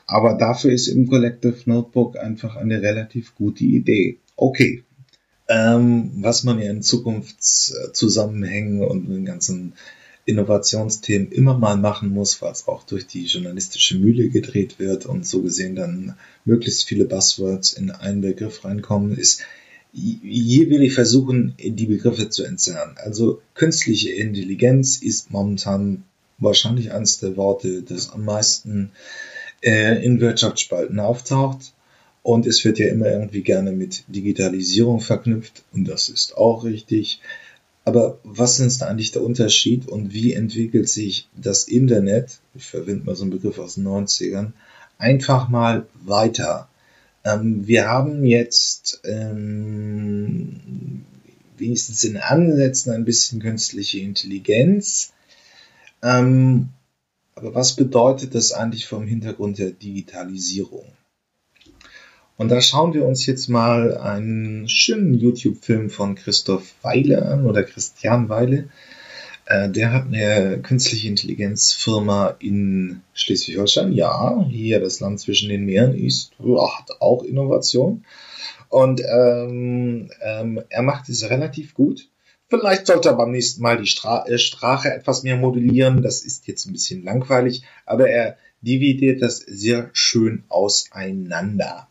Aber 0.08 0.36
dafür 0.36 0.72
ist 0.72 0.88
im 0.88 1.08
Collective 1.08 1.58
Notebook 1.66 2.18
einfach 2.18 2.56
eine 2.56 2.82
relativ 2.82 3.36
gute 3.36 3.66
Idee. 3.66 4.20
Okay. 4.38 4.84
Ähm, 5.50 6.12
was 6.16 6.44
man 6.44 6.60
ja 6.60 6.72
in 6.72 6.82
Zukunftszusammenhängen 6.82 8.82
und 8.82 9.10
den 9.10 9.26
ganzen 9.26 9.74
Innovationsthemen 10.26 11.34
immer 11.34 11.58
mal 11.58 11.76
machen 11.76 12.08
muss, 12.10 12.42
was 12.42 12.70
auch 12.70 12.86
durch 12.86 13.06
die 13.06 13.26
journalistische 13.26 13.98
Mühle 13.98 14.30
gedreht 14.30 14.80
wird 14.80 15.06
und 15.06 15.28
so 15.28 15.42
gesehen 15.42 15.76
dann 15.76 16.16
möglichst 16.46 16.86
viele 16.86 17.04
Buzzwords 17.04 17.74
in 17.74 17.92
einen 17.92 18.22
Begriff 18.22 18.64
reinkommen, 18.64 19.18
ist, 19.18 19.44
hier 19.94 20.70
will 20.70 20.82
ich 20.82 20.94
versuchen, 20.94 21.56
die 21.60 21.86
Begriffe 21.86 22.30
zu 22.30 22.44
entzerren. 22.44 22.96
Also 22.98 23.42
künstliche 23.54 24.12
Intelligenz 24.12 24.98
ist 24.98 25.32
momentan 25.32 26.04
wahrscheinlich 26.40 26.92
eines 26.92 27.20
der 27.20 27.38
Worte, 27.38 27.84
das 27.84 28.10
am 28.10 28.26
meisten 28.26 28.92
äh, 29.62 30.04
in 30.04 30.20
Wirtschaftsspalten 30.20 31.00
auftaucht. 31.00 31.74
Und 32.24 32.48
es 32.48 32.64
wird 32.64 32.80
ja 32.80 32.88
immer 32.88 33.08
irgendwie 33.08 33.42
gerne 33.42 33.72
mit 33.72 34.06
Digitalisierung 34.08 35.02
verknüpft 35.02 35.64
und 35.74 35.86
das 35.86 36.08
ist 36.08 36.38
auch 36.38 36.64
richtig. 36.64 37.20
Aber 37.86 38.18
was 38.24 38.60
ist 38.60 38.82
da 38.82 38.88
eigentlich 38.88 39.12
der 39.12 39.24
Unterschied 39.24 39.90
und 39.90 40.14
wie 40.14 40.32
entwickelt 40.32 40.88
sich 40.88 41.28
das 41.36 41.68
Internet, 41.68 42.40
ich 42.56 42.66
verwende 42.66 43.06
mal 43.06 43.16
so 43.16 43.24
einen 43.24 43.32
Begriff 43.32 43.60
aus 43.60 43.76
den 43.76 43.86
90ern, 43.86 44.54
einfach 44.98 45.50
mal 45.50 45.86
weiter. 46.06 46.70
Ähm, 47.24 47.68
wir 47.68 47.88
haben 47.88 48.26
jetzt 48.26 49.02
ähm, 49.06 50.60
wenigstens 51.58 52.04
in 52.04 52.18
Ansätzen 52.18 52.92
ein 52.94 53.06
bisschen 53.06 53.42
künstliche 53.42 54.00
Intelligenz. 54.00 55.14
Ähm, 56.02 56.70
aber 57.36 57.56
was 57.56 57.76
bedeutet 57.76 58.36
das 58.36 58.52
eigentlich 58.52 58.86
vom 58.86 59.08
Hintergrund 59.08 59.58
der 59.58 59.72
Digitalisierung? 59.72 60.86
Und 62.36 62.50
da 62.50 62.62
schauen 62.62 62.94
wir 62.94 63.06
uns 63.06 63.26
jetzt 63.26 63.48
mal 63.48 63.98
einen 63.98 64.68
schönen 64.68 65.14
YouTube-Film 65.14 65.90
von 65.90 66.16
Christoph 66.16 66.74
Weile 66.82 67.26
an 67.26 67.46
oder 67.46 67.64
Christian 67.64 68.28
Weile. 68.28 68.70
Äh, 69.46 69.70
der 69.70 69.92
hat 69.92 70.08
eine 70.08 70.60
künstliche 70.62 71.08
Intelligenzfirma 71.08 72.36
in 72.40 73.02
Schleswig-Holstein. 73.14 73.94
Ja, 73.94 74.46
hier 74.50 74.80
das 74.80 75.00
Land 75.00 75.20
zwischen 75.20 75.50
den 75.50 75.66
Meeren 75.66 75.94
ist, 75.96 76.32
hat 76.40 77.02
auch 77.02 77.24
Innovation. 77.24 78.06
Und 78.70 79.02
ähm, 79.02 80.10
ähm, 80.22 80.62
er 80.70 80.82
macht 80.82 81.10
es 81.10 81.30
relativ 81.30 81.74
gut. 81.74 82.10
Vielleicht 82.50 82.88
sollte 82.88 83.10
er 83.10 83.16
beim 83.16 83.32
nächsten 83.32 83.62
Mal 83.62 83.78
die 83.78 83.88
Stra 83.88 84.26
äh, 84.26 84.38
Sprache 84.38 84.94
etwas 84.94 85.24
mehr 85.24 85.38
modellieren. 85.38 86.02
Das 86.02 86.24
ist 86.24 86.48
jetzt 86.48 86.66
ein 86.66 86.74
bisschen 86.74 87.04
langweilig, 87.04 87.64
aber 87.86 88.10
er 88.10 88.38
dividiert 88.62 89.22
das 89.22 89.38
sehr 89.38 89.90
schön 89.94 90.44
auseinander. 90.50 91.88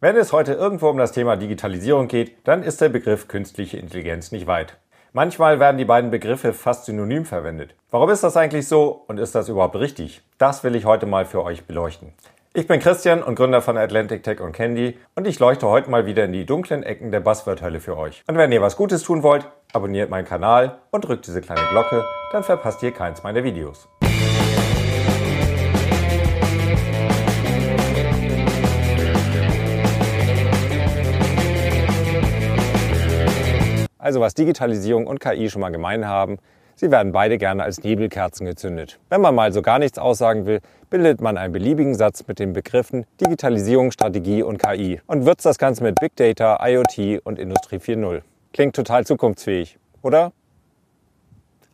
Wenn 0.00 0.16
es 0.16 0.32
heute 0.32 0.54
irgendwo 0.54 0.88
um 0.88 0.96
das 0.96 1.12
Thema 1.12 1.36
Digitalisierung 1.36 2.08
geht, 2.08 2.32
dann 2.44 2.62
ist 2.62 2.80
der 2.80 2.88
Begriff 2.88 3.28
künstliche 3.28 3.76
Intelligenz 3.76 4.32
nicht 4.32 4.46
weit. 4.46 4.78
Manchmal 5.12 5.58
werden 5.58 5.76
die 5.76 5.84
beiden 5.84 6.12
Begriffe 6.12 6.52
fast 6.52 6.84
synonym 6.84 7.24
verwendet. 7.24 7.74
Warum 7.90 8.10
ist 8.10 8.22
das 8.22 8.36
eigentlich 8.36 8.68
so 8.68 9.04
und 9.08 9.18
ist 9.18 9.34
das 9.34 9.48
überhaupt 9.48 9.74
richtig? 9.74 10.22
Das 10.38 10.62
will 10.62 10.76
ich 10.76 10.84
heute 10.84 11.06
mal 11.06 11.24
für 11.24 11.42
euch 11.42 11.64
beleuchten. 11.64 12.12
Ich 12.54 12.68
bin 12.68 12.78
Christian 12.78 13.22
und 13.22 13.34
Gründer 13.34 13.60
von 13.60 13.76
Atlantic 13.76 14.22
Tech 14.22 14.40
und 14.40 14.52
Candy 14.52 14.96
und 15.16 15.26
ich 15.26 15.40
leuchte 15.40 15.66
heute 15.66 15.90
mal 15.90 16.06
wieder 16.06 16.24
in 16.24 16.32
die 16.32 16.46
dunklen 16.46 16.84
Ecken 16.84 17.10
der 17.10 17.20
Buzzword-Hölle 17.20 17.80
für 17.80 17.96
euch. 17.96 18.22
Und 18.28 18.36
wenn 18.36 18.52
ihr 18.52 18.62
was 18.62 18.76
Gutes 18.76 19.02
tun 19.02 19.24
wollt, 19.24 19.48
abonniert 19.72 20.10
meinen 20.10 20.26
Kanal 20.26 20.78
und 20.92 21.06
drückt 21.06 21.26
diese 21.26 21.40
kleine 21.40 21.68
Glocke, 21.70 22.04
dann 22.30 22.44
verpasst 22.44 22.82
ihr 22.84 22.92
keins 22.92 23.24
meiner 23.24 23.42
Videos. 23.42 23.88
Also 34.00 34.22
was 34.22 34.32
Digitalisierung 34.32 35.06
und 35.06 35.20
KI 35.20 35.50
schon 35.50 35.60
mal 35.60 35.68
gemein 35.68 36.08
haben, 36.08 36.38
sie 36.74 36.90
werden 36.90 37.12
beide 37.12 37.36
gerne 37.36 37.62
als 37.62 37.82
Nebelkerzen 37.82 38.46
gezündet. 38.46 38.98
Wenn 39.10 39.20
man 39.20 39.34
mal 39.34 39.52
so 39.52 39.60
gar 39.60 39.78
nichts 39.78 39.98
aussagen 39.98 40.46
will, 40.46 40.60
bildet 40.88 41.20
man 41.20 41.36
einen 41.36 41.52
beliebigen 41.52 41.94
Satz 41.94 42.26
mit 42.26 42.38
den 42.38 42.54
Begriffen 42.54 43.04
Digitalisierung, 43.20 43.90
Strategie 43.90 44.42
und 44.42 44.56
KI 44.56 45.02
und 45.06 45.26
würzt 45.26 45.44
das 45.44 45.58
Ganze 45.58 45.84
mit 45.84 46.00
Big 46.00 46.16
Data, 46.16 46.66
IoT 46.66 47.20
und 47.24 47.38
Industrie 47.38 47.76
4.0. 47.76 48.22
Klingt 48.54 48.74
total 48.74 49.04
zukunftsfähig, 49.04 49.78
oder? 50.00 50.32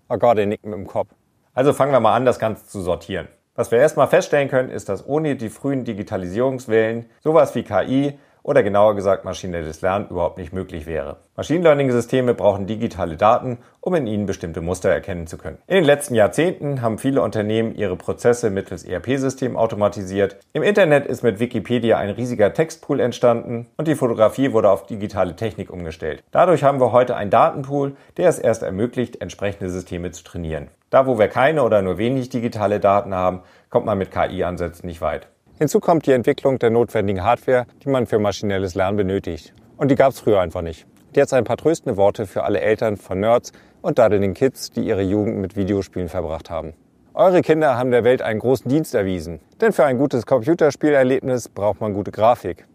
Oh 0.09 0.19
Gott, 0.19 0.37
der 0.37 0.47
nickt 0.47 0.65
mit 0.65 0.75
dem 0.75 0.89
Kopf. 0.89 1.11
Also 1.55 1.73
fangen 1.73 1.93
wir 1.93 2.01
mal 2.01 2.17
an, 2.17 2.25
das 2.25 2.41
Ganze 2.41 2.67
zu 2.67 2.81
sortieren. 2.81 3.29
Was 3.55 3.71
wir 3.71 3.79
erstmal 3.79 4.09
feststellen 4.09 4.49
können, 4.49 4.71
ist, 4.71 4.89
dass 4.89 5.07
ohne 5.07 5.37
die 5.37 5.49
frühen 5.49 5.85
Digitalisierungswellen 5.85 7.07
sowas 7.23 7.55
wie 7.55 7.63
KI 7.63 8.19
oder 8.47 8.63
genauer 8.63 8.95
gesagt 8.95 9.25
maschinelles 9.25 9.83
Lernen 9.83 10.07
überhaupt 10.09 10.39
nicht 10.39 10.53
möglich 10.53 10.87
wäre. 10.87 11.17
Machine 11.35 11.65
Learning-Systeme 11.65 12.33
brauchen 12.33 12.69
digitale 12.69 13.17
Daten, 13.17 13.59
um 13.81 13.93
in 13.97 14.07
ihnen 14.07 14.25
bestimmte 14.25 14.61
Muster 14.61 14.89
erkennen 14.89 15.27
zu 15.27 15.37
können. 15.37 15.59
In 15.67 15.75
den 15.75 15.85
letzten 15.85 16.15
Jahrzehnten 16.15 16.81
haben 16.81 16.99
viele 16.99 17.23
Unternehmen 17.23 17.75
ihre 17.75 17.97
Prozesse 17.97 18.51
mittels 18.51 18.85
ERP-Systemen 18.85 19.57
automatisiert. 19.57 20.37
Im 20.53 20.63
Internet 20.63 21.07
ist 21.07 21.25
mit 21.25 21.41
Wikipedia 21.41 21.99
ein 21.99 22.11
riesiger 22.11 22.55
Textpool 22.55 23.01
entstanden 23.01 23.67
und 23.79 23.89
die 23.89 23.97
Fotografie 23.97 24.53
wurde 24.53 24.71
auf 24.71 24.87
digitale 24.87 25.35
Technik 25.35 25.69
umgestellt. 25.69 26.23
Dadurch 26.31 26.63
haben 26.63 26.79
wir 26.79 26.93
heute 26.93 27.17
einen 27.17 27.33
Datenpool, 27.33 27.97
der 28.17 28.29
es 28.29 28.39
erst 28.39 28.63
ermöglicht, 28.63 29.21
entsprechende 29.21 29.71
Systeme 29.71 30.13
zu 30.13 30.23
trainieren. 30.23 30.69
Da, 30.91 31.09
wo 31.09 31.19
wir 31.19 31.27
keine 31.27 31.65
oder 31.65 31.83
nur 31.83 31.99
wenig 31.99 32.29
digitale 32.29 32.79
Daten 32.79 33.13
haben, 33.13 33.41
kommt 33.71 33.87
man 33.87 33.99
mit 33.99 34.13
KI-Ansätzen 34.13 34.87
nicht 34.87 35.01
weit. 35.01 35.27
Hinzu 35.59 35.81
kommt 35.81 36.05
die 36.05 36.13
Entwicklung 36.13 36.59
der 36.59 36.69
notwendigen 36.69 37.25
Hardware, 37.25 37.65
die 37.83 37.89
man 37.89 38.07
für 38.07 38.19
maschinelles 38.19 38.75
Lernen 38.75 38.99
benötigt. 38.99 39.55
Und 39.79 39.91
die 39.91 39.95
gab 39.95 40.13
es 40.13 40.21
früher 40.21 40.39
einfach 40.41 40.61
nicht. 40.61 40.85
Und 41.09 41.17
jetzt 41.17 41.33
ein 41.33 41.45
paar 41.45 41.57
tröstende 41.57 41.97
Worte 41.97 42.27
für 42.27 42.45
alle 42.45 42.61
Eltern 42.61 42.99
von 42.99 43.21
Nerds 43.21 43.53
und 43.81 43.99
daddelnden 43.99 44.35
Kids, 44.35 44.71
die 44.71 44.83
ihre 44.83 45.01
Jugend 45.01 45.39
mit 45.39 45.57
Videospielen 45.57 46.11
verbracht 46.11 46.51
haben. 46.51 46.75
Eure 47.15 47.41
Kinder 47.41 47.79
haben 47.79 47.91
der 47.91 48.05
Welt 48.05 48.21
einen 48.21 48.39
großen 48.39 48.69
Dienst 48.69 48.95
erwiesen. 48.95 49.41
Denn 49.63 49.73
für 49.73 49.87
ein 49.87 49.97
gutes 49.97 50.27
Computerspielerlebnis 50.27 51.49
braucht 51.49 51.81
man 51.81 51.95
gute 51.95 52.11
Grafik. 52.11 52.67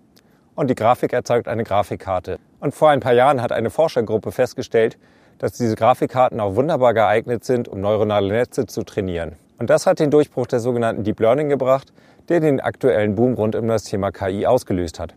Und 0.55 0.71
die 0.71 0.75
Grafik 0.75 1.13
erzeugt 1.13 1.47
eine 1.47 1.63
Grafikkarte. 1.63 2.39
Und 2.61 2.73
vor 2.73 2.89
ein 2.89 2.99
paar 2.99 3.13
Jahren 3.13 3.43
hat 3.43 3.51
eine 3.51 3.69
Forschergruppe 3.69 4.31
festgestellt, 4.31 4.97
dass 5.37 5.53
diese 5.53 5.75
Grafikkarten 5.75 6.39
auch 6.39 6.55
wunderbar 6.55 6.95
geeignet 6.95 7.45
sind, 7.45 7.67
um 7.67 7.79
neuronale 7.79 8.29
Netze 8.29 8.65
zu 8.65 8.81
trainieren. 8.81 9.35
Und 9.59 9.69
das 9.69 9.85
hat 9.85 9.99
den 9.99 10.09
Durchbruch 10.09 10.47
der 10.47 10.59
sogenannten 10.59 11.03
Deep 11.03 11.19
Learning 11.19 11.47
gebracht, 11.47 11.93
der 12.29 12.39
den 12.39 12.59
aktuellen 12.59 13.15
Boom 13.15 13.33
rund 13.33 13.55
um 13.55 13.67
das 13.67 13.83
Thema 13.83 14.11
KI 14.11 14.45
ausgelöst 14.45 14.99
hat. 14.99 15.15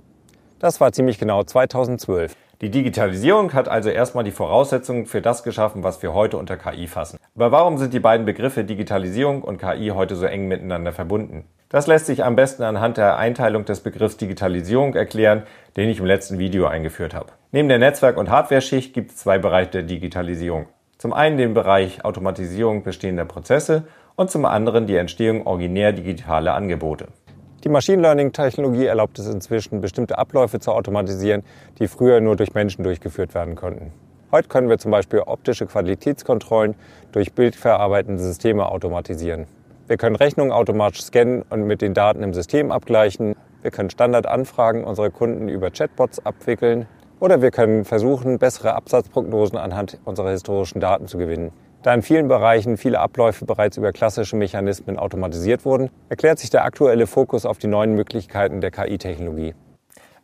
Das 0.59 0.81
war 0.81 0.93
ziemlich 0.93 1.19
genau 1.19 1.43
2012. 1.43 2.35
Die 2.61 2.71
Digitalisierung 2.71 3.53
hat 3.53 3.69
also 3.69 3.91
erstmal 3.91 4.25
die 4.25 4.31
Voraussetzungen 4.31 5.07
für 5.07 5.21
das 5.21 5.43
geschaffen, 5.43 5.83
was 5.83 6.03
wir 6.03 6.15
heute 6.15 6.39
unter 6.39 6.57
KI 6.57 6.87
fassen. 6.87 7.19
Aber 7.35 7.53
warum 7.53 7.79
sind 7.79 7.93
die 7.93 8.01
beiden 8.01 8.25
Begriffe 8.25 8.65
Digitalisierung 8.65 9.43
und 9.43 9.59
KI 9.59 9.89
heute 9.89 10.17
so 10.17 10.25
eng 10.25 10.49
miteinander 10.49 10.93
verbunden? 10.93 11.45
Das 11.69 11.89
lässt 11.89 12.07
sich 12.07 12.25
am 12.25 12.37
besten 12.37 12.63
anhand 12.63 12.97
der 12.97 13.19
Einteilung 13.19 13.65
des 13.65 13.81
Begriffs 13.81 14.17
Digitalisierung 14.17 14.95
erklären, 14.95 15.43
den 15.77 15.89
ich 15.89 15.99
im 15.99 16.07
letzten 16.07 16.39
Video 16.39 16.67
eingeführt 16.67 17.15
habe. 17.15 17.33
Neben 17.51 17.69
der 17.69 17.79
Netzwerk- 17.79 18.17
und 18.17 18.31
Hardware-Schicht 18.31 18.95
gibt 18.95 19.11
es 19.11 19.17
zwei 19.17 19.39
Bereiche 19.39 19.71
der 19.71 19.83
Digitalisierung. 19.83 20.67
Zum 20.99 21.13
einen 21.13 21.37
den 21.37 21.53
Bereich 21.53 22.05
Automatisierung 22.05 22.85
bestehender 22.85 23.25
Prozesse 23.25 23.89
und 24.17 24.31
zum 24.31 24.45
anderen 24.45 24.87
die 24.87 24.97
Entstehung 24.97 25.47
originär 25.47 25.93
digitaler 25.93 26.55
Angebote. 26.55 27.09
Die 27.65 27.69
Machine 27.69 28.03
Learning-Technologie 28.03 28.87
erlaubt 28.87 29.19
es 29.19 29.27
inzwischen, 29.27 29.81
bestimmte 29.81 30.19
Abläufe 30.19 30.61
zu 30.61 30.71
automatisieren, 30.71 31.43
die 31.79 31.89
früher 31.89 32.21
nur 32.21 32.37
durch 32.37 32.53
Menschen 32.53 32.85
durchgeführt 32.85 33.35
werden 33.35 33.55
konnten. 33.55 33.91
Heute 34.31 34.49
können 34.49 34.69
wir 34.69 34.79
zum 34.79 34.91
Beispiel 34.91 35.21
optische 35.21 35.65
Qualitätskontrollen 35.65 36.75
durch 37.13 37.33
bildverarbeitende 37.33 38.23
Systeme 38.23 38.67
automatisieren. 38.67 39.47
Wir 39.87 39.97
können 39.97 40.17
Rechnungen 40.17 40.53
automatisch 40.53 41.03
scannen 41.05 41.43
und 41.49 41.67
mit 41.67 41.81
den 41.81 41.95
Daten 41.95 42.23
im 42.23 42.35
System 42.35 42.73
abgleichen. 42.73 43.35
Wir 43.63 43.71
können 43.71 43.91
Standardanfragen 43.91 44.85
unserer 44.85 45.11
Kunden 45.11 45.49
über 45.49 45.71
Chatbots 45.71 46.25
abwickeln. 46.25 46.87
Oder 47.21 47.41
wir 47.41 47.51
können 47.51 47.85
versuchen, 47.85 48.39
bessere 48.39 48.75
Absatzprognosen 48.75 49.57
anhand 49.57 49.99
unserer 50.05 50.31
historischen 50.31 50.81
Daten 50.81 51.07
zu 51.07 51.17
gewinnen. 51.17 51.53
Da 51.85 51.93
in 51.93 52.01
vielen 52.01 52.29
Bereichen 52.29 52.79
viele 52.79 52.99
Abläufe 52.99 53.45
bereits 53.45 53.77
über 53.77 53.93
klassische 53.93 54.37
Mechanismen 54.37 54.99
automatisiert 54.99 55.67
wurden, 55.67 55.91
erklärt 56.09 56.39
sich 56.39 56.49
der 56.49 56.65
aktuelle 56.65 57.07
Fokus 57.07 57.45
auf 57.45 57.59
die 57.59 57.67
neuen 57.67 57.95
Möglichkeiten 57.95 58.63
der 58.63 58.71
KI-Technologie. 58.71 59.55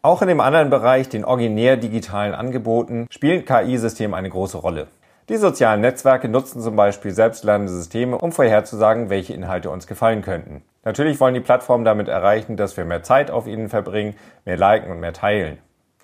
Auch 0.01 0.23
in 0.23 0.29
dem 0.29 0.41
anderen 0.41 0.71
Bereich, 0.71 1.11
den 1.11 1.23
originär 1.23 1.77
digitalen 1.77 2.33
Angeboten, 2.33 3.07
spielen 3.11 3.45
KI-Systeme 3.45 4.17
eine 4.17 4.31
große 4.31 4.57
Rolle. 4.57 4.87
Die 5.29 5.37
sozialen 5.37 5.83
Netzwerke 5.83 6.31
nutzen 6.31 6.63
zum 6.63 6.77
Beispiel 6.77 7.11
selbstlernende 7.11 7.71
Systeme, 7.71 8.17
um 8.17 8.33
vorherzusagen, 8.33 9.11
welche 9.11 9.35
Inhalte 9.35 9.69
uns 9.69 9.87
gefallen 9.87 10.23
könnten. 10.23 10.63
Natürlich 10.83 11.21
wollen 11.21 11.35
die 11.35 11.41
Plattformen 11.41 11.85
damit 11.85 12.09
erreichen, 12.09 12.57
dass 12.57 12.79
wir 12.79 12.87
mehr 12.87 13.03
Zeit 13.03 13.31
auf 13.31 13.47
ihnen 13.47 13.69
verbringen, 13.69 14.15
mehr 14.47 14.57
liken 14.57 14.91
und 14.91 15.01
mehr 15.01 15.13
teilen. 15.13 15.59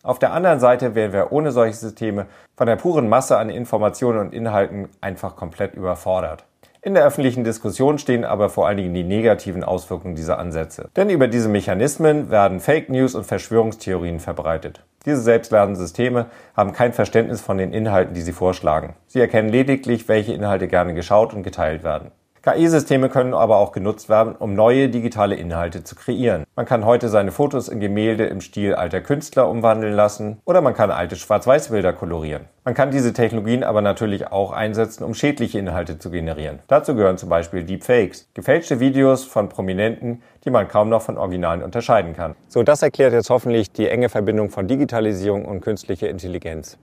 Auf 0.07 0.21
der 0.21 0.33
anderen 0.33 0.61
Seite 0.61 0.95
wären 0.95 1.13
wir 1.13 1.33
ohne 1.33 1.51
solche 1.51 1.75
Systeme 1.75 2.27
von 2.57 2.69
der 2.69 2.77
puren 2.77 3.09
Masse 3.09 3.39
an 3.39 3.51
Informationen 3.51 4.21
und 4.21 4.33
Inhalten 4.33 4.89
einfach 5.01 5.35
komplett 5.35 5.75
überfordert. 5.75 6.45
In 6.81 6.95
der 6.95 7.05
öffentlichen 7.05 7.43
Diskussion 7.43 7.99
stehen 7.99 8.25
aber 8.25 8.49
vor 8.49 8.69
allen 8.69 8.77
Dingen 8.77 8.95
die 8.95 9.03
negativen 9.03 9.65
Auswirkungen 9.65 10.15
dieser 10.15 10.39
Ansätze. 10.39 10.91
Denn 10.95 11.11
über 11.11 11.27
diese 11.27 11.49
Mechanismen 11.49 12.31
werden 12.31 12.61
Fake 12.61 12.89
News 12.89 13.17
und 13.17 13.27
Verschwörungstheorien 13.27 14.21
verbreitet. 14.21 14.85
Diese 15.05 15.21
selbstlernenden 15.21 15.75
Systeme 15.75 16.27
haben 16.57 16.73
kein 16.73 16.93
Verständnis 16.93 17.41
von 17.41 17.59
den 17.59 17.73
Inhalten, 17.73 18.15
die 18.15 18.23
sie 18.23 18.31
vorschlagen. 18.31 18.95
Sie 19.09 19.19
erkennen 19.19 19.49
lediglich, 19.49 20.07
welche 20.07 20.35
Inhalte 20.35 20.69
gerne 20.69 20.95
geschaut 20.95 21.35
und 21.35 21.43
geteilt 21.43 21.83
werden. 21.83 22.13
KI-Systeme 22.47 23.09
können 23.09 23.35
aber 23.35 23.57
auch 23.57 23.73
genutzt 23.73 24.09
werden, 24.09 24.37
um 24.37 24.55
neue 24.55 24.89
digitale 24.89 25.35
Inhalte 25.35 25.83
zu 25.83 25.97
kreieren. 25.97 26.45
Man 26.55 26.65
kann 26.65 26.85
heute 26.85 27.09
seine 27.09 27.33
Fotos 27.33 27.67
in 27.67 27.81
Gemälde 27.81 28.27
im 28.27 28.41
Stil 28.41 28.77
alter 28.77 29.01
Künstler 29.01 29.51
umwandeln 29.51 29.95
lassen 29.95 30.39
oder 30.45 30.61
man 30.61 30.73
kann 30.73 30.93
alte 30.93 31.17
Schwarz-Weiß-Bilder 31.17 31.93
kolorieren. 31.93 32.45
Man 32.65 32.75
kann 32.75 32.93
diese 32.93 33.13
Technologien 33.13 33.65
aber 33.65 33.83
natürlich 33.83 34.29
auch 34.29 34.53
einsetzen, 34.53 35.03
um 35.03 35.15
schädliche 35.15 35.59
Inhalte 35.59 35.99
zu 35.99 36.09
generieren. 36.09 36.61
Dazu 36.69 36.95
gehören 36.95 37.19
zum 37.19 37.31
Beispiel 37.31 37.65
Deepfakes, 37.65 38.29
gefälschte 38.33 38.79
Videos 38.79 39.25
von 39.25 39.49
Prominenten, 39.49 40.23
die 40.45 40.51
man 40.51 40.69
kaum 40.69 40.89
noch 40.89 41.03
von 41.03 41.19
Originalen 41.19 41.65
unterscheiden 41.65 42.15
kann. 42.15 42.37
So, 42.47 42.63
das 42.63 42.81
erklärt 42.81 43.13
jetzt 43.13 43.29
hoffentlich 43.29 43.73
die 43.73 43.89
enge 43.89 44.09
Verbindung 44.09 44.51
von 44.51 44.69
Digitalisierung 44.69 45.47
und 45.47 45.63
künstlicher 45.63 46.09
Intelligenz. 46.09 46.79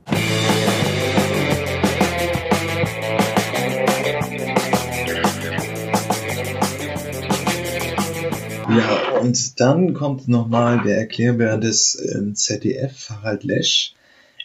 Ja, 8.75 9.19
und 9.19 9.59
dann 9.59 9.93
kommt 9.93 10.27
nochmal 10.27 10.81
der 10.83 10.97
Erklärbär 10.97 11.57
des 11.57 11.93
äh, 11.93 12.33
ZDF, 12.33 13.09
Harald 13.09 13.43
Lesch. 13.43 13.93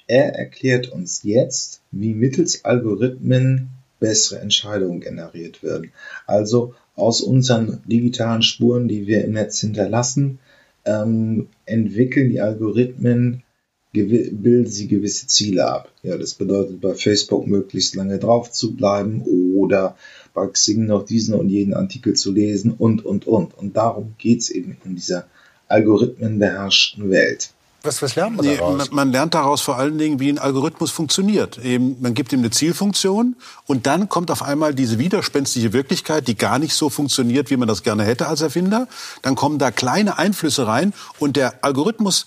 Er 0.07 0.35
erklärt 0.35 0.89
uns 0.89 1.22
jetzt, 1.22 1.81
wie 1.93 2.12
mittels 2.12 2.64
Algorithmen 2.66 3.70
bessere 4.01 4.41
Entscheidungen 4.41 5.01
generiert 5.01 5.62
werden. 5.62 5.93
Also 6.26 6.74
aus 6.95 7.22
unseren 7.22 7.83
digitalen 7.87 8.43
Spuren, 8.43 8.87
die 8.87 9.07
wir 9.07 9.24
im 9.24 9.33
Netz 9.33 9.61
hinterlassen, 9.61 10.41
ähm, 10.85 11.49
entwickeln 11.64 12.29
die 12.29 12.41
Algorithmen, 12.41 13.45
bilden 13.93 14.66
sie 14.66 14.89
gewisse 14.89 15.26
Ziele 15.26 15.66
ab. 15.66 15.91
Ja, 16.03 16.18
das 16.18 16.35
bedeutet 16.35 16.81
bei 16.83 16.95
Facebook 16.95 17.47
möglichst 17.47 17.95
lange 17.95 18.18
drauf 18.18 18.53
zu 18.53 18.76
bleiben 18.76 19.22
oder 19.22 19.97
bei 20.35 20.47
Xing 20.47 20.87
noch 20.87 21.05
diesen 21.05 21.35
und 21.35 21.49
jeden 21.49 21.74
Artikel 21.74 22.14
zu 22.14 22.33
lesen 22.33 22.72
und, 22.72 23.05
und, 23.05 23.26
und. 23.26 23.57
Und 23.57 23.76
darum 23.76 24.14
geht 24.18 24.41
es 24.41 24.51
eben 24.51 24.76
in 24.85 24.95
dieser 24.95 25.26
algorithmenbeherrschten 25.68 27.11
Welt. 27.11 27.53
Was, 27.83 28.03
was 28.03 28.16
lernt 28.16 28.37
man 28.37 28.45
nee, 28.45 28.57
daraus? 28.57 28.76
Man, 28.76 28.89
man, 28.91 29.12
lernt 29.12 29.35
daraus 29.35 29.61
vor 29.61 29.76
allen 29.76 29.99
Dingen, 29.99 30.18
wie 30.18 30.29
ein 30.29 30.39
Algorithmus 30.41 30.91
funktioniert. 30.91 31.59
Eben, 31.59 31.97
man 32.01 32.12
gibt 32.14 32.33
ihm 32.33 32.41
eine 32.41 32.51
Zielfunktion 32.51 33.37
und 33.66 33.87
dann 33.87 34.09
kommt 34.09 34.33
auf 34.33 34.43
einmal 34.43 34.74
diese 34.74 34.99
widerspenstige 34.99 35.72
Wirklichkeit, 35.72 36.26
die 36.26 36.37
gar 36.37 36.59
nicht 36.59 36.74
so 36.74 36.91
funktioniert, 36.91 37.51
wie 37.51 37.57
man 37.57 37.68
das 37.68 37.85
gerne 37.85 38.03
hätte 38.03 38.26
als 38.26 38.41
Erfinder. 38.41 38.89
Dann 39.22 39.37
kommen 39.37 39.61
da 39.61 39.70
kleine 39.70 40.18
Einflüsse 40.18 40.66
rein 40.66 40.93
und 41.20 41.37
der 41.37 41.55
Algorithmus 41.62 42.26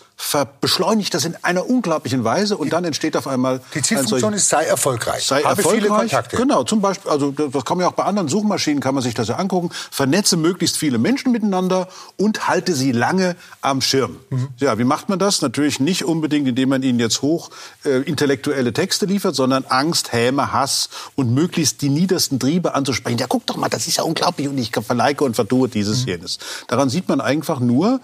beschleunigt 0.62 1.14
das 1.14 1.26
in 1.26 1.36
einer 1.42 1.68
unglaublichen 1.68 2.24
Weise 2.24 2.56
und 2.56 2.72
dann 2.72 2.86
entsteht 2.86 3.18
auf 3.18 3.28
einmal 3.28 3.60
die 3.74 3.82
Zielfunktion 3.82 4.34
ist 4.34 4.48
sei 4.48 4.64
erfolgreich, 4.64 5.26
sei 5.26 5.42
habe 5.42 5.58
erfolgreich, 5.58 5.82
viele 5.82 5.88
Kontakte. 5.90 6.38
Genau, 6.38 6.64
zum 6.64 6.80
Beispiel, 6.80 7.12
also 7.12 7.32
das 7.32 7.66
kann 7.66 7.78
man 7.78 7.86
ja 7.86 7.90
auch 7.90 7.96
bei 7.96 8.04
anderen 8.04 8.28
Suchmaschinen 8.28 8.82
kann 8.82 8.94
man 8.94 9.04
sich 9.04 9.16
das 9.16 9.28
ja 9.28 9.36
angucken. 9.36 9.72
Vernetze 9.90 10.38
möglichst 10.38 10.78
viele 10.78 10.98
Menschen 10.98 11.32
miteinander 11.32 11.88
und 12.18 12.48
halte 12.48 12.74
sie 12.74 12.92
lange 12.92 13.36
am 13.62 13.82
Schirm. 13.82 14.18
Mhm. 14.30 14.50
Ja, 14.58 14.78
wie 14.78 14.84
macht 14.84 15.10
man 15.10 15.20
das? 15.20 15.41
Natürlich 15.42 15.80
nicht 15.80 16.06
unbedingt, 16.06 16.48
indem 16.48 16.70
man 16.70 16.84
ihnen 16.84 17.00
jetzt 17.00 17.22
hoch 17.22 17.50
äh, 17.86 18.02
intellektuelle 18.02 18.74
Texte 18.74 19.06
liefert, 19.06 19.36
sondern 19.36 19.66
Angst, 19.66 20.12
Häme, 20.12 20.52
Hass 20.52 20.90
und 21.16 21.34
möglichst 21.34 21.82
die 21.82 21.90
niedersten 21.90 22.40
Triebe 22.40 22.74
anzusprechen. 22.74 23.18
Ja, 23.18 23.28
guck 23.28 23.46
doch 23.48 23.58
mal, 23.58 23.70
das 23.70 23.88
ist 23.88 23.98
ja 23.98 24.04
unglaublich 24.04 24.48
und 24.48 24.58
ich 24.58 24.72
verneige 24.72 25.24
und 25.24 25.36
vertue 25.36 25.70
dieses, 25.70 26.04
mhm. 26.04 26.10
jenes. 26.10 26.40
Daran 26.68 26.90
sieht 26.90 27.08
man 27.08 27.22
einfach 27.22 27.60
nur, 27.60 28.02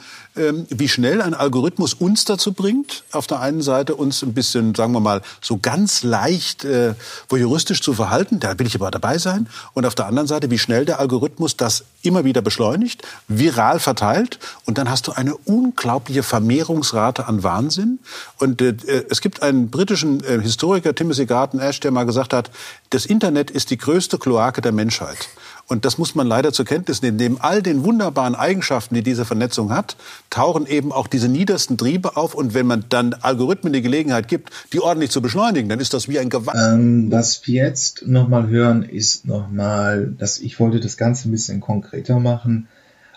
wie 0.70 0.88
schnell 0.88 1.22
ein 1.22 1.34
Algorithmus 1.34 1.94
uns 1.94 2.26
dazu 2.26 2.54
bringt, 2.54 3.04
auf 3.12 3.28
der 3.28 3.40
einen 3.40 3.62
Seite 3.62 3.96
uns 3.96 4.22
ein 4.22 4.34
bisschen, 4.34 4.76
sagen 4.76 4.94
wir 4.94 5.00
mal, 5.00 5.22
so 5.42 5.58
ganz 5.58 6.04
leicht 6.04 6.64
äh, 6.66 6.94
voyeuristisch 7.30 7.82
zu 7.82 7.94
verhalten, 7.94 8.40
da 8.40 8.58
will 8.60 8.68
ich 8.68 8.76
aber 8.76 8.92
dabei 8.92 9.18
sein, 9.18 9.48
und 9.74 9.86
auf 9.86 9.96
der 9.96 10.08
anderen 10.08 10.28
Seite, 10.28 10.50
wie 10.50 10.60
schnell 10.60 10.86
der 10.86 11.00
Algorithmus 11.00 11.58
das 11.58 11.86
immer 12.02 12.24
wieder 12.24 12.42
beschleunigt, 12.42 13.04
viral 13.28 13.80
verteilt, 13.80 14.40
und 14.66 14.78
dann 14.78 14.90
hast 14.90 15.08
du 15.08 15.12
eine 15.12 15.36
unglaubliche 15.36 16.24
Vermehrungsrate 16.24 17.28
an 17.28 17.44
Wahnsinn. 17.44 18.00
Und 18.38 18.62
äh, 18.62 18.76
es 19.10 19.22
gibt 19.22 19.42
einen 19.42 19.70
britischen 19.70 20.24
äh, 20.24 20.42
Historiker, 20.42 20.94
Timothy 20.94 21.26
Garton 21.26 21.60
Ash, 21.60 21.80
der 21.80 21.92
mal 21.92 22.06
gesagt 22.06 22.34
hat, 22.34 22.52
das 22.90 23.06
Internet 23.06 23.52
ist 23.52 23.70
die 23.70 23.78
größte 23.78 24.18
Kloake 24.18 24.62
der 24.62 24.72
Menschheit. 24.72 25.30
Und 25.70 25.84
das 25.84 25.98
muss 25.98 26.16
man 26.16 26.28
leider 26.28 26.54
zur 26.54 26.66
Kenntnis 26.66 27.02
nehmen. 27.02 27.18
Neben 27.18 27.42
all 27.42 27.62
den 27.62 27.84
wunderbaren 27.84 28.36
Eigenschaften, 28.36 28.96
die 28.96 29.04
diese 29.04 29.26
Vernetzung 29.26 29.72
hat, 29.74 29.98
tauchen 30.30 30.66
eben 30.66 30.94
auch 30.94 31.08
diese 31.08 31.28
niedersten 31.28 31.78
Triebe 31.78 32.16
auf. 32.16 32.36
Und 32.36 32.54
wenn 32.54 32.66
man 32.66 32.86
dann 32.88 33.14
Algorithmen 33.14 33.74
die 33.74 33.82
Gelegenheit 33.82 34.30
gibt, 34.30 34.52
die 34.72 34.80
ordentlich 34.80 35.12
zu 35.12 35.22
beschleunigen, 35.22 35.68
dann 35.68 35.82
ist 35.82 35.94
das 35.94 36.08
wie 36.08 36.20
ein 36.20 36.30
Gewalt. 36.30 36.58
Ähm, 36.58 37.12
was 37.12 37.46
wir 37.46 37.66
jetzt 37.66 38.08
nochmal 38.08 38.48
hören, 38.48 38.84
ist 38.84 39.26
nochmal, 39.28 40.14
dass 40.18 40.40
ich 40.40 40.58
wollte 40.60 40.80
das 40.80 40.96
Ganze 40.96 41.28
ein 41.28 41.32
bisschen 41.32 41.60
konkreter 41.60 42.20
machen 42.22 42.70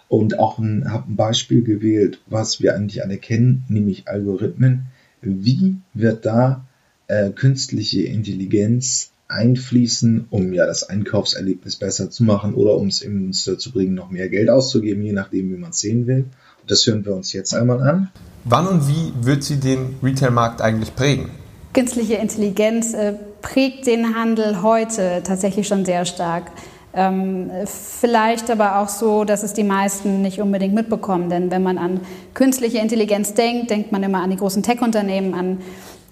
und 0.09 0.41
auch 0.41 0.59
ein, 0.59 0.93
habe 0.93 1.13
ein 1.13 1.17
Beispiel 1.17 1.63
gewählt, 1.63 2.21
was 2.27 2.61
wir 2.61 2.75
eigentlich 2.75 3.05
alle 3.05 3.19
kennen, 3.19 3.65
nämlich 3.69 4.09
Algorithmen. 4.09 4.87
Wie 5.23 5.77
wird 5.95 6.27
da 6.27 6.65
äh, 7.07 7.31
künstliche 7.31 8.03
Intelligenz 8.03 9.10
einfließen, 9.31 10.27
um 10.31 10.53
ja 10.53 10.67
das 10.67 10.89
Einkaufserlebnis 10.89 11.77
besser 11.77 12.11
zu 12.11 12.25
machen 12.25 12.55
oder 12.55 12.75
um 12.77 12.89
es 12.89 13.03
uns 13.03 13.45
dazu 13.45 13.73
bringen, 13.73 13.95
noch 13.95 14.11
mehr 14.11 14.29
Geld 14.29 14.51
auszugeben, 14.51 15.03
je 15.03 15.13
nachdem, 15.13 15.51
wie 15.51 15.57
man 15.57 15.71
es 15.71 15.81
sehen 15.81 16.07
will. 16.07 16.27
Und 16.61 16.71
das 16.71 16.87
hören 16.87 17.05
wir 17.05 17.15
uns 17.15 17.33
jetzt 17.33 17.55
einmal 17.55 17.81
an. 17.83 18.11
Wann 18.45 18.67
und 18.67 18.89
wie 18.89 19.13
wird 19.25 19.43
sie 19.43 19.57
den 19.57 19.97
Retailmarkt 20.03 20.61
eigentlich 20.61 20.95
prägen? 20.95 21.31
Künstliche 21.73 22.15
Intelligenz 22.15 22.95
äh, 22.95 23.15
prägt 23.43 23.87
den 23.87 24.17
Handel 24.17 24.63
heute 24.63 25.23
tatsächlich 25.25 25.69
schon 25.69 25.85
sehr 25.85 26.05
stark. 26.05 26.51
Ähm, 26.93 27.51
vielleicht 27.67 28.51
aber 28.51 28.81
auch 28.81 28.89
so, 28.89 29.23
dass 29.23 29.45
es 29.45 29.53
die 29.53 29.63
meisten 29.63 30.23
nicht 30.23 30.41
unbedingt 30.41 30.75
mitbekommen. 30.75 31.31
Denn 31.31 31.51
wenn 31.53 31.63
man 31.63 31.79
an 31.79 32.01
künstliche 32.35 32.79
Intelligenz 32.79 33.35
denkt, 33.35 33.71
denkt 33.71 33.93
man 33.93 34.03
immer 34.03 34.23
an 34.23 34.31
die 34.31 34.37
großen 34.37 34.65
Tech-Unternehmen, 34.65 35.35
an 35.35 35.59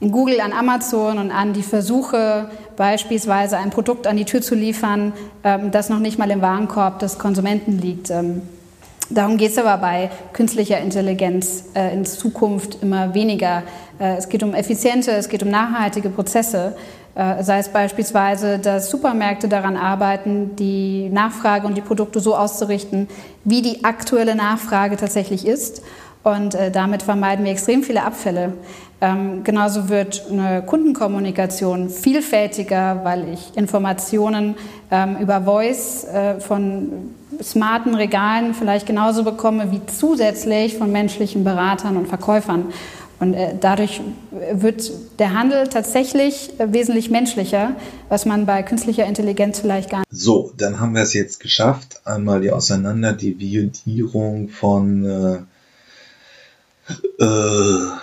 Google, 0.00 0.40
an 0.40 0.52
Amazon 0.52 1.18
und 1.18 1.32
an 1.32 1.52
die 1.52 1.62
Versuche, 1.62 2.48
beispielsweise 2.76 3.58
ein 3.58 3.70
Produkt 3.70 4.06
an 4.06 4.16
die 4.16 4.24
Tür 4.24 4.40
zu 4.40 4.54
liefern, 4.54 5.12
ähm, 5.42 5.72
das 5.72 5.88
noch 5.88 5.98
nicht 5.98 6.18
mal 6.18 6.30
im 6.30 6.40
Warenkorb 6.40 7.00
des 7.00 7.18
Konsumenten 7.18 7.78
liegt. 7.78 8.10
Ähm, 8.10 8.42
darum 9.10 9.36
geht 9.36 9.50
es 9.50 9.58
aber 9.58 9.76
bei 9.78 10.10
künstlicher 10.32 10.78
Intelligenz 10.78 11.64
äh, 11.74 11.92
in 11.92 12.04
Zukunft 12.04 12.80
immer 12.80 13.12
weniger. 13.14 13.64
Äh, 13.98 14.16
es 14.18 14.28
geht 14.28 14.44
um 14.44 14.54
effiziente, 14.54 15.10
es 15.10 15.28
geht 15.28 15.42
um 15.42 15.50
nachhaltige 15.50 16.10
Prozesse. 16.10 16.76
Äh, 17.16 17.42
sei 17.42 17.58
es 17.58 17.68
beispielsweise, 17.68 18.60
dass 18.60 18.90
Supermärkte 18.90 19.48
daran 19.48 19.76
arbeiten, 19.76 20.54
die 20.54 21.08
Nachfrage 21.08 21.66
und 21.66 21.74
die 21.74 21.80
Produkte 21.80 22.20
so 22.20 22.36
auszurichten, 22.36 23.08
wie 23.42 23.62
die 23.62 23.82
aktuelle 23.82 24.36
Nachfrage 24.36 24.96
tatsächlich 24.96 25.44
ist. 25.44 25.82
Und 26.30 26.56
damit 26.72 27.02
vermeiden 27.02 27.44
wir 27.44 27.52
extrem 27.52 27.82
viele 27.82 28.02
Abfälle. 28.02 28.52
Ähm, 29.00 29.44
genauso 29.44 29.88
wird 29.88 30.24
eine 30.28 30.62
Kundenkommunikation 30.62 31.88
vielfältiger, 31.88 33.00
weil 33.04 33.32
ich 33.32 33.56
Informationen 33.56 34.56
ähm, 34.90 35.18
über 35.20 35.42
Voice 35.42 36.04
äh, 36.04 36.40
von 36.40 37.10
smarten 37.40 37.94
Regalen 37.94 38.54
vielleicht 38.54 38.86
genauso 38.86 39.22
bekomme 39.22 39.70
wie 39.70 39.80
zusätzlich 39.86 40.76
von 40.76 40.90
menschlichen 40.90 41.44
Beratern 41.44 41.96
und 41.96 42.08
Verkäufern. 42.08 42.72
Und 43.20 43.34
äh, 43.34 43.54
dadurch 43.60 44.00
wird 44.52 44.90
der 45.20 45.32
Handel 45.32 45.68
tatsächlich 45.68 46.58
äh, 46.58 46.72
wesentlich 46.72 47.08
menschlicher, 47.08 47.76
was 48.08 48.26
man 48.26 48.46
bei 48.46 48.64
künstlicher 48.64 49.06
Intelligenz 49.06 49.60
vielleicht 49.60 49.90
gar 49.90 49.98
nicht. 49.98 50.08
So, 50.10 50.52
dann 50.56 50.80
haben 50.80 50.96
wir 50.96 51.02
es 51.02 51.14
jetzt 51.14 51.38
geschafft. 51.38 52.00
Einmal 52.04 52.40
die 52.40 52.50
Auseinanderdividierung 52.50 54.48
von 54.48 55.46
äh, 57.18 57.98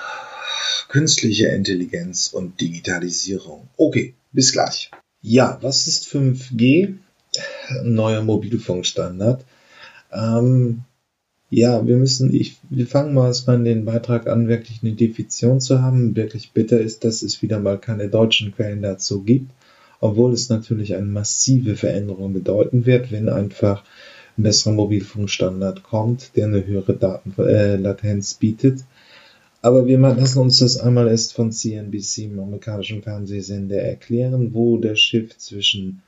künstliche 0.89 1.47
Intelligenz 1.47 2.27
und 2.27 2.59
Digitalisierung. 2.61 3.67
Okay, 3.77 4.13
bis 4.31 4.51
gleich. 4.51 4.91
Ja, 5.21 5.57
was 5.61 5.88
ist 5.88 6.07
5G? 6.07 6.95
Neuer 7.83 8.21
Mobilfunkstandard. 8.21 9.43
Ähm, 10.11 10.83
ja, 11.49 11.86
wir 11.86 11.97
müssen, 11.97 12.33
ich, 12.33 12.57
wir 12.69 12.88
fangen 12.88 13.13
mal 13.13 13.27
erstmal 13.27 13.63
den 13.63 13.86
Beitrag 13.86 14.27
an, 14.27 14.47
wirklich 14.47 14.81
eine 14.81 14.93
Definition 14.93 15.61
zu 15.61 15.81
haben. 15.81 16.15
Wirklich 16.15 16.51
bitter 16.51 16.79
ist, 16.79 17.03
dass 17.03 17.21
es 17.21 17.41
wieder 17.41 17.59
mal 17.59 17.79
keine 17.79 18.09
deutschen 18.09 18.53
Quellen 18.53 18.81
dazu 18.81 19.23
gibt, 19.23 19.51
obwohl 19.99 20.33
es 20.33 20.49
natürlich 20.49 20.95
eine 20.95 21.05
massive 21.05 21.75
Veränderung 21.75 22.33
bedeuten 22.33 22.86
wird, 22.86 23.11
wenn 23.11 23.29
einfach 23.29 23.83
ein 24.38 24.43
besserer 24.43 24.73
Mobilfunkstandard 24.73 25.83
kommt, 25.83 26.36
der 26.36 26.45
eine 26.45 26.65
höhere 26.65 26.95
Datenlatenz 26.95 28.33
äh, 28.33 28.36
bietet. 28.39 28.81
Aber 29.61 29.88
wir 29.88 29.97
lassen 29.97 30.39
uns 30.39 30.59
das 30.59 30.77
einmal 30.77 31.07
erst 31.07 31.33
von 31.33 31.51
CNBC, 31.51 32.29
dem 32.29 32.39
amerikanischen 32.39 33.01
Fernsehsender, 33.01 33.77
erklären, 33.77 34.53
wo 34.53 34.77
der 34.77 34.95
Shift 34.95 35.41
zwischen 35.41 36.03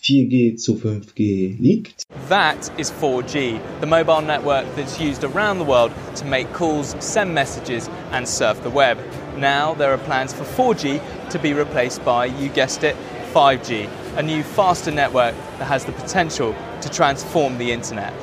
4G 0.00 0.56
zu 0.56 0.74
5G 0.74 1.60
liegt. 1.60 2.04
That 2.28 2.70
is 2.78 2.92
4G, 2.92 3.58
the 3.80 3.86
mobile 3.86 4.22
network 4.22 4.64
that's 4.76 5.00
used 5.00 5.24
around 5.24 5.58
the 5.58 5.64
world 5.64 5.90
to 6.16 6.24
make 6.24 6.52
calls, 6.52 6.94
send 7.00 7.34
messages 7.34 7.90
and 8.12 8.28
surf 8.28 8.62
the 8.62 8.70
web. 8.70 8.98
Now 9.36 9.74
there 9.74 9.90
are 9.90 9.98
plans 9.98 10.32
for 10.32 10.44
4G 10.44 11.00
to 11.30 11.38
be 11.40 11.52
replaced 11.52 12.04
by, 12.04 12.26
you 12.26 12.48
guessed 12.50 12.84
it, 12.84 12.94
5G, 13.32 13.88
a 14.16 14.22
new 14.22 14.42
faster 14.42 14.90
network 14.90 15.34
that 15.58 15.66
has 15.66 15.84
the 15.84 15.92
potential 15.92 16.54
to 16.80 16.88
transform 16.88 17.58
the 17.58 17.70
internet. 17.70 18.14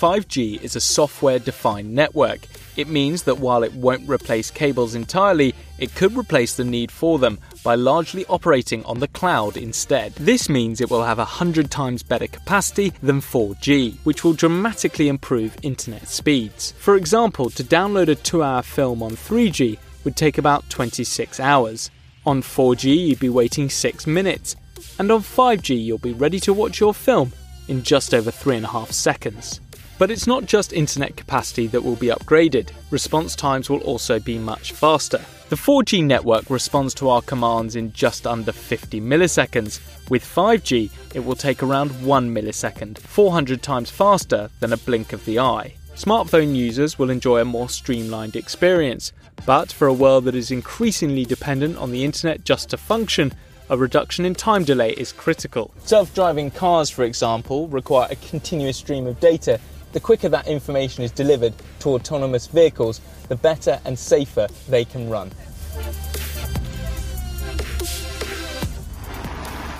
5G 0.00 0.62
is 0.62 0.76
a 0.76 0.80
software 0.80 1.38
defined 1.38 1.94
network. 1.94 2.40
It 2.76 2.88
means 2.88 3.24
that 3.24 3.38
while 3.38 3.62
it 3.62 3.74
won't 3.74 4.08
replace 4.08 4.50
cables 4.50 4.94
entirely, 4.94 5.54
it 5.78 5.94
could 5.94 6.16
replace 6.16 6.56
the 6.56 6.64
need 6.64 6.90
for 6.90 7.18
them 7.18 7.38
by 7.62 7.74
largely 7.74 8.24
operating 8.26 8.84
on 8.84 9.00
the 9.00 9.08
cloud 9.08 9.56
instead. 9.56 10.14
This 10.14 10.48
means 10.48 10.80
it 10.80 10.90
will 10.90 11.04
have 11.04 11.18
100 11.18 11.70
times 11.70 12.02
better 12.02 12.26
capacity 12.26 12.94
than 13.02 13.20
4G, 13.20 13.96
which 14.04 14.24
will 14.24 14.32
dramatically 14.32 15.08
improve 15.08 15.56
internet 15.62 16.08
speeds. 16.08 16.72
For 16.72 16.96
example, 16.96 17.50
to 17.50 17.64
download 17.64 18.08
a 18.08 18.14
2 18.14 18.42
hour 18.42 18.62
film 18.62 19.02
on 19.02 19.12
3G 19.12 19.78
would 20.04 20.16
take 20.16 20.38
about 20.38 20.68
26 20.70 21.40
hours. 21.40 21.90
On 22.26 22.42
4G, 22.42 23.08
you'd 23.08 23.20
be 23.20 23.28
waiting 23.28 23.70
6 23.70 24.06
minutes. 24.06 24.56
And 24.98 25.10
on 25.10 25.20
5G, 25.20 25.82
you'll 25.82 25.98
be 25.98 26.12
ready 26.12 26.40
to 26.40 26.52
watch 26.52 26.80
your 26.80 26.94
film 26.94 27.32
in 27.68 27.82
just 27.82 28.12
over 28.12 28.30
three 28.30 28.56
and 28.56 28.66
a 28.66 28.68
half 28.68 28.90
seconds. 28.90 29.60
But 29.98 30.10
it's 30.10 30.26
not 30.26 30.46
just 30.46 30.72
internet 30.72 31.16
capacity 31.16 31.66
that 31.68 31.82
will 31.82 31.96
be 31.96 32.08
upgraded, 32.08 32.70
response 32.90 33.36
times 33.36 33.68
will 33.68 33.80
also 33.80 34.18
be 34.18 34.38
much 34.38 34.72
faster. 34.72 35.20
The 35.50 35.56
4G 35.56 36.04
network 36.04 36.48
responds 36.48 36.94
to 36.94 37.08
our 37.08 37.22
commands 37.22 37.76
in 37.76 37.92
just 37.92 38.26
under 38.26 38.52
50 38.52 39.00
milliseconds. 39.00 39.80
With 40.08 40.24
5G, 40.24 40.90
it 41.14 41.20
will 41.20 41.34
take 41.34 41.62
around 41.62 41.90
1 42.04 42.34
millisecond, 42.34 42.98
400 42.98 43.62
times 43.62 43.90
faster 43.90 44.48
than 44.60 44.72
a 44.72 44.78
blink 44.78 45.12
of 45.12 45.24
the 45.24 45.38
eye. 45.38 45.74
Smartphone 46.00 46.56
users 46.56 46.98
will 46.98 47.10
enjoy 47.10 47.42
a 47.42 47.44
more 47.44 47.68
streamlined 47.68 48.34
experience, 48.34 49.12
but 49.44 49.70
for 49.70 49.86
a 49.86 49.92
world 49.92 50.24
that 50.24 50.34
is 50.34 50.50
increasingly 50.50 51.26
dependent 51.26 51.76
on 51.76 51.90
the 51.90 52.04
internet 52.04 52.42
just 52.42 52.70
to 52.70 52.78
function, 52.78 53.34
a 53.68 53.76
reduction 53.76 54.24
in 54.24 54.34
time 54.34 54.64
delay 54.64 54.92
is 54.92 55.12
critical. 55.12 55.74
Self 55.84 56.14
driving 56.14 56.50
cars, 56.50 56.88
for 56.88 57.04
example, 57.04 57.68
require 57.68 58.08
a 58.10 58.16
continuous 58.16 58.78
stream 58.78 59.06
of 59.06 59.20
data 59.20 59.60
the 59.92 60.00
quicker 60.00 60.30
that 60.30 60.46
information 60.46 61.04
is 61.04 61.10
delivered 61.10 61.52
to 61.80 61.90
autonomous 61.90 62.46
vehicles, 62.46 63.02
the 63.28 63.36
better 63.36 63.78
and 63.84 63.98
safer 63.98 64.48
they 64.70 64.86
can 64.86 65.10
run. 65.10 65.30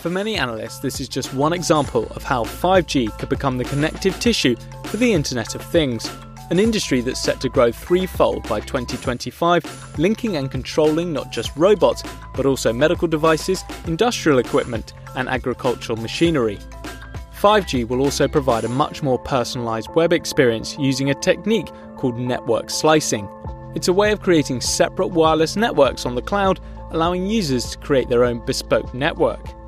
For 0.00 0.08
many 0.08 0.36
analysts, 0.36 0.78
this 0.78 0.98
is 0.98 1.10
just 1.10 1.34
one 1.34 1.52
example 1.52 2.06
of 2.12 2.22
how 2.22 2.44
5G 2.44 3.18
could 3.18 3.28
become 3.28 3.58
the 3.58 3.64
connective 3.64 4.18
tissue 4.18 4.56
for 4.86 4.96
the 4.96 5.12
Internet 5.12 5.54
of 5.54 5.60
Things, 5.60 6.10
an 6.50 6.58
industry 6.58 7.02
that's 7.02 7.20
set 7.20 7.38
to 7.42 7.50
grow 7.50 7.70
threefold 7.70 8.48
by 8.48 8.60
2025, 8.60 9.98
linking 9.98 10.38
and 10.38 10.50
controlling 10.50 11.12
not 11.12 11.30
just 11.30 11.54
robots, 11.54 12.02
but 12.34 12.46
also 12.46 12.72
medical 12.72 13.06
devices, 13.06 13.62
industrial 13.86 14.38
equipment, 14.38 14.94
and 15.16 15.28
agricultural 15.28 15.98
machinery. 15.98 16.58
5G 17.38 17.86
will 17.86 18.00
also 18.00 18.26
provide 18.26 18.64
a 18.64 18.70
much 18.70 19.02
more 19.02 19.22
personalised 19.22 19.94
web 19.94 20.14
experience 20.14 20.78
using 20.78 21.10
a 21.10 21.14
technique 21.14 21.68
called 21.98 22.18
network 22.18 22.70
slicing. 22.70 23.28
It's 23.74 23.88
a 23.88 23.92
way 23.92 24.12
of 24.12 24.22
creating 24.22 24.62
separate 24.62 25.08
wireless 25.08 25.56
networks 25.56 26.06
on 26.06 26.14
the 26.14 26.22
cloud, 26.22 26.58
allowing 26.90 27.26
users 27.26 27.72
to 27.72 27.78
create 27.78 28.08
their 28.08 28.24
own 28.24 28.42
bespoke 28.46 28.94
network. 28.94 29.59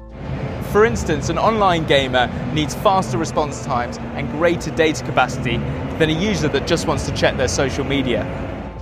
For 0.72 0.84
instance, 0.86 1.28
an 1.28 1.38
online 1.38 1.86
gamer 1.86 2.28
needs 2.54 2.74
faster 2.74 3.18
response 3.18 3.64
times 3.64 3.98
and 4.14 4.30
greater 4.30 4.70
data 4.70 5.04
capacity 5.04 5.58
than 5.98 6.08
a 6.08 6.18
user 6.18 6.48
that 6.48 6.66
just 6.66 6.86
wants 6.86 7.04
to 7.06 7.14
check 7.14 7.36
their 7.36 7.48
social 7.48 7.84
media. 7.84 8.24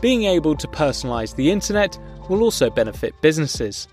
Being 0.01 0.24
able 0.24 0.55
to 0.57 0.68
personalise 0.68 1.34
the 1.34 1.51
internet 1.51 1.99
will 2.28 2.43
also 2.43 2.70
benefit 2.70 3.20
businesses. 3.20 3.88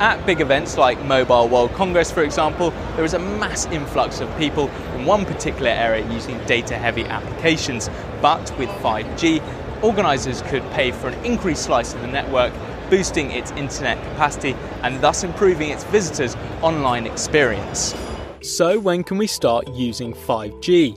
At 0.00 0.24
big 0.26 0.40
events 0.40 0.76
like 0.76 0.98
Mobile 1.04 1.48
World 1.48 1.72
Congress, 1.74 2.10
for 2.10 2.22
example, 2.22 2.70
there 2.96 3.04
is 3.04 3.14
a 3.14 3.18
mass 3.18 3.66
influx 3.66 4.20
of 4.20 4.36
people 4.36 4.68
in 4.96 5.04
one 5.04 5.24
particular 5.24 5.70
area 5.70 6.10
using 6.10 6.36
data 6.46 6.76
heavy 6.76 7.04
applications. 7.04 7.88
But 8.20 8.52
with 8.58 8.68
5G, 8.82 9.40
organisers 9.82 10.42
could 10.42 10.68
pay 10.72 10.90
for 10.90 11.08
an 11.08 11.24
increased 11.24 11.62
slice 11.62 11.94
of 11.94 12.00
the 12.00 12.08
network, 12.08 12.52
boosting 12.94 13.32
its 13.32 13.50
internet 13.52 13.98
capacity 14.10 14.54
and 14.84 15.00
thus 15.00 15.24
improving 15.24 15.70
its 15.70 15.82
visitors' 15.82 16.36
online 16.62 17.08
experience. 17.08 17.92
So, 18.40 18.78
when 18.78 19.02
can 19.02 19.18
we 19.18 19.26
start 19.26 19.66
using 19.74 20.14
5G? 20.14 20.96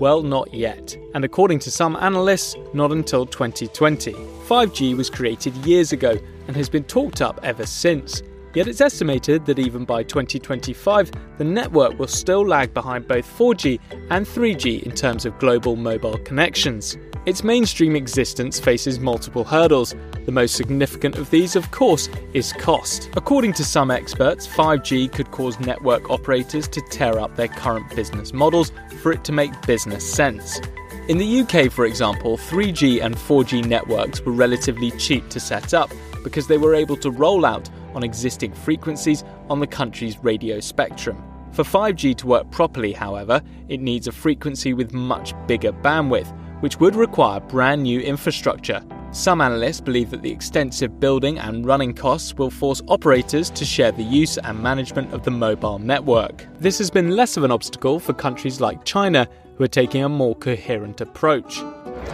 Well, 0.00 0.22
not 0.22 0.54
yet. 0.54 0.96
And 1.14 1.22
according 1.22 1.58
to 1.58 1.70
some 1.70 1.96
analysts, 1.96 2.56
not 2.72 2.92
until 2.92 3.26
2020. 3.26 4.14
5G 4.14 4.96
was 4.96 5.10
created 5.10 5.54
years 5.66 5.92
ago 5.92 6.16
and 6.48 6.56
has 6.56 6.70
been 6.70 6.84
talked 6.84 7.20
up 7.20 7.38
ever 7.42 7.66
since. 7.66 8.22
Yet 8.54 8.68
it's 8.68 8.80
estimated 8.80 9.46
that 9.46 9.58
even 9.58 9.84
by 9.84 10.04
2025, 10.04 11.10
the 11.38 11.44
network 11.44 11.98
will 11.98 12.06
still 12.06 12.46
lag 12.46 12.72
behind 12.72 13.08
both 13.08 13.26
4G 13.36 13.80
and 14.10 14.24
3G 14.24 14.84
in 14.84 14.92
terms 14.92 15.26
of 15.26 15.36
global 15.40 15.74
mobile 15.74 16.18
connections. 16.18 16.96
Its 17.26 17.42
mainstream 17.42 17.96
existence 17.96 18.60
faces 18.60 19.00
multiple 19.00 19.42
hurdles. 19.42 19.96
The 20.26 20.30
most 20.30 20.54
significant 20.54 21.16
of 21.16 21.30
these, 21.30 21.56
of 21.56 21.70
course, 21.72 22.08
is 22.32 22.52
cost. 22.52 23.10
According 23.16 23.54
to 23.54 23.64
some 23.64 23.90
experts, 23.90 24.46
5G 24.46 25.10
could 25.10 25.32
cause 25.32 25.58
network 25.58 26.08
operators 26.08 26.68
to 26.68 26.80
tear 26.90 27.18
up 27.18 27.34
their 27.34 27.48
current 27.48 27.92
business 27.96 28.32
models 28.32 28.70
for 29.00 29.10
it 29.10 29.24
to 29.24 29.32
make 29.32 29.50
business 29.66 30.08
sense. 30.08 30.60
In 31.08 31.18
the 31.18 31.40
UK, 31.40 31.72
for 31.72 31.86
example, 31.86 32.38
3G 32.38 33.02
and 33.02 33.16
4G 33.16 33.66
networks 33.66 34.20
were 34.20 34.32
relatively 34.32 34.92
cheap 34.92 35.28
to 35.30 35.40
set 35.40 35.74
up 35.74 35.90
because 36.22 36.46
they 36.46 36.56
were 36.56 36.74
able 36.74 36.96
to 36.98 37.10
roll 37.10 37.44
out 37.44 37.68
on 37.94 38.02
existing 38.02 38.52
frequencies 38.52 39.24
on 39.48 39.60
the 39.60 39.66
country's 39.66 40.18
radio 40.18 40.60
spectrum. 40.60 41.22
For 41.52 41.62
5G 41.62 42.16
to 42.16 42.26
work 42.26 42.50
properly, 42.50 42.92
however, 42.92 43.40
it 43.68 43.80
needs 43.80 44.08
a 44.08 44.12
frequency 44.12 44.74
with 44.74 44.92
much 44.92 45.34
bigger 45.46 45.72
bandwidth, 45.72 46.32
which 46.60 46.80
would 46.80 46.96
require 46.96 47.40
brand 47.40 47.84
new 47.84 48.00
infrastructure. 48.00 48.82
Some 49.12 49.40
analysts 49.40 49.80
believe 49.80 50.10
that 50.10 50.22
the 50.22 50.32
extensive 50.32 50.98
building 50.98 51.38
and 51.38 51.64
running 51.64 51.94
costs 51.94 52.34
will 52.34 52.50
force 52.50 52.82
operators 52.88 53.50
to 53.50 53.64
share 53.64 53.92
the 53.92 54.02
use 54.02 54.38
and 54.38 54.60
management 54.60 55.12
of 55.12 55.22
the 55.22 55.30
mobile 55.30 55.78
network. 55.78 56.48
This 56.58 56.78
has 56.78 56.90
been 56.90 57.10
less 57.10 57.36
of 57.36 57.44
an 57.44 57.52
obstacle 57.52 58.00
for 58.00 58.12
countries 58.12 58.60
like 58.60 58.84
China, 58.84 59.28
who 59.56 59.62
are 59.62 59.68
taking 59.68 60.02
a 60.02 60.08
more 60.08 60.34
coherent 60.34 61.00
approach. 61.00 61.58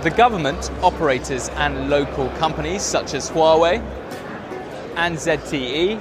The 0.02 0.12
government, 0.14 0.70
operators, 0.82 1.48
and 1.50 1.88
local 1.88 2.28
companies 2.30 2.82
such 2.82 3.14
as 3.14 3.30
Huawei, 3.30 3.82
and 4.96 5.16
ZTE 5.16 5.98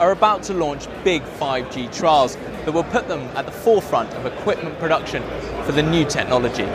are 0.00 0.12
about 0.12 0.42
to 0.44 0.54
launch 0.54 0.86
big 1.04 1.22
5G 1.22 1.96
trials 1.96 2.36
that 2.64 2.72
will 2.72 2.84
put 2.84 3.08
them 3.08 3.20
at 3.36 3.46
the 3.46 3.52
forefront 3.52 4.12
of 4.14 4.26
equipment 4.26 4.78
production 4.78 5.22
for 5.64 5.72
the 5.72 5.82
new 5.82 6.04
technology. 6.04 6.66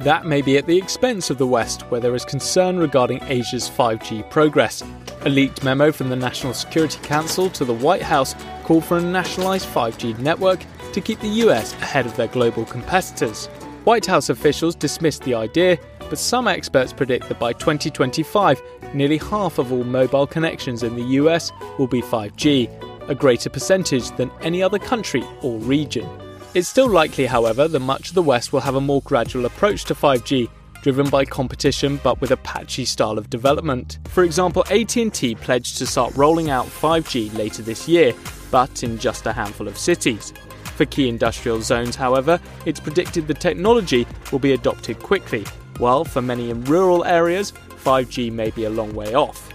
That 0.00 0.24
may 0.24 0.40
be 0.40 0.56
at 0.56 0.66
the 0.66 0.78
expense 0.78 1.28
of 1.28 1.38
the 1.38 1.46
West, 1.46 1.82
where 1.90 2.00
there 2.00 2.14
is 2.14 2.24
concern 2.24 2.78
regarding 2.78 3.22
Asia's 3.24 3.68
5G 3.68 4.30
progress. 4.30 4.82
A 5.22 5.28
leaked 5.28 5.62
memo 5.62 5.92
from 5.92 6.08
the 6.08 6.16
National 6.16 6.54
Security 6.54 6.98
Council 7.02 7.50
to 7.50 7.64
the 7.66 7.74
White 7.74 8.02
House 8.02 8.34
called 8.64 8.84
for 8.84 8.96
a 8.96 9.02
nationalised 9.02 9.66
5G 9.66 10.18
network 10.18 10.64
to 10.92 11.00
keep 11.00 11.20
the 11.20 11.28
US 11.44 11.74
ahead 11.74 12.06
of 12.06 12.16
their 12.16 12.28
global 12.28 12.64
competitors. 12.64 13.46
White 13.84 14.06
House 14.06 14.30
officials 14.30 14.74
dismissed 14.74 15.22
the 15.24 15.34
idea, 15.34 15.78
but 16.08 16.18
some 16.18 16.48
experts 16.48 16.92
predict 16.92 17.28
that 17.28 17.38
by 17.38 17.52
2025, 17.52 18.62
nearly 18.94 19.18
half 19.18 19.58
of 19.58 19.72
all 19.72 19.84
mobile 19.84 20.26
connections 20.26 20.82
in 20.82 20.94
the 20.94 21.18
US 21.20 21.52
will 21.78 21.86
be 21.86 22.02
5G, 22.02 23.08
a 23.08 23.14
greater 23.14 23.50
percentage 23.50 24.10
than 24.16 24.30
any 24.40 24.62
other 24.62 24.78
country 24.78 25.24
or 25.42 25.58
region. 25.58 26.08
It's 26.54 26.68
still 26.68 26.88
likely, 26.88 27.26
however, 27.26 27.68
that 27.68 27.80
much 27.80 28.08
of 28.08 28.14
the 28.14 28.22
West 28.22 28.52
will 28.52 28.60
have 28.60 28.74
a 28.74 28.80
more 28.80 29.02
gradual 29.02 29.46
approach 29.46 29.84
to 29.84 29.94
5G, 29.94 30.48
driven 30.82 31.08
by 31.08 31.24
competition 31.24 32.00
but 32.02 32.20
with 32.20 32.30
a 32.30 32.36
patchy 32.38 32.84
style 32.84 33.18
of 33.18 33.30
development. 33.30 33.98
For 34.08 34.24
example, 34.24 34.64
AT&T 34.70 35.34
pledged 35.36 35.78
to 35.78 35.86
start 35.86 36.16
rolling 36.16 36.50
out 36.50 36.66
5G 36.66 37.34
later 37.34 37.62
this 37.62 37.86
year, 37.86 38.12
but 38.50 38.82
in 38.82 38.98
just 38.98 39.26
a 39.26 39.32
handful 39.32 39.68
of 39.68 39.78
cities. 39.78 40.32
For 40.76 40.86
key 40.86 41.08
industrial 41.08 41.60
zones, 41.60 41.94
however, 41.94 42.40
it's 42.64 42.80
predicted 42.80 43.28
the 43.28 43.34
technology 43.34 44.06
will 44.32 44.38
be 44.38 44.52
adopted 44.52 44.98
quickly, 44.98 45.44
while 45.78 46.04
for 46.04 46.22
many 46.22 46.50
in 46.50 46.64
rural 46.64 47.04
areas, 47.04 47.52
5G 47.84 48.32
may 48.32 48.50
be 48.50 48.64
a 48.64 48.70
long 48.70 48.94
way 48.94 49.14
off. 49.14 49.48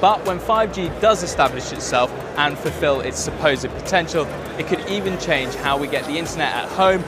But 0.00 0.26
when 0.26 0.38
5G 0.38 1.00
does 1.00 1.22
establish 1.22 1.72
itself 1.72 2.10
and 2.36 2.56
fulfill 2.58 3.00
its 3.00 3.18
supposed 3.18 3.68
potential, 3.70 4.26
it 4.58 4.66
could 4.66 4.80
even 4.88 5.18
change 5.18 5.54
how 5.56 5.76
we 5.78 5.88
get 5.88 6.04
the 6.06 6.16
Internet 6.18 6.54
at 6.54 6.68
home. 6.68 7.04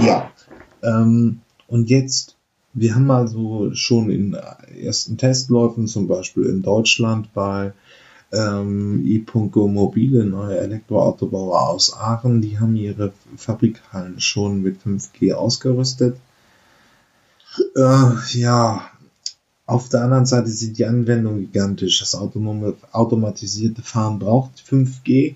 Ja, 0.00 0.30
ähm, 0.82 1.40
und 1.66 1.90
jetzt, 1.90 2.36
wir 2.72 2.94
haben 2.94 3.10
also 3.10 3.74
schon 3.74 4.10
in 4.10 4.34
ersten 4.82 5.18
Testläufen, 5.18 5.86
zum 5.86 6.08
Beispiel 6.08 6.44
in 6.44 6.62
Deutschland 6.62 7.32
bei 7.34 7.72
ähm, 8.32 9.02
Mobile, 9.54 10.24
neue 10.24 10.58
Elektroautobauer 10.58 11.68
aus 11.68 11.94
Aachen, 11.94 12.40
die 12.40 12.58
haben 12.58 12.76
ihre 12.76 13.12
Fabrikhallen 13.36 14.20
schon 14.20 14.62
mit 14.62 14.80
5G 14.82 15.32
ausgerüstet. 15.32 16.16
Äh, 17.74 18.38
ja, 18.38 18.90
auf 19.68 19.90
der 19.90 20.02
anderen 20.02 20.24
Seite 20.24 20.48
sind 20.48 20.78
die 20.78 20.86
Anwendungen 20.86 21.40
gigantisch. 21.42 22.00
Das 22.00 22.14
autonome, 22.14 22.74
automatisierte 22.90 23.82
Fahren 23.82 24.18
braucht 24.18 24.64
5G, 24.66 25.34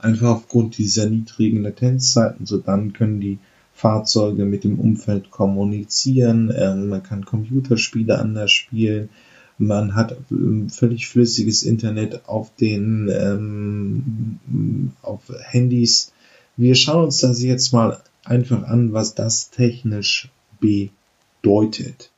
einfach 0.00 0.30
aufgrund 0.30 0.78
dieser 0.78 1.08
niedrigen 1.08 1.62
Latenzzeiten. 1.62 2.44
So 2.44 2.58
dann 2.58 2.92
können 2.92 3.20
die 3.20 3.38
Fahrzeuge 3.74 4.46
mit 4.46 4.64
dem 4.64 4.80
Umfeld 4.80 5.30
kommunizieren. 5.30 6.52
Ähm, 6.52 6.88
man 6.88 7.04
kann 7.04 7.24
Computerspiele 7.24 8.18
anders 8.18 8.50
spielen. 8.50 9.10
Man 9.58 9.94
hat 9.94 10.16
ähm, 10.32 10.68
völlig 10.70 11.06
flüssiges 11.06 11.62
Internet 11.62 12.28
auf 12.28 12.52
den 12.56 13.08
ähm, 13.08 14.90
auf 15.02 15.22
Handys. 15.40 16.12
Wir 16.56 16.74
schauen 16.74 17.04
uns 17.04 17.18
das 17.18 17.40
jetzt 17.40 17.72
mal 17.72 18.02
einfach 18.24 18.64
an, 18.64 18.92
was 18.92 19.14
das 19.14 19.50
technisch 19.50 20.30
bedeutet 20.58 22.10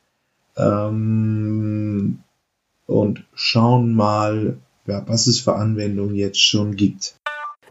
ähm, 0.57 2.23
und 2.87 3.23
schauen 3.33 3.93
mal, 3.93 4.57
ja, 4.85 5.03
was 5.07 5.27
es 5.27 5.39
für 5.39 5.55
Anwendungen 5.55 6.15
jetzt 6.15 6.41
schon 6.41 6.75
gibt. 6.75 7.15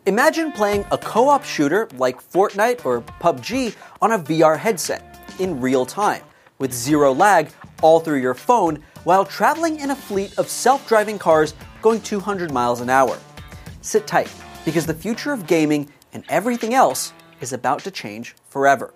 Imagine 0.07 0.51
playing 0.53 0.85
a 0.91 0.97
co-op 0.97 1.45
shooter 1.45 1.87
like 1.99 2.17
Fortnite 2.21 2.87
or 2.87 3.03
PUBG 3.21 3.75
on 4.01 4.13
a 4.13 4.19
VR 4.19 4.57
headset 4.57 5.03
in 5.39 5.61
real 5.61 5.85
time 5.85 6.23
with 6.59 6.73
zero 6.73 7.13
lag 7.13 7.49
all 7.83 8.01
through 8.01 8.21
your 8.21 8.35
phone 8.35 8.83
while 9.05 9.25
traveling 9.25 9.79
in 9.79 9.91
a 9.91 9.97
fleet 9.97 10.39
of 10.39 10.49
self-driving 10.49 11.19
cars 11.19 11.55
going 11.83 12.01
200 12.01 12.51
miles 12.51 12.81
an 12.81 12.89
hour. 12.89 13.19
Sit 13.83 14.07
tight 14.07 14.31
because 14.65 14.87
the 14.87 14.95
future 14.95 15.33
of 15.33 15.47
gaming 15.47 15.89
and 16.13 16.25
everything 16.29 16.75
else 16.75 17.13
is 17.41 17.53
about 17.53 17.85
to 17.85 17.91
change 17.91 18.35
forever. 18.49 18.93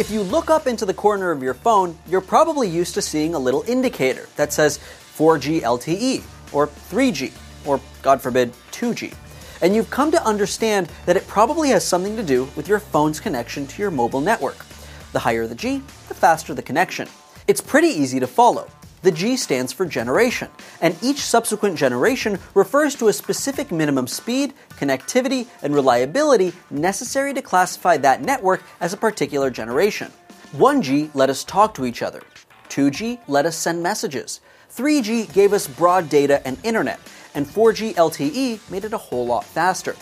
If 0.00 0.10
you 0.10 0.22
look 0.22 0.48
up 0.48 0.66
into 0.66 0.86
the 0.86 0.94
corner 0.94 1.30
of 1.30 1.42
your 1.42 1.52
phone, 1.52 1.94
you're 2.08 2.22
probably 2.22 2.66
used 2.66 2.94
to 2.94 3.02
seeing 3.02 3.34
a 3.34 3.38
little 3.38 3.62
indicator 3.68 4.30
that 4.36 4.50
says 4.50 4.78
4G 4.78 5.60
LTE 5.60 6.22
or 6.54 6.68
3G 6.68 7.30
or, 7.66 7.78
God 8.00 8.22
forbid, 8.22 8.54
2G. 8.72 9.14
And 9.60 9.76
you've 9.76 9.90
come 9.90 10.10
to 10.12 10.24
understand 10.24 10.90
that 11.04 11.18
it 11.18 11.28
probably 11.28 11.68
has 11.68 11.84
something 11.84 12.16
to 12.16 12.22
do 12.22 12.48
with 12.56 12.66
your 12.66 12.78
phone's 12.78 13.20
connection 13.20 13.66
to 13.66 13.82
your 13.82 13.90
mobile 13.90 14.22
network. 14.22 14.64
The 15.12 15.18
higher 15.18 15.46
the 15.46 15.54
G, 15.54 15.82
the 16.08 16.14
faster 16.14 16.54
the 16.54 16.62
connection. 16.62 17.06
It's 17.46 17.60
pretty 17.60 17.88
easy 17.88 18.18
to 18.20 18.26
follow. 18.26 18.68
The 19.02 19.10
G 19.10 19.36
stands 19.38 19.72
for 19.72 19.86
generation, 19.86 20.50
and 20.82 20.94
each 21.02 21.20
subsequent 21.20 21.78
generation 21.78 22.38
refers 22.52 22.94
to 22.96 23.08
a 23.08 23.14
specific 23.14 23.72
minimum 23.72 24.06
speed, 24.06 24.52
connectivity, 24.76 25.46
and 25.62 25.74
reliability 25.74 26.52
necessary 26.70 27.32
to 27.32 27.40
classify 27.40 27.96
that 27.96 28.20
network 28.20 28.62
as 28.78 28.92
a 28.92 28.98
particular 28.98 29.48
generation. 29.48 30.12
1G 30.52 31.10
let 31.14 31.30
us 31.30 31.44
talk 31.44 31.72
to 31.74 31.86
each 31.86 32.02
other. 32.02 32.20
2G 32.68 33.20
let 33.26 33.46
us 33.46 33.56
send 33.56 33.82
messages. 33.82 34.42
3G 34.70 35.32
gave 35.32 35.54
us 35.54 35.66
broad 35.66 36.10
data 36.10 36.46
and 36.46 36.58
internet, 36.62 37.00
and 37.34 37.46
4G 37.46 37.94
LTE 37.94 38.70
made 38.70 38.84
it 38.84 38.92
a 38.92 38.98
whole 38.98 39.24
lot 39.24 39.46
faster. 39.46 39.96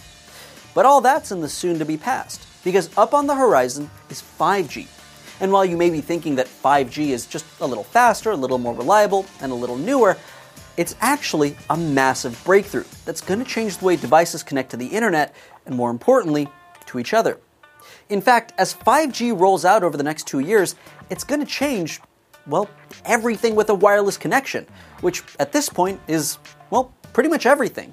But 0.75 0.87
all 0.87 1.01
that's 1.01 1.31
in 1.31 1.41
the 1.41 1.49
soon 1.49 1.79
to 1.79 1.85
be 1.85 1.97
past, 1.97 2.45
because 2.65 2.91
up 2.99 3.15
on 3.15 3.29
the 3.29 3.37
horizon 3.37 3.91
is 4.11 4.23
5G. 4.23 4.89
And 5.41 5.53
while 5.53 5.65
you 5.65 5.77
may 5.77 5.91
be 5.91 6.01
thinking 6.01 6.35
that 6.37 6.47
5G 6.47 7.11
is 7.11 7.27
just 7.27 7.45
a 7.61 7.67
little 7.67 7.85
faster, 7.85 8.31
a 8.33 8.37
little 8.37 8.59
more 8.59 8.75
reliable, 8.75 9.25
and 9.41 9.53
a 9.53 9.55
little 9.55 9.77
newer, 9.77 10.17
it's 10.77 10.95
actually 11.01 11.57
a 11.71 11.77
massive 11.77 12.41
breakthrough 12.45 12.85
that's 13.05 13.21
going 13.21 13.43
to 13.43 13.47
change 13.47 13.79
the 13.79 13.85
way 13.85 13.97
devices 13.97 14.43
connect 14.43 14.71
to 14.71 14.77
the 14.77 14.87
internet, 14.87 15.35
and 15.67 15.75
more 15.75 15.91
importantly, 15.91 16.49
to 16.87 16.99
each 16.99 17.15
other. 17.15 17.39
In 18.09 18.21
fact, 18.21 18.53
as 18.59 18.75
5G 18.75 19.39
rolls 19.39 19.65
out 19.65 19.83
over 19.83 19.97
the 19.97 20.03
next 20.03 20.27
two 20.27 20.41
years, 20.41 20.75
it's 21.11 21.25
going 21.25 21.41
to 21.41 21.47
change, 21.47 22.01
well, 22.47 22.69
everything 23.05 23.55
with 23.55 23.71
a 23.71 23.75
wireless 23.75 24.17
connection, 24.17 24.67
which 25.01 25.23
at 25.39 25.53
this 25.53 25.69
point 25.69 26.01
is, 26.09 26.39
well, 26.71 26.93
pretty 27.13 27.29
much 27.29 27.47
everything. 27.47 27.93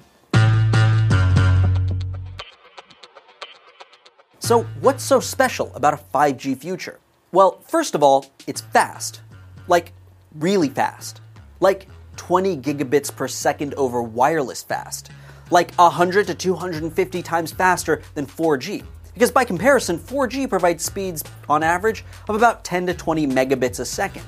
So, 4.38 4.62
what's 4.80 5.02
so 5.02 5.18
special 5.18 5.74
about 5.74 5.94
a 5.94 6.00
5G 6.14 6.56
future? 6.58 7.00
Well, 7.32 7.60
first 7.66 7.94
of 7.94 8.02
all, 8.02 8.26
it's 8.46 8.60
fast. 8.60 9.20
Like, 9.68 9.92
really 10.34 10.68
fast. 10.68 11.20
Like 11.60 11.88
20 12.16 12.56
gigabits 12.58 13.14
per 13.14 13.28
second 13.28 13.74
over 13.74 14.00
wireless 14.02 14.62
fast. 14.62 15.10
Like 15.50 15.74
100 15.74 16.26
to 16.28 16.34
250 16.34 17.22
times 17.22 17.52
faster 17.52 18.02
than 18.14 18.26
4G. 18.26 18.84
Because 19.12 19.30
by 19.30 19.44
comparison, 19.44 19.98
4G 19.98 20.48
provides 20.48 20.84
speeds, 20.84 21.24
on 21.48 21.62
average, 21.62 22.04
of 22.28 22.36
about 22.36 22.64
10 22.64 22.86
to 22.86 22.94
20 22.94 23.26
megabits 23.26 23.80
a 23.80 23.84
second. 23.84 24.24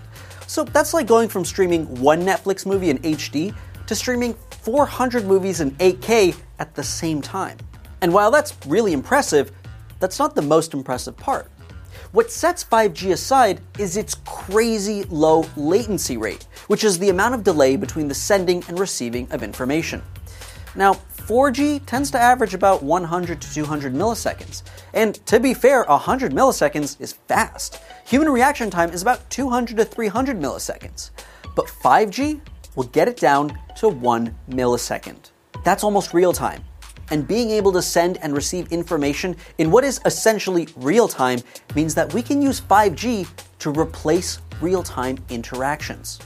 So 0.47 0.65
that's 0.65 0.95
like 0.95 1.07
going 1.07 1.29
from 1.29 1.45
streaming 1.45 1.85
one 2.01 2.23
Netflix 2.23 2.65
movie 2.65 2.91
in 2.91 2.99
HD 3.01 3.55
to 3.87 3.95
streaming 3.95 4.35
400 4.51 5.25
movies 5.25 5.61
in 5.61 5.73
8K 5.73 6.37
at 6.59 6.75
the 6.75 6.83
same 6.83 7.21
time. 7.21 7.59
And 8.01 8.13
while 8.13 8.31
that's 8.31 8.55
really 8.67 8.93
impressive, 8.93 9.53
that's 10.01 10.19
not 10.19 10.35
the 10.35 10.43
most 10.43 10.73
impressive 10.73 11.17
part. 11.17 11.51
What 12.13 12.31
sets 12.31 12.65
5G 12.65 13.13
aside 13.13 13.61
is 13.79 13.97
its 13.97 14.17
crazy 14.27 15.05
low 15.05 15.45
latency 15.57 16.17
rate, 16.17 16.47
which 16.69 16.85
is 16.85 16.99
the 16.99 17.11
amount 17.11 17.35
of 17.35 17.45
delay 17.45 17.77
between 17.77 18.09
the 18.09 18.15
sending 18.15 18.65
and 18.69 18.79
receiving 18.79 19.31
of 19.31 19.43
information. 19.43 20.03
Now, 20.75 20.95
4G 21.29 21.85
tends 21.87 22.11
to 22.13 22.19
average 22.19 22.55
about 22.55 22.83
100 22.83 23.41
to 23.41 23.55
200 23.55 23.93
milliseconds. 23.93 24.63
And 24.95 25.15
to 25.27 25.41
be 25.41 25.53
fair, 25.53 25.85
100 25.85 26.33
milliseconds 26.33 27.01
is 27.01 27.13
fast. 27.29 27.81
Human 28.07 28.29
reaction 28.31 28.71
time 28.71 28.91
is 28.91 29.03
about 29.03 29.29
200 29.31 29.77
to 29.77 29.85
300 29.85 30.39
milliseconds. 30.39 31.11
But 31.55 31.67
5G 31.67 32.41
will 32.77 32.85
get 32.85 33.09
it 33.09 33.17
down 33.17 33.59
to 33.77 33.89
1 33.89 34.35
millisecond. 34.51 35.31
That's 35.65 35.85
almost 35.85 36.15
real 36.15 36.33
time 36.33 36.65
and 37.11 37.27
being 37.27 37.51
able 37.51 37.73
to 37.73 37.83
send 37.83 38.19
and 38.19 38.35
receive 38.35 38.71
information 38.73 39.37
in 39.59 39.71
what 39.71 39.85
is 39.85 40.01
essentially 40.05 40.69
real 40.77 41.09
time 41.09 41.41
means 41.75 41.95
that 41.95 42.13
we 42.13 42.23
can 42.23 42.43
use 42.43 42.61
5G 42.61 43.29
to 43.61 43.71
replace 43.71 44.41
real 44.61 44.83
time 44.83 45.19
interactions. 45.31 46.19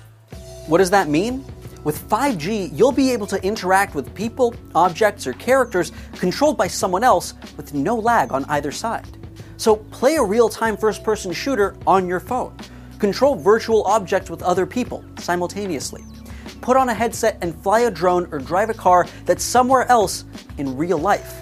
What 0.67 0.79
does 0.79 0.91
that 0.91 1.09
mean? 1.09 1.45
With 1.85 2.09
5G, 2.09 2.71
you'll 2.73 2.93
be 2.93 3.11
able 3.11 3.27
to 3.27 3.43
interact 3.45 3.95
with 3.95 4.15
people, 4.15 4.55
objects, 4.75 5.27
or 5.27 5.33
characters 5.33 5.91
controlled 6.15 6.57
by 6.57 6.69
someone 6.69 7.03
else 7.03 7.35
with 7.57 7.75
no 7.75 7.97
lag 7.97 8.33
on 8.33 8.45
either 8.47 8.71
side. 8.71 9.07
So 9.57 9.77
play 9.77 10.17
a 10.17 10.23
real 10.23 10.49
time 10.49 10.77
first 10.77 11.03
person 11.03 11.33
shooter 11.33 11.77
on 11.87 12.07
your 12.07 12.21
phone. 12.21 12.57
Control 13.01 13.35
virtual 13.35 13.83
objects 13.85 14.31
with 14.31 14.43
other 14.43 14.65
people 14.65 15.05
simultaneously 15.19 16.05
put 16.61 16.77
on 16.77 16.89
a 16.89 16.95
headset 16.95 17.39
and 17.41 17.55
fly 17.63 17.81
a 17.81 17.91
drone 17.91 18.29
or 18.33 18.39
drive 18.39 18.71
a 18.71 18.75
car 18.75 19.07
that's 19.25 19.45
somewhere 19.45 19.91
else 19.91 20.25
in 20.59 20.77
real 20.77 20.99
life. 20.99 21.41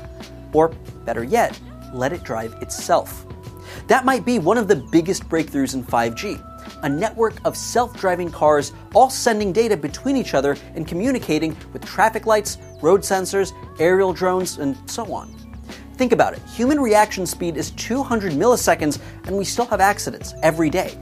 Or, 0.53 0.68
better 1.05 1.24
yet, 1.24 1.59
let 1.92 2.12
it 2.12 2.22
drive 2.22 2.55
itself. 2.62 3.26
That 3.86 4.05
might 4.05 4.24
be 4.24 4.38
one 4.38 4.59
of 4.59 4.68
the 4.68 4.76
biggest 4.76 5.28
breakthroughs 5.28 5.74
in 5.74 5.84
5G 5.84 6.46
a 6.82 6.88
network 6.88 7.34
of 7.44 7.57
self 7.57 7.98
driving 7.98 8.30
cars 8.30 8.72
all 8.94 9.11
sending 9.11 9.53
data 9.53 9.76
between 9.76 10.16
each 10.16 10.34
other 10.34 10.57
and 10.74 10.86
communicating 10.86 11.57
with 11.72 11.84
traffic 11.84 12.26
lights, 12.26 12.59
road 12.80 13.01
sensors, 13.01 13.53
aerial 13.78 14.12
drones, 14.12 14.59
and 14.59 14.76
so 14.88 15.12
on. 15.12 15.34
Think 15.94 16.12
about 16.12 16.32
it 16.32 16.40
human 16.42 16.80
reaction 16.80 17.26
speed 17.26 17.57
is 17.57 17.72
200 17.72 18.32
milliseconds, 18.32 19.01
and 19.26 19.36
we 19.36 19.44
still 19.44 19.66
have 19.66 19.80
accidents 19.80 20.34
every 20.42 20.70
day. 20.70 20.96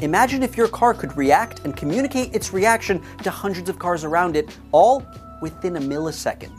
Imagine 0.00 0.42
if 0.42 0.58
your 0.58 0.68
car 0.68 0.92
could 0.92 1.16
react 1.16 1.60
and 1.64 1.74
communicate 1.74 2.34
its 2.34 2.52
reaction 2.52 3.02
to 3.22 3.30
hundreds 3.30 3.70
of 3.70 3.78
cars 3.78 4.04
around 4.04 4.36
it, 4.36 4.54
all 4.70 5.02
within 5.40 5.76
a 5.76 5.80
millisecond. 5.80 6.52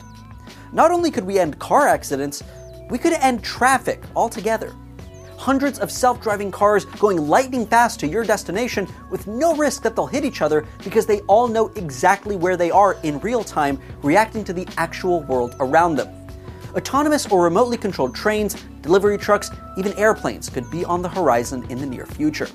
Not 0.74 0.90
only 0.90 1.12
could 1.12 1.24
we 1.24 1.38
end 1.38 1.60
car 1.60 1.88
accidents, 1.88 2.44
we 2.90 2.98
could 2.98 3.14
end 3.14 3.44
traffic 3.44 4.02
altogether. 4.16 4.74
Hundreds 5.38 5.78
of 5.78 5.92
self 5.92 6.20
driving 6.20 6.50
cars 6.50 6.86
going 6.86 7.28
lightning 7.28 7.68
fast 7.68 8.00
to 8.00 8.08
your 8.08 8.24
destination 8.24 8.88
with 9.12 9.28
no 9.28 9.56
risk 9.56 9.84
that 9.84 9.96
they'll 9.96 10.08
hit 10.08 10.26
each 10.26 10.42
other 10.42 10.66
because 10.84 11.06
they 11.06 11.20
all 11.22 11.48
know 11.48 11.68
exactly 11.76 12.36
where 12.36 12.58
they 12.58 12.72
are 12.72 12.98
in 13.04 13.20
real 13.20 13.44
time, 13.44 13.80
reacting 14.02 14.44
to 14.44 14.52
the 14.52 14.68
actual 14.78 15.22
world 15.24 15.56
around 15.60 15.96
them. 15.96 16.10
Autonomous 16.76 17.28
or 17.28 17.44
remotely 17.44 17.78
controlled 17.78 18.16
trains, 18.16 18.56
delivery 18.82 19.18
trucks, 19.18 19.52
even 19.78 19.94
airplanes 19.94 20.50
could 20.50 20.70
be 20.72 20.84
on 20.84 21.04
the 21.04 21.10
horizon 21.10 21.64
in 21.70 21.78
the 21.78 21.86
near 21.86 22.08
future. 22.08 22.50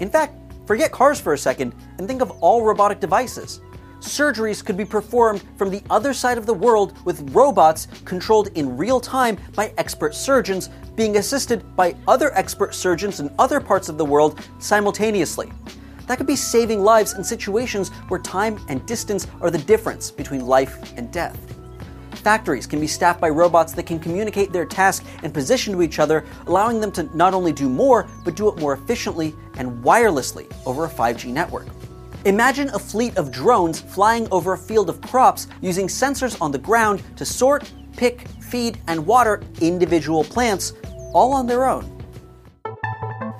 In 0.00 0.10
fact, 0.10 0.34
forget 0.66 0.92
cars 0.92 1.20
for 1.20 1.32
a 1.32 1.38
second 1.38 1.74
and 1.98 2.08
think 2.08 2.22
of 2.22 2.30
all 2.42 2.64
robotic 2.64 3.00
devices. 3.00 3.60
Surgeries 4.00 4.62
could 4.62 4.76
be 4.76 4.84
performed 4.84 5.42
from 5.56 5.70
the 5.70 5.82
other 5.88 6.12
side 6.12 6.36
of 6.36 6.44
the 6.44 6.52
world 6.52 6.94
with 7.06 7.30
robots 7.34 7.88
controlled 8.04 8.48
in 8.54 8.76
real 8.76 9.00
time 9.00 9.38
by 9.54 9.72
expert 9.78 10.14
surgeons 10.14 10.68
being 10.94 11.16
assisted 11.16 11.64
by 11.74 11.94
other 12.06 12.36
expert 12.36 12.74
surgeons 12.74 13.20
in 13.20 13.34
other 13.38 13.60
parts 13.60 13.88
of 13.88 13.96
the 13.96 14.04
world 14.04 14.46
simultaneously. 14.58 15.50
That 16.06 16.18
could 16.18 16.26
be 16.26 16.36
saving 16.36 16.82
lives 16.82 17.14
in 17.14 17.24
situations 17.24 17.88
where 18.08 18.20
time 18.20 18.60
and 18.68 18.84
distance 18.86 19.26
are 19.40 19.50
the 19.50 19.58
difference 19.58 20.10
between 20.10 20.44
life 20.46 20.92
and 20.98 21.10
death. 21.10 21.53
Factories 22.14 22.66
can 22.66 22.80
be 22.80 22.86
staffed 22.86 23.20
by 23.20 23.28
robots 23.28 23.72
that 23.74 23.86
can 23.86 23.98
communicate 23.98 24.52
their 24.52 24.64
task 24.64 25.04
and 25.22 25.32
position 25.32 25.72
to 25.74 25.82
each 25.82 25.98
other, 25.98 26.24
allowing 26.46 26.80
them 26.80 26.92
to 26.92 27.04
not 27.16 27.34
only 27.34 27.52
do 27.52 27.68
more, 27.68 28.08
but 28.24 28.34
do 28.34 28.48
it 28.48 28.58
more 28.58 28.72
efficiently 28.72 29.34
and 29.56 29.84
wirelessly 29.84 30.50
over 30.66 30.84
a 30.84 30.88
5G 30.88 31.32
network. 31.32 31.66
Imagine 32.24 32.70
a 32.70 32.78
fleet 32.78 33.16
of 33.18 33.30
drones 33.30 33.80
flying 33.80 34.26
over 34.30 34.54
a 34.54 34.58
field 34.58 34.88
of 34.88 35.00
crops 35.02 35.46
using 35.60 35.88
sensors 35.88 36.40
on 36.40 36.50
the 36.50 36.58
ground 36.58 37.02
to 37.16 37.24
sort, 37.24 37.70
pick, 37.96 38.26
feed, 38.40 38.78
and 38.86 39.06
water 39.06 39.42
individual 39.60 40.24
plants 40.24 40.72
all 41.12 41.32
on 41.34 41.46
their 41.46 41.66
own. 41.66 41.90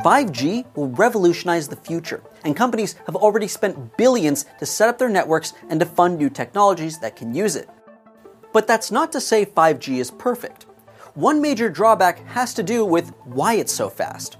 5G 0.05 0.67
will 0.77 0.91
revolutionize 0.91 1.67
the 1.67 1.77
future, 1.77 2.23
and 2.45 2.55
companies 2.55 2.95
have 3.07 3.17
already 3.17 3.49
spent 3.49 3.97
billions 3.97 4.45
to 4.59 4.67
set 4.67 4.91
up 4.91 4.99
their 4.99 5.09
networks 5.09 5.55
and 5.71 5.81
to 5.81 5.87
fund 5.87 6.19
new 6.19 6.29
technologies 6.29 6.99
that 6.99 7.17
can 7.17 7.35
use 7.35 7.57
it. 7.57 7.71
But 8.55 8.69
that's 8.69 8.93
not 8.93 9.11
to 9.13 9.21
say 9.21 9.45
5G 9.45 9.99
is 9.99 10.13
perfect. 10.13 10.63
One 11.15 11.43
major 11.43 11.69
drawback 11.69 12.25
has 12.29 12.55
to 12.55 12.63
do 12.63 12.85
with 12.85 13.11
why 13.25 13.55
it's 13.55 13.73
so 13.73 13.91
fast. 13.91 14.37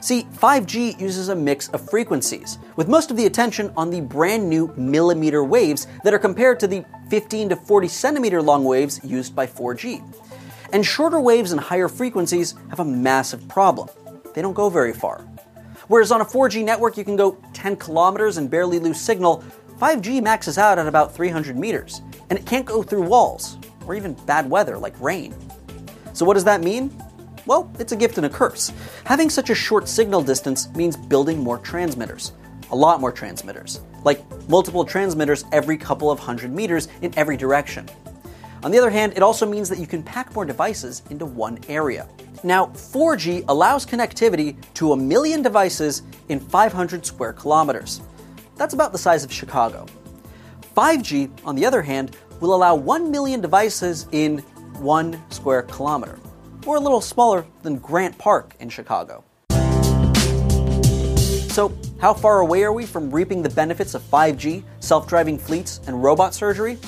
See, 0.00 0.24
5G 0.24 1.00
uses 1.00 1.28
a 1.28 1.36
mix 1.36 1.68
of 1.68 1.88
frequencies, 1.88 2.58
with 2.74 2.88
most 2.88 3.12
of 3.12 3.16
the 3.16 3.26
attention 3.26 3.72
on 3.76 3.90
the 3.90 4.00
brand 4.00 4.50
new 4.50 4.74
millimeter 4.76 5.44
waves 5.44 5.86
that 6.02 6.12
are 6.12 6.18
compared 6.18 6.58
to 6.60 6.66
the 6.66 6.84
15 7.10 7.50
to 7.50 7.56
40 7.56 7.86
centimeter 7.86 8.42
long 8.42 8.64
waves 8.64 9.00
used 9.04 9.36
by 9.36 9.46
4G. 9.46 10.02
And 10.72 10.84
shorter 10.84 11.20
waves 11.20 11.52
and 11.52 11.60
higher 11.60 11.88
frequencies 11.88 12.56
have 12.70 12.80
a 12.80 12.84
massive 12.84 13.46
problem. 13.48 13.88
They 14.34 14.42
don't 14.42 14.52
go 14.52 14.68
very 14.68 14.92
far. 14.92 15.24
Whereas 15.86 16.10
on 16.10 16.20
a 16.20 16.24
4G 16.24 16.64
network 16.64 16.96
you 16.96 17.04
can 17.04 17.16
go 17.16 17.38
10 17.52 17.76
kilometers 17.76 18.36
and 18.36 18.50
barely 18.50 18.80
lose 18.80 19.00
signal, 19.00 19.44
5G 19.78 20.22
maxes 20.22 20.56
out 20.56 20.78
at 20.78 20.86
about 20.86 21.14
300 21.14 21.58
meters, 21.58 22.02
and 22.30 22.38
it 22.38 22.46
can't 22.46 22.64
go 22.64 22.82
through 22.82 23.02
walls, 23.02 23.58
or 23.86 23.94
even 23.94 24.14
bad 24.26 24.48
weather 24.48 24.78
like 24.78 24.98
rain. 25.00 25.34
So, 26.12 26.24
what 26.24 26.34
does 26.34 26.44
that 26.44 26.62
mean? 26.62 26.96
Well, 27.46 27.70
it's 27.78 27.92
a 27.92 27.96
gift 27.96 28.16
and 28.16 28.26
a 28.26 28.30
curse. 28.30 28.72
Having 29.04 29.30
such 29.30 29.50
a 29.50 29.54
short 29.54 29.88
signal 29.88 30.22
distance 30.22 30.68
means 30.74 30.96
building 30.96 31.38
more 31.38 31.58
transmitters. 31.58 32.32
A 32.70 32.76
lot 32.76 33.00
more 33.00 33.12
transmitters. 33.12 33.80
Like 34.04 34.22
multiple 34.48 34.84
transmitters 34.84 35.44
every 35.52 35.76
couple 35.76 36.10
of 36.10 36.18
hundred 36.18 36.52
meters 36.52 36.88
in 37.02 37.12
every 37.18 37.36
direction. 37.36 37.86
On 38.62 38.70
the 38.70 38.78
other 38.78 38.88
hand, 38.88 39.12
it 39.14 39.22
also 39.22 39.44
means 39.44 39.68
that 39.68 39.78
you 39.78 39.86
can 39.86 40.02
pack 40.02 40.34
more 40.34 40.46
devices 40.46 41.02
into 41.10 41.26
one 41.26 41.58
area. 41.68 42.08
Now, 42.42 42.66
4G 42.66 43.44
allows 43.48 43.84
connectivity 43.84 44.56
to 44.74 44.92
a 44.92 44.96
million 44.96 45.42
devices 45.42 46.02
in 46.30 46.40
500 46.40 47.04
square 47.04 47.34
kilometers. 47.34 48.00
That's 48.56 48.74
about 48.74 48.92
the 48.92 48.98
size 48.98 49.24
of 49.24 49.32
Chicago. 49.32 49.86
5G, 50.76 51.30
on 51.44 51.56
the 51.56 51.66
other 51.66 51.82
hand, 51.82 52.16
will 52.40 52.54
allow 52.54 52.74
1 52.74 53.10
million 53.10 53.40
devices 53.40 54.06
in 54.12 54.38
1 54.78 55.22
square 55.30 55.62
kilometer, 55.62 56.18
or 56.66 56.76
a 56.76 56.80
little 56.80 57.00
smaller 57.00 57.46
than 57.62 57.78
Grant 57.78 58.16
Park 58.18 58.54
in 58.60 58.68
Chicago. 58.68 59.24
So, 61.48 61.72
how 62.00 62.12
far 62.12 62.40
away 62.40 62.64
are 62.64 62.72
we 62.72 62.84
from 62.84 63.10
reaping 63.12 63.40
the 63.40 63.48
benefits 63.48 63.94
of 63.94 64.02
5G, 64.02 64.64
self 64.80 65.06
driving 65.06 65.38
fleets, 65.38 65.80
and 65.86 66.02
robot 66.02 66.34
surgery? 66.34 66.78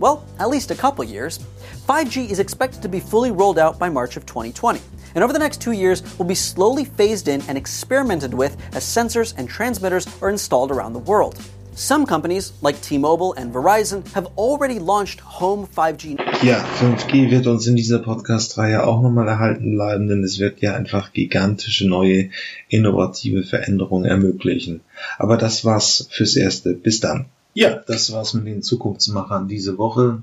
Well, 0.00 0.26
at 0.38 0.48
least 0.48 0.70
a 0.70 0.74
couple 0.74 1.04
years. 1.04 1.38
5G 1.86 2.30
is 2.30 2.38
expected 2.38 2.82
to 2.82 2.88
be 2.88 3.00
fully 3.00 3.30
rolled 3.30 3.58
out 3.58 3.78
by 3.78 3.88
March 3.88 4.16
of 4.16 4.26
2020. 4.26 4.80
And 5.14 5.24
over 5.24 5.32
the 5.32 5.38
next 5.38 5.60
two 5.60 5.72
years, 5.72 6.02
will 6.18 6.26
be 6.26 6.34
slowly 6.34 6.84
phased 6.84 7.26
in 7.26 7.42
and 7.48 7.58
experimented 7.58 8.32
with 8.32 8.56
as 8.74 8.84
sensors 8.84 9.34
and 9.36 9.48
transmitters 9.48 10.06
are 10.22 10.30
installed 10.30 10.70
around 10.70 10.92
the 10.92 11.00
world. 11.00 11.38
Some 11.74 12.04
companies, 12.04 12.52
like 12.60 12.80
T-Mobile 12.82 13.32
and 13.34 13.54
Verizon, 13.54 14.06
have 14.12 14.26
already 14.36 14.78
launched 14.78 15.20
home 15.20 15.66
5G. 15.66 16.18
Ja, 16.42 16.64
5G 16.78 17.30
wird 17.30 17.46
uns 17.46 17.66
in 17.66 17.74
dieser 17.74 18.00
Podcast-Reihe 18.00 18.86
auch 18.86 19.00
nochmal 19.00 19.28
erhalten 19.28 19.76
bleiben, 19.76 20.08
denn 20.08 20.22
es 20.22 20.38
wird 20.38 20.60
ja 20.60 20.74
einfach 20.74 21.12
gigantische 21.12 21.88
neue, 21.88 22.30
innovative 22.68 23.44
Veränderungen 23.44 24.04
ermöglichen. 24.04 24.80
Aber 25.18 25.36
das 25.36 25.64
war's 25.64 26.08
fürs 26.10 26.36
Erste. 26.36 26.74
Bis 26.74 27.00
dann. 27.00 27.26
Ja, 27.54 27.76
das 27.86 28.12
war's 28.12 28.34
mit 28.34 28.46
den 28.46 28.62
Zukunftsmachern 28.62 29.48
diese 29.48 29.78
Woche. 29.78 30.22